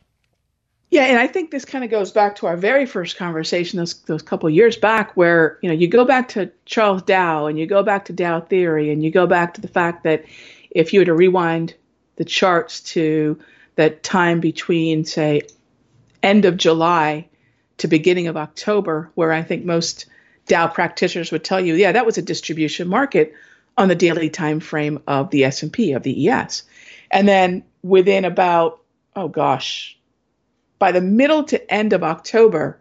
Yeah, 0.93 1.05
and 1.05 1.17
I 1.17 1.25
think 1.25 1.49
this 1.49 1.65
kind 1.65 1.83
of 1.83 1.89
goes 1.89 2.11
back 2.11 2.35
to 2.35 2.45
our 2.45 2.55
very 2.55 2.85
first 2.85 3.17
conversation 3.17 3.79
those 3.79 3.95
those 4.01 4.21
couple 4.21 4.47
years 4.47 4.77
back, 4.77 5.17
where 5.17 5.57
you 5.63 5.69
know 5.69 5.73
you 5.73 5.87
go 5.87 6.05
back 6.05 6.27
to 6.29 6.51
Charles 6.65 7.01
Dow 7.01 7.47
and 7.47 7.57
you 7.57 7.65
go 7.65 7.81
back 7.81 8.05
to 8.05 8.13
Dow 8.13 8.41
theory 8.41 8.91
and 8.91 9.03
you 9.03 9.09
go 9.09 9.25
back 9.25 9.55
to 9.55 9.61
the 9.61 9.67
fact 9.67 10.03
that 10.03 10.23
if 10.69 10.93
you 10.93 10.99
were 10.99 11.05
to 11.05 11.15
rewind 11.15 11.73
the 12.17 12.25
charts 12.25 12.79
to 12.81 13.39
that 13.75 14.03
time 14.03 14.39
between, 14.39 15.05
say, 15.05 15.43
end 16.21 16.45
of 16.45 16.57
July 16.57 17.27
to 17.77 17.87
beginning 17.87 18.27
of 18.27 18.37
October, 18.37 19.11
where 19.15 19.31
I 19.31 19.41
think 19.41 19.65
most 19.65 20.05
Dow 20.45 20.67
practitioners 20.67 21.31
would 21.31 21.43
tell 21.43 21.59
you, 21.59 21.73
yeah, 21.73 21.93
that 21.93 22.05
was 22.05 22.17
a 22.17 22.21
distribution 22.21 22.87
market 22.87 23.33
on 23.77 23.87
the 23.87 23.95
daily 23.95 24.29
time 24.29 24.59
frame 24.59 25.01
of 25.07 25.29
the 25.29 25.45
S&P 25.45 25.93
of 25.93 26.03
the 26.03 26.29
ES. 26.29 26.63
And 27.09 27.27
then 27.27 27.63
within 27.81 28.25
about 28.25 28.83
oh 29.15 29.27
gosh, 29.27 29.97
by 30.79 30.91
the 30.91 31.01
middle 31.01 31.43
to 31.45 31.73
end 31.73 31.93
of 31.93 32.03
October, 32.03 32.79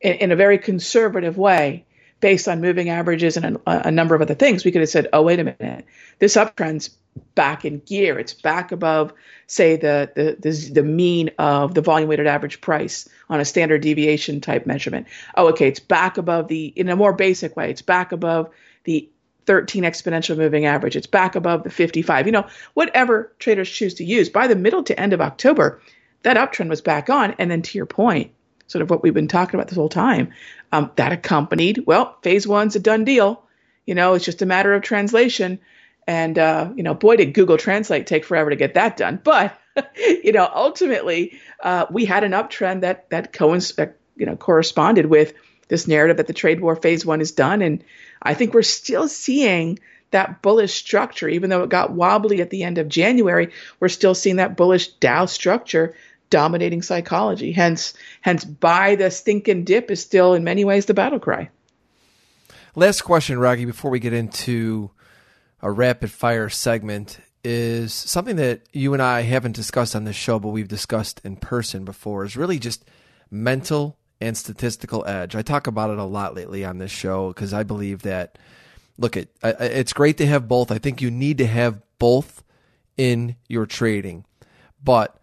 in, 0.00 0.14
in 0.14 0.32
a 0.32 0.36
very 0.36 0.58
conservative 0.58 1.36
way, 1.36 1.84
based 2.20 2.48
on 2.48 2.60
moving 2.60 2.88
averages 2.88 3.36
and 3.36 3.56
a, 3.66 3.88
a, 3.88 3.90
number 3.90 4.14
of 4.14 4.22
other 4.22 4.34
things, 4.34 4.64
we 4.64 4.70
could 4.70 4.80
have 4.80 4.88
said, 4.88 5.08
oh 5.12 5.22
wait 5.22 5.40
a 5.40 5.44
minute, 5.44 5.84
this 6.18 6.36
uptrend's 6.36 6.90
back 7.34 7.64
in 7.64 7.80
gear. 7.80 8.18
It's 8.18 8.32
back 8.32 8.72
above, 8.72 9.12
say, 9.46 9.76
the, 9.76 10.10
the, 10.14 10.36
the, 10.40 10.70
the 10.72 10.82
mean 10.82 11.30
of 11.38 11.74
the 11.74 11.80
volume 11.80 12.08
weighted 12.08 12.26
average 12.26 12.60
price 12.60 13.08
on 13.28 13.40
a 13.40 13.44
standard 13.44 13.82
deviation 13.82 14.40
type 14.40 14.66
measurement. 14.66 15.06
Oh, 15.36 15.48
okay, 15.48 15.68
it's 15.68 15.80
back 15.80 16.18
above 16.18 16.48
the, 16.48 16.66
in 16.66 16.88
a 16.88 16.96
more 16.96 17.12
basic 17.12 17.56
way, 17.56 17.70
it's 17.70 17.82
back 17.82 18.12
above 18.12 18.50
the 18.84 19.08
13 19.46 19.84
exponential 19.84 20.36
moving 20.36 20.66
average. 20.66 20.96
It's 20.96 21.06
back 21.06 21.34
above 21.34 21.64
the 21.64 21.70
55. 21.70 22.26
You 22.26 22.32
know, 22.32 22.46
whatever 22.74 23.32
traders 23.38 23.68
choose 23.68 23.94
to 23.94 24.04
use. 24.04 24.28
By 24.28 24.46
the 24.46 24.56
middle 24.56 24.82
to 24.84 24.98
end 24.98 25.12
of 25.12 25.20
October, 25.20 25.80
that 26.22 26.36
uptrend 26.36 26.68
was 26.68 26.80
back 26.80 27.10
on. 27.10 27.34
And 27.38 27.50
then 27.50 27.62
to 27.62 27.78
your 27.78 27.86
point, 27.86 28.32
sort 28.66 28.82
of 28.82 28.90
what 28.90 29.02
we've 29.02 29.14
been 29.14 29.28
talking 29.28 29.58
about 29.58 29.68
this 29.68 29.76
whole 29.76 29.88
time, 29.88 30.32
um, 30.72 30.90
that 30.96 31.12
accompanied, 31.12 31.84
well, 31.86 32.16
phase 32.22 32.46
one's 32.46 32.76
a 32.76 32.80
done 32.80 33.04
deal. 33.04 33.42
You 33.86 33.94
know, 33.94 34.14
it's 34.14 34.24
just 34.24 34.42
a 34.42 34.46
matter 34.46 34.72
of 34.72 34.82
translation. 34.82 35.60
And, 36.06 36.38
uh, 36.38 36.70
you 36.76 36.82
know, 36.82 36.94
boy, 36.94 37.16
did 37.16 37.34
Google 37.34 37.56
Translate 37.56 38.06
take 38.06 38.24
forever 38.24 38.50
to 38.50 38.56
get 38.56 38.74
that 38.74 38.96
done. 38.96 39.20
But, 39.22 39.58
you 39.96 40.32
know, 40.32 40.48
ultimately, 40.52 41.38
uh, 41.60 41.86
we 41.90 42.04
had 42.04 42.24
an 42.24 42.32
uptrend 42.32 42.82
that, 42.82 43.08
that, 43.10 43.32
coinc- 43.32 43.76
that, 43.76 43.96
you 44.16 44.26
know, 44.26 44.36
corresponded 44.36 45.06
with 45.06 45.32
this 45.68 45.88
narrative 45.88 46.18
that 46.18 46.26
the 46.26 46.32
trade 46.32 46.60
war 46.60 46.76
phase 46.76 47.06
one 47.06 47.20
is 47.20 47.32
done. 47.32 47.62
And 47.62 47.82
I 48.22 48.34
think 48.34 48.54
we're 48.54 48.62
still 48.62 49.08
seeing 49.08 49.78
that 50.10 50.42
bullish 50.42 50.74
structure, 50.74 51.28
even 51.28 51.50
though 51.50 51.64
it 51.64 51.70
got 51.70 51.90
wobbly 51.90 52.40
at 52.40 52.50
the 52.50 52.62
end 52.62 52.78
of 52.78 52.88
January, 52.88 53.50
we're 53.80 53.88
still 53.88 54.14
seeing 54.14 54.36
that 54.36 54.56
bullish 54.56 54.88
Dow 54.88 55.26
structure 55.26 55.94
dominating 56.30 56.82
psychology. 56.82 57.52
Hence, 57.52 57.94
hence, 58.20 58.44
buy 58.44 58.94
the 58.94 59.10
stinking 59.10 59.64
dip 59.64 59.90
is 59.90 60.00
still 60.00 60.34
in 60.34 60.44
many 60.44 60.64
ways 60.64 60.86
the 60.86 60.94
battle 60.94 61.18
cry. 61.18 61.50
Last 62.76 63.02
question, 63.02 63.38
Raghee, 63.38 63.66
before 63.66 63.90
we 63.90 64.00
get 64.00 64.12
into 64.12 64.90
a 65.64 65.70
rapid 65.70 66.10
fire 66.10 66.50
segment 66.50 67.18
is 67.42 67.94
something 67.94 68.36
that 68.36 68.60
you 68.74 68.92
and 68.92 69.02
I 69.02 69.22
haven't 69.22 69.56
discussed 69.56 69.96
on 69.96 70.04
this 70.04 70.14
show, 70.14 70.38
but 70.38 70.50
we've 70.50 70.68
discussed 70.68 71.22
in 71.24 71.36
person 71.36 71.86
before 71.86 72.26
is 72.26 72.36
really 72.36 72.58
just 72.58 72.84
mental 73.30 73.96
and 74.20 74.36
statistical 74.36 75.06
edge. 75.06 75.34
I 75.34 75.40
talk 75.40 75.66
about 75.66 75.88
it 75.88 75.98
a 75.98 76.04
lot 76.04 76.34
lately 76.34 76.66
on 76.66 76.76
this 76.76 76.90
show 76.90 77.28
because 77.28 77.54
I 77.54 77.62
believe 77.62 78.02
that, 78.02 78.36
look, 78.98 79.16
it, 79.16 79.34
it's 79.42 79.94
great 79.94 80.18
to 80.18 80.26
have 80.26 80.48
both. 80.48 80.70
I 80.70 80.76
think 80.76 81.00
you 81.00 81.10
need 81.10 81.38
to 81.38 81.46
have 81.46 81.80
both 81.98 82.44
in 82.98 83.36
your 83.48 83.64
trading, 83.64 84.26
but 84.82 85.18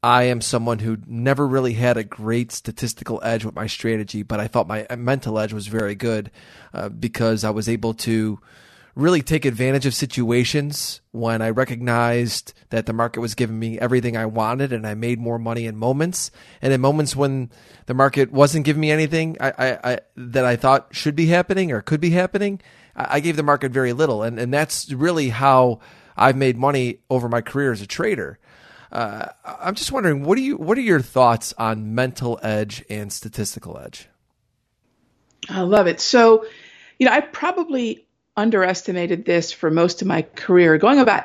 I 0.00 0.24
am 0.24 0.40
someone 0.40 0.78
who 0.78 0.98
never 1.08 1.46
really 1.46 1.72
had 1.72 1.96
a 1.96 2.04
great 2.04 2.52
statistical 2.52 3.20
edge 3.24 3.44
with 3.44 3.56
my 3.56 3.66
strategy, 3.66 4.22
but 4.22 4.38
I 4.38 4.46
thought 4.46 4.68
my 4.68 4.86
mental 4.96 5.40
edge 5.40 5.52
was 5.52 5.66
very 5.66 5.96
good 5.96 6.30
uh, 6.72 6.88
because 6.88 7.42
I 7.42 7.50
was 7.50 7.68
able 7.68 7.94
to 7.94 8.38
really 8.94 9.22
take 9.22 9.44
advantage 9.44 9.86
of 9.86 9.94
situations 9.94 11.00
when 11.12 11.40
I 11.40 11.50
recognized 11.50 12.52
that 12.70 12.86
the 12.86 12.92
market 12.92 13.20
was 13.20 13.34
giving 13.34 13.58
me 13.58 13.78
everything 13.78 14.16
I 14.16 14.26
wanted 14.26 14.72
and 14.72 14.86
I 14.86 14.94
made 14.94 15.18
more 15.18 15.38
money 15.38 15.66
in 15.66 15.76
moments. 15.76 16.30
And 16.60 16.72
in 16.72 16.80
moments 16.80 17.16
when 17.16 17.50
the 17.86 17.94
market 17.94 18.32
wasn't 18.32 18.66
giving 18.66 18.80
me 18.80 18.90
anything 18.90 19.36
I, 19.40 19.50
I, 19.50 19.92
I 19.92 19.98
that 20.16 20.44
I 20.44 20.56
thought 20.56 20.88
should 20.94 21.16
be 21.16 21.26
happening 21.26 21.72
or 21.72 21.80
could 21.80 22.00
be 22.00 22.10
happening, 22.10 22.60
I, 22.94 23.20
gave 23.20 23.36
the 23.36 23.42
market 23.42 23.72
very 23.72 23.94
little. 23.94 24.22
And, 24.22 24.38
and 24.38 24.52
that's 24.52 24.92
really 24.92 25.30
how 25.30 25.80
I've 26.14 26.36
made 26.36 26.58
money 26.58 26.98
over 27.08 27.28
my 27.28 27.40
career 27.40 27.72
as 27.72 27.80
a 27.80 27.86
trader. 27.86 28.38
Uh, 28.90 29.28
I'm 29.44 29.74
just 29.74 29.90
wondering, 29.90 30.24
what 30.24 30.36
do 30.36 30.42
you, 30.42 30.58
what 30.58 30.76
are 30.76 30.82
your 30.82 31.00
thoughts 31.00 31.54
on 31.56 31.94
mental 31.94 32.38
edge 32.42 32.84
and 32.90 33.10
statistical 33.10 33.78
edge? 33.78 34.08
I 35.48 35.62
love 35.62 35.86
it. 35.86 35.98
So, 35.98 36.44
you 36.98 37.06
know, 37.06 37.12
I 37.12 37.20
probably 37.20 38.06
underestimated 38.36 39.24
this 39.24 39.52
for 39.52 39.70
most 39.70 40.02
of 40.02 40.08
my 40.08 40.22
career. 40.22 40.78
Going 40.78 40.98
about 40.98 41.24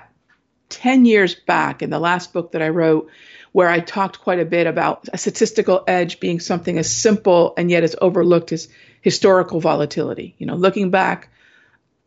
10 0.70 1.06
years 1.06 1.36
back 1.36 1.82
in 1.82 1.90
the 1.90 2.00
last 2.00 2.34
book 2.34 2.52
that 2.52 2.62
I 2.62 2.70
wrote, 2.70 3.10
where 3.52 3.70
I 3.70 3.80
talked 3.80 4.22
quite 4.22 4.40
a 4.40 4.46
bit 4.46 4.68
about 4.68 5.08
a 5.14 5.18
statistical 5.18 5.84
edge 5.88 6.20
being 6.20 6.40
something 6.40 6.78
as 6.78 6.94
simple 6.94 7.54
and 7.58 7.72
yet 7.72 7.84
as 7.84 7.96
overlooked 8.02 8.52
as 8.52 8.68
historical 9.02 9.60
volatility. 9.60 10.36
You 10.38 10.48
know, 10.48 10.56
looking 10.56 10.92
back 10.92 11.30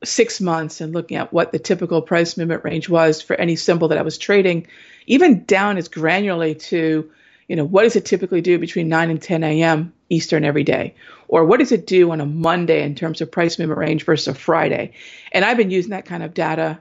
six 0.04 0.40
months 0.40 0.80
and 0.80 0.92
looking 0.92 1.16
at 1.16 1.32
what 1.32 1.52
the 1.52 1.58
typical 1.58 2.02
price 2.02 2.36
movement 2.36 2.64
range 2.64 2.88
was 2.88 3.20
for 3.20 3.36
any 3.36 3.56
symbol 3.56 3.88
that 3.88 3.98
I 3.98 4.02
was 4.02 4.18
trading, 4.18 4.66
even 5.06 5.44
down 5.44 5.76
as 5.76 5.88
granularly 5.88 6.58
to, 6.68 7.10
you 7.50 7.56
know, 7.56 7.64
what 7.64 7.82
does 7.82 7.96
it 7.96 8.04
typically 8.04 8.40
do 8.40 8.60
between 8.60 8.88
9 8.88 9.10
and 9.10 9.20
10 9.20 9.42
a.m. 9.42 9.92
Eastern 10.08 10.44
every 10.44 10.62
day? 10.62 10.94
Or 11.26 11.44
what 11.44 11.58
does 11.58 11.72
it 11.72 11.84
do 11.84 12.12
on 12.12 12.20
a 12.20 12.24
Monday 12.24 12.84
in 12.84 12.94
terms 12.94 13.20
of 13.20 13.32
price 13.32 13.58
movement 13.58 13.80
range 13.80 14.04
versus 14.04 14.28
a 14.28 14.34
Friday? 14.38 14.92
And 15.32 15.44
I've 15.44 15.56
been 15.56 15.72
using 15.72 15.90
that 15.90 16.04
kind 16.04 16.22
of 16.22 16.32
data 16.32 16.80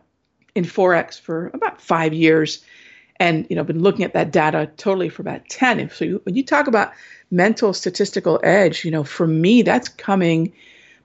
in 0.53 0.65
Forex 0.65 1.19
for 1.19 1.47
about 1.55 1.81
five 1.81 2.13
years 2.13 2.63
and, 3.19 3.47
you 3.49 3.55
know, 3.55 3.63
been 3.63 3.81
looking 3.81 4.05
at 4.05 4.13
that 4.13 4.29
data 4.29 4.69
totally 4.77 5.09
for 5.09 5.23
about 5.23 5.49
10. 5.49 5.89
So 5.89 6.05
you, 6.05 6.21
when 6.23 6.35
you 6.35 6.43
talk 6.43 6.67
about 6.67 6.93
mental 7.31 7.73
statistical 7.73 8.39
edge, 8.43 8.85
you 8.85 8.91
know, 8.91 9.03
for 9.03 9.25
me, 9.25 9.63
that's 9.63 9.89
coming 9.89 10.53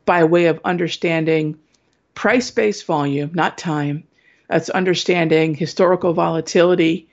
by 0.05 0.25
way 0.25 0.45
of 0.45 0.61
understanding 0.67 1.59
price 2.15 2.51
based 2.51 2.85
volume, 2.85 3.31
not 3.33 3.57
time. 3.57 4.05
That's 4.51 4.69
understanding 4.69 5.55
historical 5.55 6.12
volatility 6.12 7.09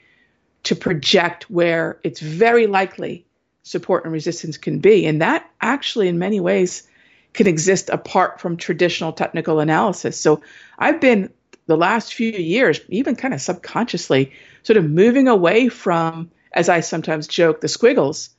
to 0.64 0.76
project 0.76 1.50
where 1.50 2.00
it's 2.04 2.20
very 2.20 2.68
likely 2.68 3.26
support 3.64 4.04
and 4.04 4.14
resistance 4.14 4.58
can 4.58 4.80
be. 4.80 5.06
And 5.06 5.22
that 5.22 5.50
actually, 5.60 6.08
in 6.08 6.20
many 6.20 6.40
ways, 6.40 6.88
can 7.34 7.48
exist 7.48 7.90
apart 7.90 8.42
from 8.42 8.58
traditional 8.58 9.14
technical 9.14 9.60
analysis. 9.60 10.20
So 10.20 10.42
I've 10.78 11.00
been 11.00 11.32
the 11.68 11.78
last 11.78 12.14
few 12.14 12.32
years, 12.32 12.82
even 12.90 13.16
kind 13.16 13.34
of 13.34 13.42
subconsciously, 13.42 14.34
sort 14.64 14.78
of 14.78 14.90
moving 14.90 15.28
away 15.28 15.70
from, 15.70 16.32
as 16.52 16.70
I 16.70 16.82
sometimes 16.82 17.28
joke, 17.28 17.62
the 17.62 17.68
squiggles 17.68 18.32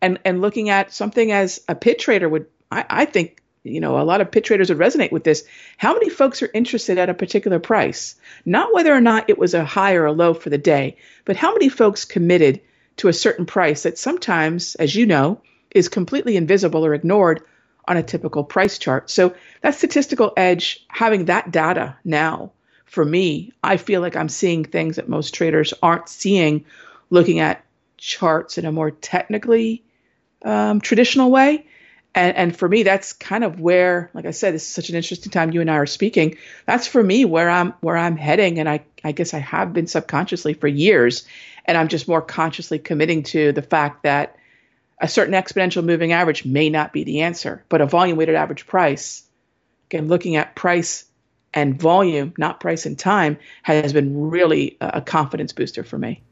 and 0.00 0.18
and 0.24 0.40
looking 0.40 0.70
at 0.70 0.92
something 0.92 1.32
as 1.32 1.60
a 1.68 1.74
pit 1.74 1.98
trader 1.98 2.28
would 2.28 2.46
I, 2.70 2.84
I 2.88 3.04
think 3.04 3.39
you 3.64 3.80
know 3.80 4.00
a 4.00 4.04
lot 4.04 4.20
of 4.20 4.30
pit 4.30 4.44
traders 4.44 4.68
would 4.68 4.78
resonate 4.78 5.12
with 5.12 5.24
this. 5.24 5.44
How 5.76 5.92
many 5.94 6.08
folks 6.08 6.42
are 6.42 6.50
interested 6.52 6.98
at 6.98 7.10
a 7.10 7.14
particular 7.14 7.58
price? 7.58 8.16
Not 8.44 8.72
whether 8.72 8.94
or 8.94 9.00
not 9.00 9.30
it 9.30 9.38
was 9.38 9.54
a 9.54 9.64
high 9.64 9.94
or 9.94 10.06
a 10.06 10.12
low 10.12 10.34
for 10.34 10.50
the 10.50 10.58
day 10.58 10.96
but 11.24 11.36
how 11.36 11.52
many 11.52 11.68
folks 11.68 12.04
committed 12.04 12.60
to 12.96 13.08
a 13.08 13.12
certain 13.12 13.46
price 13.46 13.84
that 13.84 13.98
sometimes 13.98 14.74
as 14.74 14.94
you 14.94 15.06
know 15.06 15.40
is 15.70 15.88
completely 15.88 16.36
invisible 16.36 16.84
or 16.84 16.94
ignored 16.94 17.42
on 17.86 17.96
a 17.96 18.02
typical 18.02 18.44
price 18.44 18.78
chart. 18.78 19.10
So 19.10 19.34
that 19.62 19.74
statistical 19.74 20.32
edge 20.36 20.84
having 20.88 21.26
that 21.26 21.50
data 21.50 21.96
now 22.04 22.52
for 22.84 23.04
me 23.04 23.52
i 23.62 23.76
feel 23.76 24.00
like 24.00 24.16
i'm 24.16 24.28
seeing 24.28 24.64
things 24.64 24.96
that 24.96 25.08
most 25.08 25.32
traders 25.32 25.72
aren't 25.80 26.08
seeing 26.08 26.64
looking 27.08 27.38
at 27.38 27.64
charts 28.00 28.58
in 28.58 28.64
a 28.64 28.72
more 28.72 28.90
technically 28.90 29.84
um, 30.44 30.80
traditional 30.80 31.30
way. 31.30 31.66
And, 32.14 32.36
and 32.36 32.56
for 32.56 32.68
me, 32.68 32.82
that's 32.82 33.12
kind 33.12 33.44
of 33.44 33.60
where, 33.60 34.10
like 34.14 34.26
I 34.26 34.32
said, 34.32 34.52
this 34.52 34.62
is 34.62 34.68
such 34.68 34.88
an 34.90 34.96
interesting 34.96 35.30
time. 35.30 35.52
You 35.52 35.60
and 35.60 35.70
I 35.70 35.76
are 35.76 35.86
speaking. 35.86 36.36
That's 36.66 36.86
for 36.86 37.02
me 37.02 37.24
where 37.24 37.48
I'm 37.48 37.72
where 37.80 37.96
I'm 37.96 38.16
heading, 38.16 38.58
and 38.58 38.68
I 38.68 38.84
I 39.04 39.12
guess 39.12 39.32
I 39.32 39.38
have 39.38 39.72
been 39.72 39.86
subconsciously 39.86 40.54
for 40.54 40.66
years, 40.66 41.24
and 41.64 41.78
I'm 41.78 41.88
just 41.88 42.08
more 42.08 42.22
consciously 42.22 42.78
committing 42.78 43.22
to 43.24 43.52
the 43.52 43.62
fact 43.62 44.02
that 44.02 44.36
a 45.00 45.08
certain 45.08 45.34
exponential 45.34 45.84
moving 45.84 46.12
average 46.12 46.44
may 46.44 46.68
not 46.68 46.92
be 46.92 47.04
the 47.04 47.20
answer, 47.22 47.64
but 47.68 47.80
a 47.80 47.86
volume 47.86 48.16
weighted 48.18 48.34
average 48.34 48.66
price, 48.66 49.22
again, 49.88 50.08
looking 50.08 50.36
at 50.36 50.54
price 50.54 51.04
and 51.54 51.80
volume, 51.80 52.34
not 52.36 52.60
price 52.60 52.86
and 52.86 52.98
time, 52.98 53.38
has 53.62 53.92
been 53.92 54.30
really 54.30 54.76
a 54.80 55.00
confidence 55.00 55.52
booster 55.52 55.82
for 55.82 55.98
me. 55.98 56.22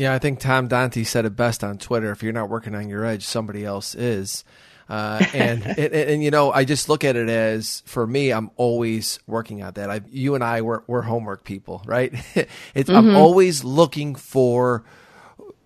Yeah, 0.00 0.14
I 0.14 0.18
think 0.18 0.40
Tom 0.40 0.66
Dante 0.66 1.04
said 1.04 1.26
it 1.26 1.36
best 1.36 1.62
on 1.62 1.76
Twitter. 1.76 2.10
If 2.10 2.22
you're 2.22 2.32
not 2.32 2.48
working 2.48 2.74
on 2.74 2.88
your 2.88 3.04
edge, 3.04 3.22
somebody 3.22 3.66
else 3.66 3.94
is. 3.94 4.44
Uh, 4.88 5.22
and, 5.34 5.62
and, 5.62 5.78
and 5.78 6.24
you 6.24 6.30
know, 6.30 6.50
I 6.50 6.64
just 6.64 6.88
look 6.88 7.04
at 7.04 7.16
it 7.16 7.28
as 7.28 7.82
for 7.84 8.06
me, 8.06 8.30
I'm 8.30 8.50
always 8.56 9.18
working 9.26 9.62
on 9.62 9.74
that. 9.74 9.90
I, 9.90 10.00
you 10.08 10.34
and 10.34 10.42
I, 10.42 10.62
we're, 10.62 10.80
we're 10.86 11.02
homework 11.02 11.44
people, 11.44 11.82
right? 11.84 12.14
it's, 12.34 12.88
mm-hmm. 12.88 12.96
I'm 12.96 13.14
always 13.14 13.62
looking 13.62 14.14
for 14.14 14.84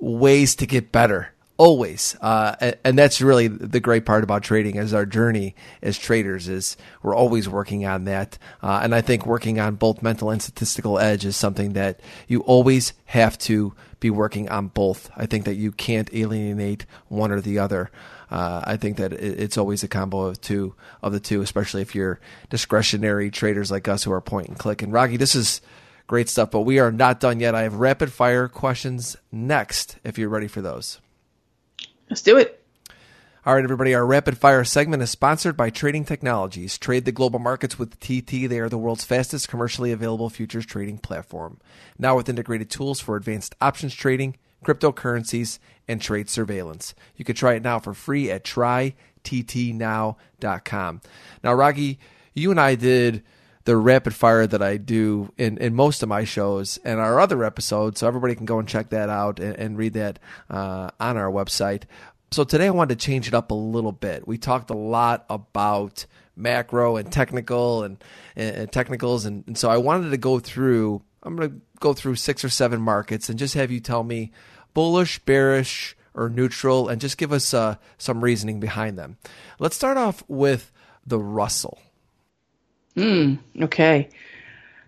ways 0.00 0.56
to 0.56 0.66
get 0.66 0.90
better 0.90 1.33
always 1.56 2.16
uh, 2.20 2.72
and, 2.84 2.98
that's 2.98 3.20
really 3.20 3.48
the 3.48 3.80
great 3.80 4.04
part 4.04 4.24
about 4.24 4.42
trading 4.42 4.78
as 4.78 4.92
our 4.92 5.06
journey 5.06 5.54
as 5.82 5.98
traders 5.98 6.48
is 6.48 6.76
we're 7.02 7.14
always 7.14 7.48
working 7.48 7.86
on 7.86 8.04
that 8.04 8.38
uh, 8.62 8.80
and 8.82 8.94
i 8.94 9.00
think 9.00 9.24
working 9.26 9.60
on 9.60 9.74
both 9.74 10.02
mental 10.02 10.30
and 10.30 10.42
statistical 10.42 10.98
edge 10.98 11.24
is 11.24 11.36
something 11.36 11.74
that 11.74 12.00
you 12.26 12.40
always 12.40 12.92
have 13.06 13.38
to 13.38 13.72
be 14.00 14.10
working 14.10 14.48
on 14.48 14.68
both 14.68 15.10
i 15.16 15.26
think 15.26 15.44
that 15.44 15.54
you 15.54 15.70
can't 15.70 16.12
alienate 16.12 16.86
one 17.08 17.30
or 17.30 17.40
the 17.40 17.58
other 17.58 17.90
uh, 18.30 18.62
I 18.64 18.78
think 18.78 18.96
that 18.96 19.12
it's 19.12 19.56
always 19.56 19.84
a 19.84 19.88
combo 19.88 20.22
of 20.22 20.40
two 20.40 20.74
of 21.02 21.12
the 21.12 21.20
two, 21.20 21.40
especially 21.40 21.82
if 21.82 21.94
you're 21.94 22.18
discretionary 22.50 23.30
traders 23.30 23.70
like 23.70 23.86
us 23.86 24.02
who 24.02 24.10
are 24.10 24.20
point 24.20 24.48
and 24.48 24.58
click. 24.58 24.82
And 24.82 24.92
Raghee, 24.92 25.18
this 25.18 25.36
is 25.36 25.60
great 26.08 26.28
stuff, 26.28 26.50
but 26.50 26.62
we 26.62 26.80
are 26.80 26.90
not 26.90 27.20
done 27.20 27.38
yet. 27.38 27.54
I 27.54 27.62
have 27.62 27.74
rapid 27.74 28.12
fire 28.12 28.48
questions 28.48 29.16
next. 29.30 29.98
If 30.02 30.18
you're 30.18 30.28
ready 30.28 30.48
for 30.48 30.62
those. 30.62 30.98
Let's 32.08 32.22
do 32.22 32.36
it. 32.36 32.64
All 33.46 33.54
right, 33.54 33.62
everybody. 33.62 33.94
Our 33.94 34.06
rapid 34.06 34.38
fire 34.38 34.64
segment 34.64 35.02
is 35.02 35.10
sponsored 35.10 35.54
by 35.54 35.68
Trading 35.68 36.06
Technologies. 36.06 36.78
Trade 36.78 37.04
the 37.04 37.12
global 37.12 37.38
markets 37.38 37.78
with 37.78 38.00
TT. 38.00 38.48
They 38.48 38.58
are 38.58 38.70
the 38.70 38.78
world's 38.78 39.04
fastest 39.04 39.48
commercially 39.48 39.92
available 39.92 40.30
futures 40.30 40.64
trading 40.64 40.96
platform. 40.96 41.60
Now 41.98 42.16
with 42.16 42.30
integrated 42.30 42.70
tools 42.70 43.00
for 43.00 43.16
advanced 43.16 43.54
options 43.60 43.94
trading, 43.94 44.38
cryptocurrencies, 44.64 45.58
and 45.86 46.00
trade 46.00 46.30
surveillance. 46.30 46.94
You 47.16 47.26
can 47.26 47.36
try 47.36 47.52
it 47.52 47.62
now 47.62 47.78
for 47.78 47.92
free 47.92 48.30
at 48.30 48.44
tryttnow.com. 48.44 51.00
Now, 51.42 51.54
Raghee, 51.54 51.98
you 52.32 52.50
and 52.50 52.58
I 52.58 52.76
did 52.76 53.22
the 53.64 53.76
rapid 53.76 54.14
fire 54.14 54.46
that 54.46 54.62
I 54.62 54.76
do 54.76 55.32
in, 55.38 55.58
in 55.58 55.74
most 55.74 56.02
of 56.02 56.08
my 56.08 56.24
shows 56.24 56.78
and 56.84 57.00
our 57.00 57.18
other 57.18 57.44
episodes. 57.44 58.00
So 58.00 58.06
everybody 58.06 58.34
can 58.34 58.46
go 58.46 58.58
and 58.58 58.68
check 58.68 58.90
that 58.90 59.08
out 59.08 59.40
and, 59.40 59.56
and 59.56 59.78
read 59.78 59.94
that 59.94 60.18
uh, 60.50 60.90
on 61.00 61.16
our 61.16 61.30
website. 61.30 61.84
So 62.30 62.44
today 62.44 62.66
I 62.66 62.70
wanted 62.70 62.98
to 62.98 63.06
change 63.06 63.28
it 63.28 63.34
up 63.34 63.50
a 63.50 63.54
little 63.54 63.92
bit. 63.92 64.26
We 64.26 64.38
talked 64.38 64.70
a 64.70 64.76
lot 64.76 65.24
about 65.30 66.06
macro 66.36 66.96
and 66.96 67.10
technical 67.10 67.84
and, 67.84 68.02
and 68.34 68.70
technicals, 68.72 69.24
and, 69.24 69.44
and 69.46 69.56
so 69.56 69.70
I 69.70 69.76
wanted 69.76 70.10
to 70.10 70.16
go 70.16 70.40
through. 70.40 71.02
I'm 71.22 71.36
going 71.36 71.50
to 71.50 71.60
go 71.80 71.94
through 71.94 72.16
six 72.16 72.44
or 72.44 72.48
seven 72.48 72.82
markets 72.82 73.28
and 73.28 73.38
just 73.38 73.54
have 73.54 73.70
you 73.70 73.80
tell 73.80 74.02
me 74.02 74.32
bullish, 74.74 75.20
bearish, 75.20 75.96
or 76.12 76.28
neutral, 76.28 76.88
and 76.88 77.00
just 77.00 77.18
give 77.18 77.32
us 77.32 77.54
uh, 77.54 77.76
some 77.98 78.22
reasoning 78.22 78.60
behind 78.60 78.98
them. 78.98 79.16
Let's 79.58 79.76
start 79.76 79.96
off 79.96 80.22
with 80.28 80.72
the 81.06 81.18
Russell. 81.18 81.78
Mm, 82.96 83.38
okay. 83.62 84.08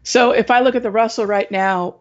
So 0.02 0.30
if 0.30 0.50
I 0.50 0.60
look 0.60 0.74
at 0.74 0.82
the 0.82 0.90
Russell 0.90 1.26
right 1.26 1.50
now, 1.50 1.96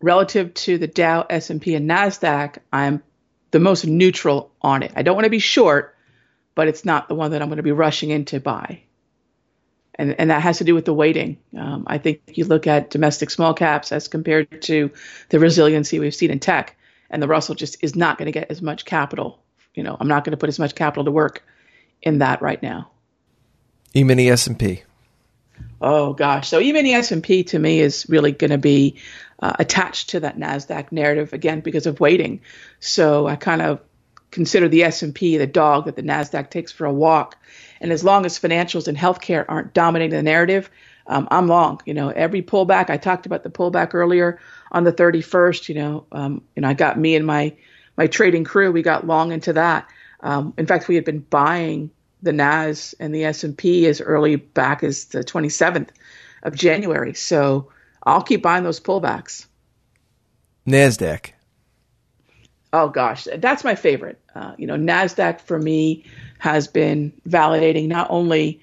relative 0.00 0.54
to 0.54 0.78
the 0.78 0.86
Dow, 0.86 1.26
S&P, 1.28 1.74
and 1.74 1.88
Nasdaq, 1.88 2.58
I'm 2.72 3.02
the 3.50 3.60
most 3.60 3.86
neutral 3.86 4.52
on 4.60 4.82
it. 4.82 4.92
I 4.96 5.02
don't 5.02 5.14
want 5.14 5.24
to 5.24 5.30
be 5.30 5.38
short, 5.38 5.96
but 6.54 6.68
it's 6.68 6.84
not 6.84 7.08
the 7.08 7.14
one 7.14 7.30
that 7.30 7.42
I'm 7.42 7.48
going 7.48 7.58
to 7.58 7.62
be 7.62 7.72
rushing 7.72 8.10
in 8.10 8.24
to 8.26 8.40
buy. 8.40 8.82
And, 9.94 10.14
and 10.18 10.30
that 10.30 10.42
has 10.42 10.58
to 10.58 10.64
do 10.64 10.74
with 10.74 10.84
the 10.84 10.92
weighting. 10.92 11.38
Um, 11.58 11.84
I 11.86 11.98
think 11.98 12.20
you 12.26 12.44
look 12.44 12.66
at 12.66 12.90
domestic 12.90 13.30
small 13.30 13.54
caps 13.54 13.92
as 13.92 14.08
compared 14.08 14.62
to 14.62 14.90
the 15.30 15.38
resiliency 15.38 15.98
we've 15.98 16.14
seen 16.14 16.30
in 16.30 16.38
tech, 16.38 16.76
and 17.08 17.22
the 17.22 17.28
Russell 17.28 17.54
just 17.54 17.82
is 17.82 17.96
not 17.96 18.18
going 18.18 18.26
to 18.26 18.32
get 18.32 18.50
as 18.50 18.60
much 18.60 18.84
capital. 18.84 19.42
You 19.74 19.82
know, 19.82 19.96
I'm 19.98 20.08
not 20.08 20.24
going 20.24 20.32
to 20.32 20.36
put 20.36 20.48
as 20.48 20.58
much 20.58 20.74
capital 20.74 21.04
to 21.04 21.10
work 21.10 21.42
in 22.02 22.18
that 22.18 22.42
right 22.42 22.62
now. 22.62 22.90
E-mini 23.94 24.28
S&P. 24.28 24.82
Oh 25.80 26.14
gosh, 26.14 26.48
so 26.48 26.58
even 26.58 26.84
the 26.84 26.94
S 26.94 27.12
and 27.12 27.22
P 27.22 27.44
to 27.44 27.58
me 27.58 27.80
is 27.80 28.06
really 28.08 28.32
going 28.32 28.50
to 28.50 28.58
be 28.58 28.96
uh, 29.40 29.52
attached 29.58 30.10
to 30.10 30.20
that 30.20 30.38
Nasdaq 30.38 30.90
narrative 30.90 31.32
again 31.32 31.60
because 31.60 31.86
of 31.86 32.00
weighting. 32.00 32.40
So 32.80 33.26
I 33.26 33.36
kind 33.36 33.60
of 33.60 33.80
consider 34.30 34.68
the 34.68 34.84
S 34.84 35.02
and 35.02 35.14
P 35.14 35.36
the 35.36 35.46
dog 35.46 35.84
that 35.84 35.96
the 35.96 36.02
Nasdaq 36.02 36.50
takes 36.50 36.72
for 36.72 36.86
a 36.86 36.92
walk. 36.92 37.36
And 37.80 37.92
as 37.92 38.02
long 38.02 38.24
as 38.24 38.38
financials 38.38 38.88
and 38.88 38.96
healthcare 38.96 39.44
aren't 39.46 39.74
dominating 39.74 40.16
the 40.16 40.22
narrative, 40.22 40.70
um, 41.06 41.28
I'm 41.30 41.46
long. 41.46 41.80
You 41.84 41.94
know, 41.94 42.08
every 42.08 42.42
pullback 42.42 42.88
I 42.88 42.96
talked 42.96 43.26
about 43.26 43.42
the 43.42 43.50
pullback 43.50 43.94
earlier 43.94 44.40
on 44.72 44.84
the 44.84 44.92
31st. 44.92 45.68
You 45.68 45.74
know, 45.74 46.06
um, 46.10 46.42
and 46.56 46.66
I 46.66 46.72
got 46.74 46.98
me 46.98 47.16
and 47.16 47.26
my 47.26 47.54
my 47.98 48.06
trading 48.06 48.44
crew. 48.44 48.72
We 48.72 48.82
got 48.82 49.06
long 49.06 49.32
into 49.32 49.52
that. 49.54 49.88
Um, 50.20 50.54
in 50.56 50.66
fact, 50.66 50.88
we 50.88 50.94
had 50.94 51.04
been 51.04 51.20
buying 51.20 51.90
the 52.22 52.32
NAS 52.32 52.94
and 52.98 53.14
the 53.14 53.24
S&P 53.24 53.86
as 53.86 54.00
early 54.00 54.36
back 54.36 54.82
as 54.82 55.06
the 55.06 55.22
27th 55.22 55.88
of 56.42 56.54
January. 56.54 57.14
So 57.14 57.70
I'll 58.02 58.22
keep 58.22 58.42
buying 58.42 58.64
those 58.64 58.80
pullbacks. 58.80 59.46
NASDAQ. 60.66 61.32
Oh 62.72 62.88
gosh, 62.88 63.28
that's 63.36 63.64
my 63.64 63.74
favorite. 63.74 64.20
Uh, 64.34 64.54
you 64.58 64.66
know, 64.66 64.76
NASDAQ 64.76 65.40
for 65.40 65.58
me 65.58 66.04
has 66.38 66.66
been 66.68 67.12
validating 67.28 67.88
not 67.88 68.08
only 68.10 68.60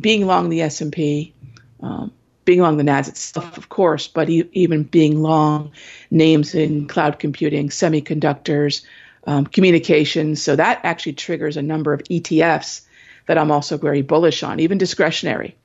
being 0.00 0.26
long 0.26 0.48
the 0.48 0.62
S&P, 0.62 1.34
um, 1.80 2.12
being 2.44 2.60
long 2.60 2.76
the 2.76 2.82
NAS 2.82 3.08
itself, 3.08 3.56
of 3.56 3.68
course, 3.68 4.08
but 4.08 4.28
e- 4.28 4.48
even 4.52 4.82
being 4.82 5.22
long 5.22 5.70
names 6.10 6.54
in 6.54 6.88
cloud 6.88 7.18
computing, 7.18 7.68
semiconductors, 7.68 8.84
um, 9.26 9.46
communications. 9.46 10.42
So 10.42 10.56
that 10.56 10.80
actually 10.82 11.12
triggers 11.12 11.56
a 11.56 11.62
number 11.62 11.92
of 11.92 12.02
ETFs 12.04 12.82
that 13.26 13.38
I'm 13.38 13.50
also 13.50 13.76
very 13.76 14.02
bullish 14.02 14.42
on, 14.42 14.60
even 14.60 14.78
discretionary. 14.78 15.56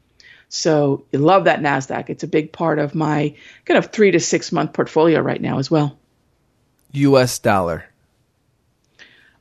So 0.50 1.06
you 1.12 1.20
love 1.20 1.46
that 1.46 1.60
NASDAQ. 1.60 2.10
It's 2.10 2.24
a 2.24 2.28
big 2.28 2.52
part 2.52 2.80
of 2.80 2.96
my 2.96 3.36
kind 3.66 3.78
of 3.78 3.92
three 3.92 4.12
to 4.12 4.20
six 4.20 4.52
month 4.52 4.74
portfolio 4.74 5.20
right 5.20 5.42
now 5.42 5.60
as 5.60 5.70
well. 5.70 5.98
US 6.94 7.40
dollar. 7.40 7.86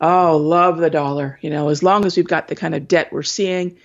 Oh, 0.00 0.36
love 0.36 0.78
the 0.78 0.90
dollar. 0.90 1.38
You 1.40 1.50
know, 1.50 1.68
as 1.68 1.82
long 1.82 2.04
as 2.04 2.16
we've 2.16 2.26
got 2.26 2.48
the 2.48 2.56
kind 2.56 2.74
of 2.74 2.88
debt 2.88 3.12
we're 3.12 3.22
seeing, 3.22 3.78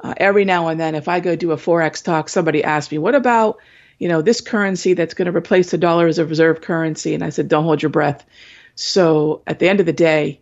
uh, 0.00 0.14
every 0.16 0.44
now 0.44 0.68
and 0.68 0.78
then, 0.78 0.94
if 0.94 1.08
I 1.08 1.20
go 1.20 1.36
do 1.36 1.52
a 1.52 1.56
Forex 1.56 2.02
talk, 2.02 2.28
somebody 2.28 2.62
asks 2.62 2.92
me, 2.92 2.98
what 2.98 3.14
about, 3.14 3.58
you 3.98 4.08
know, 4.08 4.20
this 4.20 4.40
currency 4.40 4.94
that's 4.94 5.14
going 5.14 5.26
to 5.26 5.36
replace 5.36 5.70
the 5.70 5.78
dollar 5.78 6.06
as 6.06 6.18
a 6.18 6.26
reserve 6.26 6.60
currency? 6.60 7.14
And 7.14 7.24
I 7.24 7.30
said, 7.30 7.48
don't 7.48 7.64
hold 7.64 7.82
your 7.82 7.90
breath. 7.90 8.26
So 8.74 9.42
at 9.46 9.60
the 9.60 9.68
end 9.68 9.80
of 9.80 9.86
the 9.86 9.92
day, 9.92 10.40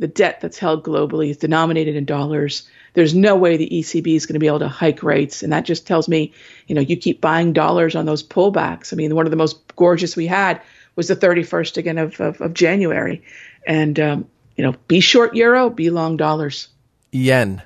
the 0.00 0.08
debt 0.08 0.40
that's 0.40 0.58
held 0.58 0.82
globally 0.82 1.30
is 1.30 1.36
denominated 1.36 1.94
in 1.94 2.04
dollars 2.04 2.68
there's 2.94 3.14
no 3.14 3.36
way 3.36 3.56
the 3.56 3.68
ECB 3.68 4.14
is 4.14 4.26
going 4.26 4.34
to 4.34 4.40
be 4.40 4.46
able 4.46 4.58
to 4.60 4.68
hike 4.68 5.02
rates. 5.02 5.42
And 5.42 5.52
that 5.52 5.64
just 5.64 5.86
tells 5.86 6.08
me, 6.08 6.32
you 6.66 6.74
know, 6.74 6.80
you 6.80 6.96
keep 6.96 7.20
buying 7.20 7.52
dollars 7.52 7.94
on 7.94 8.06
those 8.06 8.22
pullbacks. 8.22 8.92
I 8.92 8.96
mean, 8.96 9.14
one 9.14 9.26
of 9.26 9.30
the 9.30 9.36
most 9.36 9.76
gorgeous 9.76 10.16
we 10.16 10.26
had 10.26 10.60
was 10.96 11.08
the 11.08 11.16
31st 11.16 11.76
again 11.76 11.98
of, 11.98 12.20
of, 12.20 12.40
of 12.40 12.54
January. 12.54 13.22
And, 13.66 13.98
um, 14.00 14.28
you 14.56 14.64
know, 14.64 14.74
be 14.88 15.00
short 15.00 15.34
euro, 15.36 15.70
be 15.70 15.90
long 15.90 16.16
dollars. 16.16 16.68
Yen. 17.12 17.62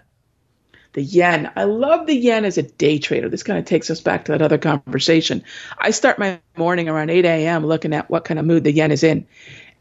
The 0.92 1.02
yen. 1.02 1.50
I 1.56 1.64
love 1.64 2.06
the 2.06 2.14
yen 2.14 2.44
as 2.44 2.58
a 2.58 2.62
day 2.62 2.98
trader. 2.98 3.28
This 3.28 3.42
kind 3.42 3.58
of 3.58 3.64
takes 3.64 3.90
us 3.90 4.00
back 4.00 4.26
to 4.26 4.32
that 4.32 4.42
other 4.42 4.58
conversation. 4.58 5.42
I 5.78 5.90
start 5.90 6.18
my 6.18 6.38
morning 6.56 6.88
around 6.88 7.10
8 7.10 7.24
a.m. 7.24 7.66
looking 7.66 7.94
at 7.94 8.10
what 8.10 8.24
kind 8.24 8.38
of 8.38 8.46
mood 8.46 8.64
the 8.64 8.72
yen 8.72 8.92
is 8.92 9.02
in. 9.02 9.26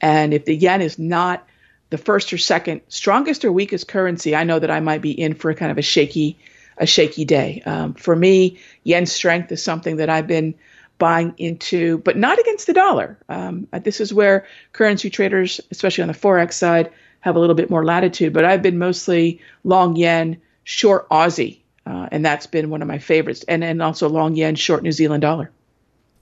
And 0.01 0.33
if 0.33 0.45
the 0.45 0.55
yen 0.55 0.81
is 0.81 0.97
not 0.97 1.45
the 1.93 1.97
first 1.99 2.33
or 2.33 2.39
second 2.39 2.81
strongest 2.87 3.45
or 3.45 3.51
weakest 3.51 3.87
currency, 3.87 4.35
I 4.35 4.45
know 4.45 4.57
that 4.57 4.71
I 4.71 4.79
might 4.79 5.03
be 5.03 5.11
in 5.11 5.35
for 5.35 5.51
a 5.51 5.55
kind 5.55 5.71
of 5.71 5.77
a 5.77 5.83
shaky 5.83 6.39
a 6.75 6.87
shaky 6.87 7.23
day. 7.23 7.61
Um, 7.67 7.93
for 7.93 8.15
me, 8.15 8.57
yen 8.83 9.05
strength 9.05 9.51
is 9.51 9.61
something 9.61 9.97
that 9.97 10.09
I've 10.09 10.25
been 10.25 10.55
buying 10.97 11.35
into, 11.37 11.99
but 11.99 12.17
not 12.17 12.39
against 12.39 12.65
the 12.65 12.73
dollar. 12.73 13.19
Um, 13.29 13.67
this 13.83 14.01
is 14.01 14.11
where 14.11 14.47
currency 14.71 15.11
traders, 15.11 15.61
especially 15.69 16.01
on 16.01 16.07
the 16.07 16.15
forex 16.15 16.53
side, 16.53 16.89
have 17.19 17.35
a 17.35 17.39
little 17.39 17.53
bit 17.53 17.69
more 17.69 17.85
latitude. 17.85 18.33
But 18.33 18.43
I've 18.43 18.63
been 18.63 18.79
mostly 18.79 19.39
long 19.63 19.95
yen, 19.95 20.41
short 20.63 21.07
Aussie, 21.09 21.59
uh, 21.85 22.07
and 22.11 22.25
that's 22.25 22.47
been 22.47 22.71
one 22.71 22.81
of 22.81 22.87
my 22.87 22.97
favorites, 22.97 23.45
and 23.47 23.63
and 23.63 23.83
also 23.83 24.09
long 24.09 24.35
yen, 24.35 24.55
short 24.55 24.81
New 24.81 24.91
Zealand 24.91 25.21
dollar. 25.21 25.51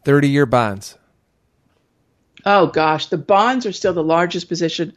Thirty 0.03 0.27
year 0.27 0.45
bonds. 0.45 0.97
Oh 2.45 2.67
gosh, 2.67 3.05
the 3.05 3.17
bonds 3.17 3.65
are 3.65 3.71
still 3.71 3.93
the 3.93 4.03
largest 4.03 4.49
position 4.49 4.91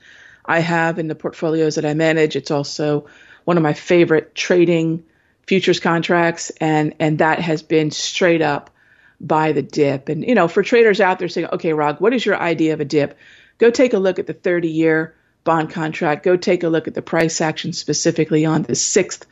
I 0.44 0.60
have 0.60 0.98
in 0.98 1.08
the 1.08 1.14
portfolios 1.14 1.76
that 1.76 1.84
I 1.84 1.94
manage. 1.94 2.36
It's 2.36 2.50
also 2.50 3.06
one 3.44 3.56
of 3.56 3.62
my 3.62 3.74
favorite 3.74 4.34
trading 4.34 5.04
futures 5.46 5.80
contracts, 5.80 6.50
and 6.60 6.94
and 7.00 7.18
that 7.18 7.40
has 7.40 7.62
been 7.62 7.90
straight 7.90 8.42
up 8.42 8.70
by 9.20 9.52
the 9.52 9.62
dip. 9.62 10.08
And 10.08 10.24
you 10.26 10.34
know, 10.34 10.48
for 10.48 10.62
traders 10.62 11.00
out 11.00 11.18
there 11.18 11.28
saying, 11.28 11.48
okay, 11.52 11.72
Rog, 11.72 12.00
what 12.00 12.14
is 12.14 12.24
your 12.24 12.40
idea 12.40 12.74
of 12.74 12.80
a 12.80 12.84
dip? 12.84 13.18
Go 13.58 13.70
take 13.70 13.92
a 13.92 13.98
look 13.98 14.18
at 14.18 14.26
the 14.26 14.32
30 14.32 14.68
year 14.68 15.14
bond 15.44 15.70
contract. 15.70 16.24
Go 16.24 16.36
take 16.36 16.62
a 16.62 16.68
look 16.68 16.88
at 16.88 16.94
the 16.94 17.02
price 17.02 17.40
action 17.40 17.72
specifically 17.72 18.44
on 18.44 18.62
the 18.62 18.72
6th 18.72 19.24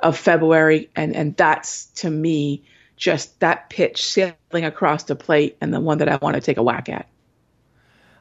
of 0.00 0.16
February, 0.16 0.90
and 0.96 1.14
and 1.14 1.36
that's 1.36 1.86
to 1.86 2.10
me 2.10 2.64
just 2.96 3.38
that 3.40 3.70
pitch 3.70 4.04
sailing 4.04 4.64
across 4.64 5.04
the 5.04 5.14
plate 5.14 5.56
and 5.60 5.72
the 5.72 5.80
one 5.80 5.98
that 5.98 6.08
I 6.08 6.16
want 6.16 6.34
to 6.34 6.40
take 6.40 6.56
a 6.56 6.62
whack 6.62 6.88
at. 6.88 7.08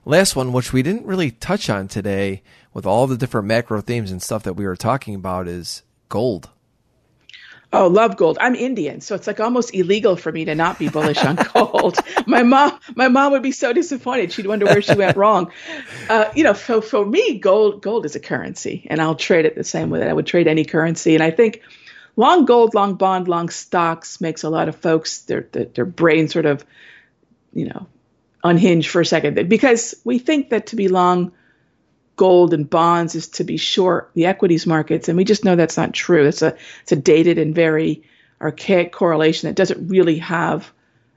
Last 0.07 0.37
one, 0.37 0.53
which 0.53 0.71
we 0.71 0.83
didn't 0.83 1.05
really 1.05 1.31
touch 1.31 1.69
on 1.69 1.89
today 1.89 2.41
with 2.73 2.85
all 2.85 3.07
the 3.07 3.17
different 3.17 3.45
macro 3.45 3.81
themes 3.81 4.09
and 4.09 4.23
stuff 4.23 4.43
that 4.43 4.53
we 4.53 4.65
were 4.65 4.77
talking 4.77 5.15
about, 5.15 5.49
is 5.49 5.83
gold. 6.07 6.49
Oh, 7.73 7.87
love 7.87 8.15
gold. 8.15 8.37
I'm 8.39 8.55
Indian, 8.55 9.01
so 9.01 9.15
it's 9.15 9.27
like 9.27 9.41
almost 9.41 9.75
illegal 9.75 10.15
for 10.15 10.31
me 10.31 10.45
to 10.45 10.55
not 10.55 10.79
be 10.79 10.87
bullish 10.87 11.21
on 11.25 11.35
gold. 11.53 11.97
my 12.25 12.41
mom, 12.43 12.79
my 12.95 13.09
mom 13.09 13.33
would 13.33 13.43
be 13.43 13.51
so 13.51 13.73
disappointed. 13.73 14.31
She'd 14.31 14.47
wonder 14.47 14.65
where 14.65 14.81
she 14.81 14.95
went 14.95 15.17
wrong. 15.17 15.51
Uh, 16.07 16.31
you 16.33 16.45
know, 16.45 16.53
for 16.53 16.81
for 16.81 17.05
me, 17.05 17.39
gold 17.39 17.81
gold 17.81 18.05
is 18.05 18.15
a 18.15 18.21
currency, 18.21 18.87
and 18.89 19.01
I'll 19.01 19.15
trade 19.15 19.43
it 19.43 19.55
the 19.55 19.65
same 19.65 19.89
way 19.89 19.99
that 19.99 20.07
I 20.07 20.13
would 20.13 20.25
trade 20.25 20.47
any 20.47 20.63
currency. 20.63 21.15
And 21.15 21.23
I 21.23 21.31
think 21.31 21.63
long 22.15 22.45
gold, 22.45 22.73
long 22.73 22.95
bond, 22.95 23.27
long 23.27 23.49
stocks 23.49 24.21
makes 24.21 24.43
a 24.43 24.49
lot 24.49 24.69
of 24.69 24.77
folks 24.77 25.23
their 25.23 25.49
their, 25.51 25.65
their 25.65 25.85
brain 25.85 26.29
sort 26.29 26.45
of, 26.45 26.65
you 27.51 27.65
know, 27.65 27.87
unhinge 28.43 28.89
for 28.89 29.01
a 29.01 29.05
second. 29.05 29.49
Because 29.49 29.95
we 30.03 30.19
think 30.19 30.49
that 30.49 30.67
to 30.67 30.75
be 30.75 30.87
long 30.87 31.31
gold 32.17 32.53
and 32.53 32.69
bonds 32.69 33.15
is 33.15 33.27
to 33.29 33.43
be 33.43 33.57
short 33.57 34.09
the 34.15 34.25
equities 34.25 34.65
markets 34.65 35.07
and 35.07 35.15
we 35.15 35.23
just 35.23 35.45
know 35.45 35.55
that's 35.55 35.77
not 35.77 35.93
true. 35.93 36.25
It's 36.25 36.41
a 36.41 36.57
it's 36.81 36.91
a 36.91 36.95
dated 36.95 37.37
and 37.37 37.53
very 37.55 38.03
archaic 38.41 38.91
correlation 38.91 39.47
that 39.47 39.55
doesn't 39.55 39.87
really 39.87 40.17
have 40.17 40.71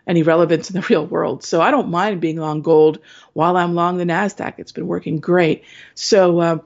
any 0.06 0.22
relevance 0.22 0.70
in 0.70 0.80
the 0.80 0.86
real 0.90 1.06
world. 1.06 1.42
So 1.42 1.60
i 1.60 1.70
don't 1.70 1.88
mind 1.88 2.20
being 2.20 2.36
long 2.36 2.62
gold 2.62 2.98
while 3.32 3.56
i'm 3.56 3.74
long 3.74 3.96
the 3.96 4.04
nasdaq. 4.04 4.54
It's 4.58 4.72
been 4.72 4.86
working 4.86 5.18
great. 5.18 5.64
So 5.94 6.38
uh, 6.38 6.58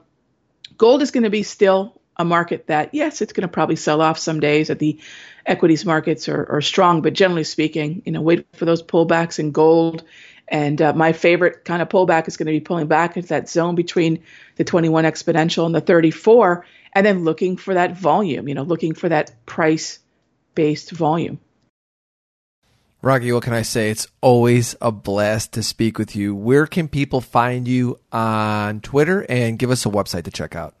gold 0.77 1.01
is 1.01 1.11
going 1.11 1.23
to 1.23 1.29
be 1.29 1.43
still 1.43 1.99
a 2.17 2.25
market 2.25 2.67
that 2.67 2.93
yes 2.93 3.21
it's 3.21 3.33
going 3.33 3.47
to 3.47 3.51
probably 3.51 3.75
sell 3.75 4.01
off 4.01 4.17
some 4.17 4.39
days 4.39 4.69
that 4.69 4.79
the 4.79 4.99
equities 5.45 5.85
markets 5.85 6.29
are, 6.29 6.45
are 6.49 6.61
strong 6.61 7.01
but 7.01 7.13
generally 7.13 7.43
speaking 7.43 8.01
you 8.05 8.11
know 8.11 8.21
wait 8.21 8.47
for 8.53 8.63
those 8.65 8.81
pullbacks 8.81 9.37
in 9.37 9.51
gold 9.51 10.03
and 10.47 10.81
uh, 10.81 10.93
my 10.93 11.13
favorite 11.13 11.65
kind 11.65 11.81
of 11.81 11.89
pullback 11.89 12.27
is 12.27 12.37
going 12.37 12.47
to 12.47 12.51
be 12.51 12.59
pulling 12.59 12.87
back 12.87 13.17
into 13.17 13.29
that 13.29 13.49
zone 13.49 13.75
between 13.75 14.23
the 14.55 14.63
21 14.63 15.05
exponential 15.05 15.65
and 15.65 15.73
the 15.73 15.81
34, 15.81 16.65
and 16.93 17.05
then 17.05 17.23
looking 17.23 17.57
for 17.57 17.73
that 17.73 17.97
volume, 17.97 18.47
you 18.47 18.55
know, 18.55 18.63
looking 18.63 18.93
for 18.93 19.09
that 19.09 19.33
price 19.45 19.99
based 20.53 20.91
volume. 20.91 21.39
Raghee, 23.03 23.33
what 23.33 23.43
can 23.43 23.53
I 23.53 23.61
say? 23.61 23.91
It's 23.91 24.07
always 24.21 24.75
a 24.81 24.91
blast 24.91 25.53
to 25.53 25.61
speak 25.61 25.99
with 25.99 26.15
you. 26.15 26.33
Where 26.33 26.65
can 26.65 26.87
people 26.87 27.21
find 27.21 27.67
you 27.67 27.99
on 28.11 28.81
Twitter 28.81 29.23
and 29.29 29.59
give 29.59 29.69
us 29.69 29.85
a 29.85 29.89
website 29.89 30.23
to 30.23 30.31
check 30.31 30.55
out? 30.55 30.73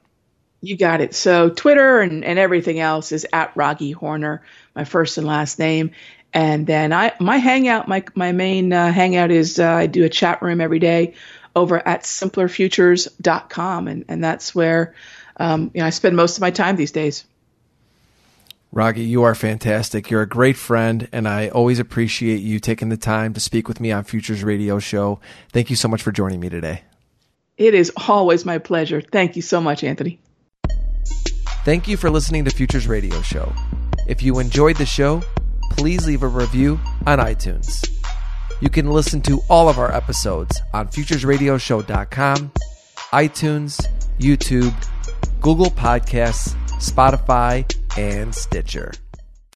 You 0.61 0.75
got 0.75 1.01
it. 1.01 1.13
So 1.13 1.51
Twitter 1.51 1.99
and, 1.99 2.25
and 2.25 2.39
everything 2.39 2.79
else 2.79 3.11
is 3.11 3.27
at 3.31 3.53
Raghee 3.53 3.93
Horner, 3.93 4.41
my 4.73 4.85
first 4.85 5.19
and 5.19 5.27
last 5.27 5.59
name. 5.59 5.91
And 6.35 6.67
then 6.67 6.91
I 6.91 7.13
my 7.21 7.37
hangout, 7.37 7.87
my 7.87 8.03
my 8.13 8.33
main 8.33 8.73
uh, 8.73 8.91
hangout 8.91 9.31
is 9.31 9.57
uh, 9.57 9.71
I 9.71 9.87
do 9.87 10.03
a 10.03 10.09
chat 10.09 10.41
room 10.41 10.59
every 10.59 10.79
day 10.79 11.13
over 11.55 11.75
at 11.87 12.03
simplerfutures.com, 12.03 13.87
and 13.87 14.05
and 14.09 14.21
that's 14.21 14.53
where 14.53 14.93
um, 15.37 15.71
you 15.73 15.79
know 15.79 15.87
I 15.87 15.91
spend 15.91 16.17
most 16.17 16.37
of 16.37 16.41
my 16.41 16.51
time 16.51 16.75
these 16.75 16.91
days. 16.91 17.23
Raghee, 18.73 19.07
you 19.07 19.23
are 19.23 19.33
fantastic. 19.33 20.09
You're 20.09 20.23
a 20.23 20.27
great 20.27 20.57
friend, 20.57 21.07
and 21.13 21.25
I 21.25 21.47
always 21.47 21.79
appreciate 21.79 22.41
you 22.41 22.59
taking 22.59 22.89
the 22.89 22.97
time 22.97 23.33
to 23.33 23.39
speak 23.39 23.69
with 23.69 23.79
me 23.79 23.93
on 23.93 24.03
Futures 24.03 24.43
Radio 24.43 24.77
Show. 24.77 25.21
Thank 25.53 25.69
you 25.69 25.77
so 25.77 25.87
much 25.87 26.03
for 26.03 26.11
joining 26.11 26.41
me 26.41 26.49
today. 26.49 26.81
It 27.55 27.73
is 27.73 27.93
always 28.09 28.43
my 28.43 28.57
pleasure. 28.57 28.99
Thank 28.99 29.37
you 29.37 29.41
so 29.41 29.61
much, 29.61 29.85
Anthony. 29.85 30.19
Thank 31.63 31.87
you 31.87 31.95
for 31.95 32.09
listening 32.09 32.43
to 32.43 32.51
Futures 32.51 32.89
Radio 32.89 33.21
Show. 33.21 33.53
If 34.05 34.21
you 34.21 34.39
enjoyed 34.39 34.75
the 34.75 34.85
show, 34.85 35.23
please 35.77 36.07
leave 36.07 36.23
a 36.23 36.27
review 36.27 36.79
on 37.05 37.19
iTunes. 37.19 37.89
You 38.61 38.69
can 38.69 38.89
listen 38.89 39.21
to 39.23 39.41
all 39.49 39.67
of 39.69 39.77
our 39.77 39.93
episodes 39.93 40.61
on 40.73 40.87
futuresradioshow.com, 40.87 42.51
iTunes, 43.11 43.85
YouTube, 44.19 44.73
Google 45.41 45.71
Podcasts, 45.71 46.55
Spotify, 46.79 47.65
and 47.97 48.33
Stitcher. 48.33 48.91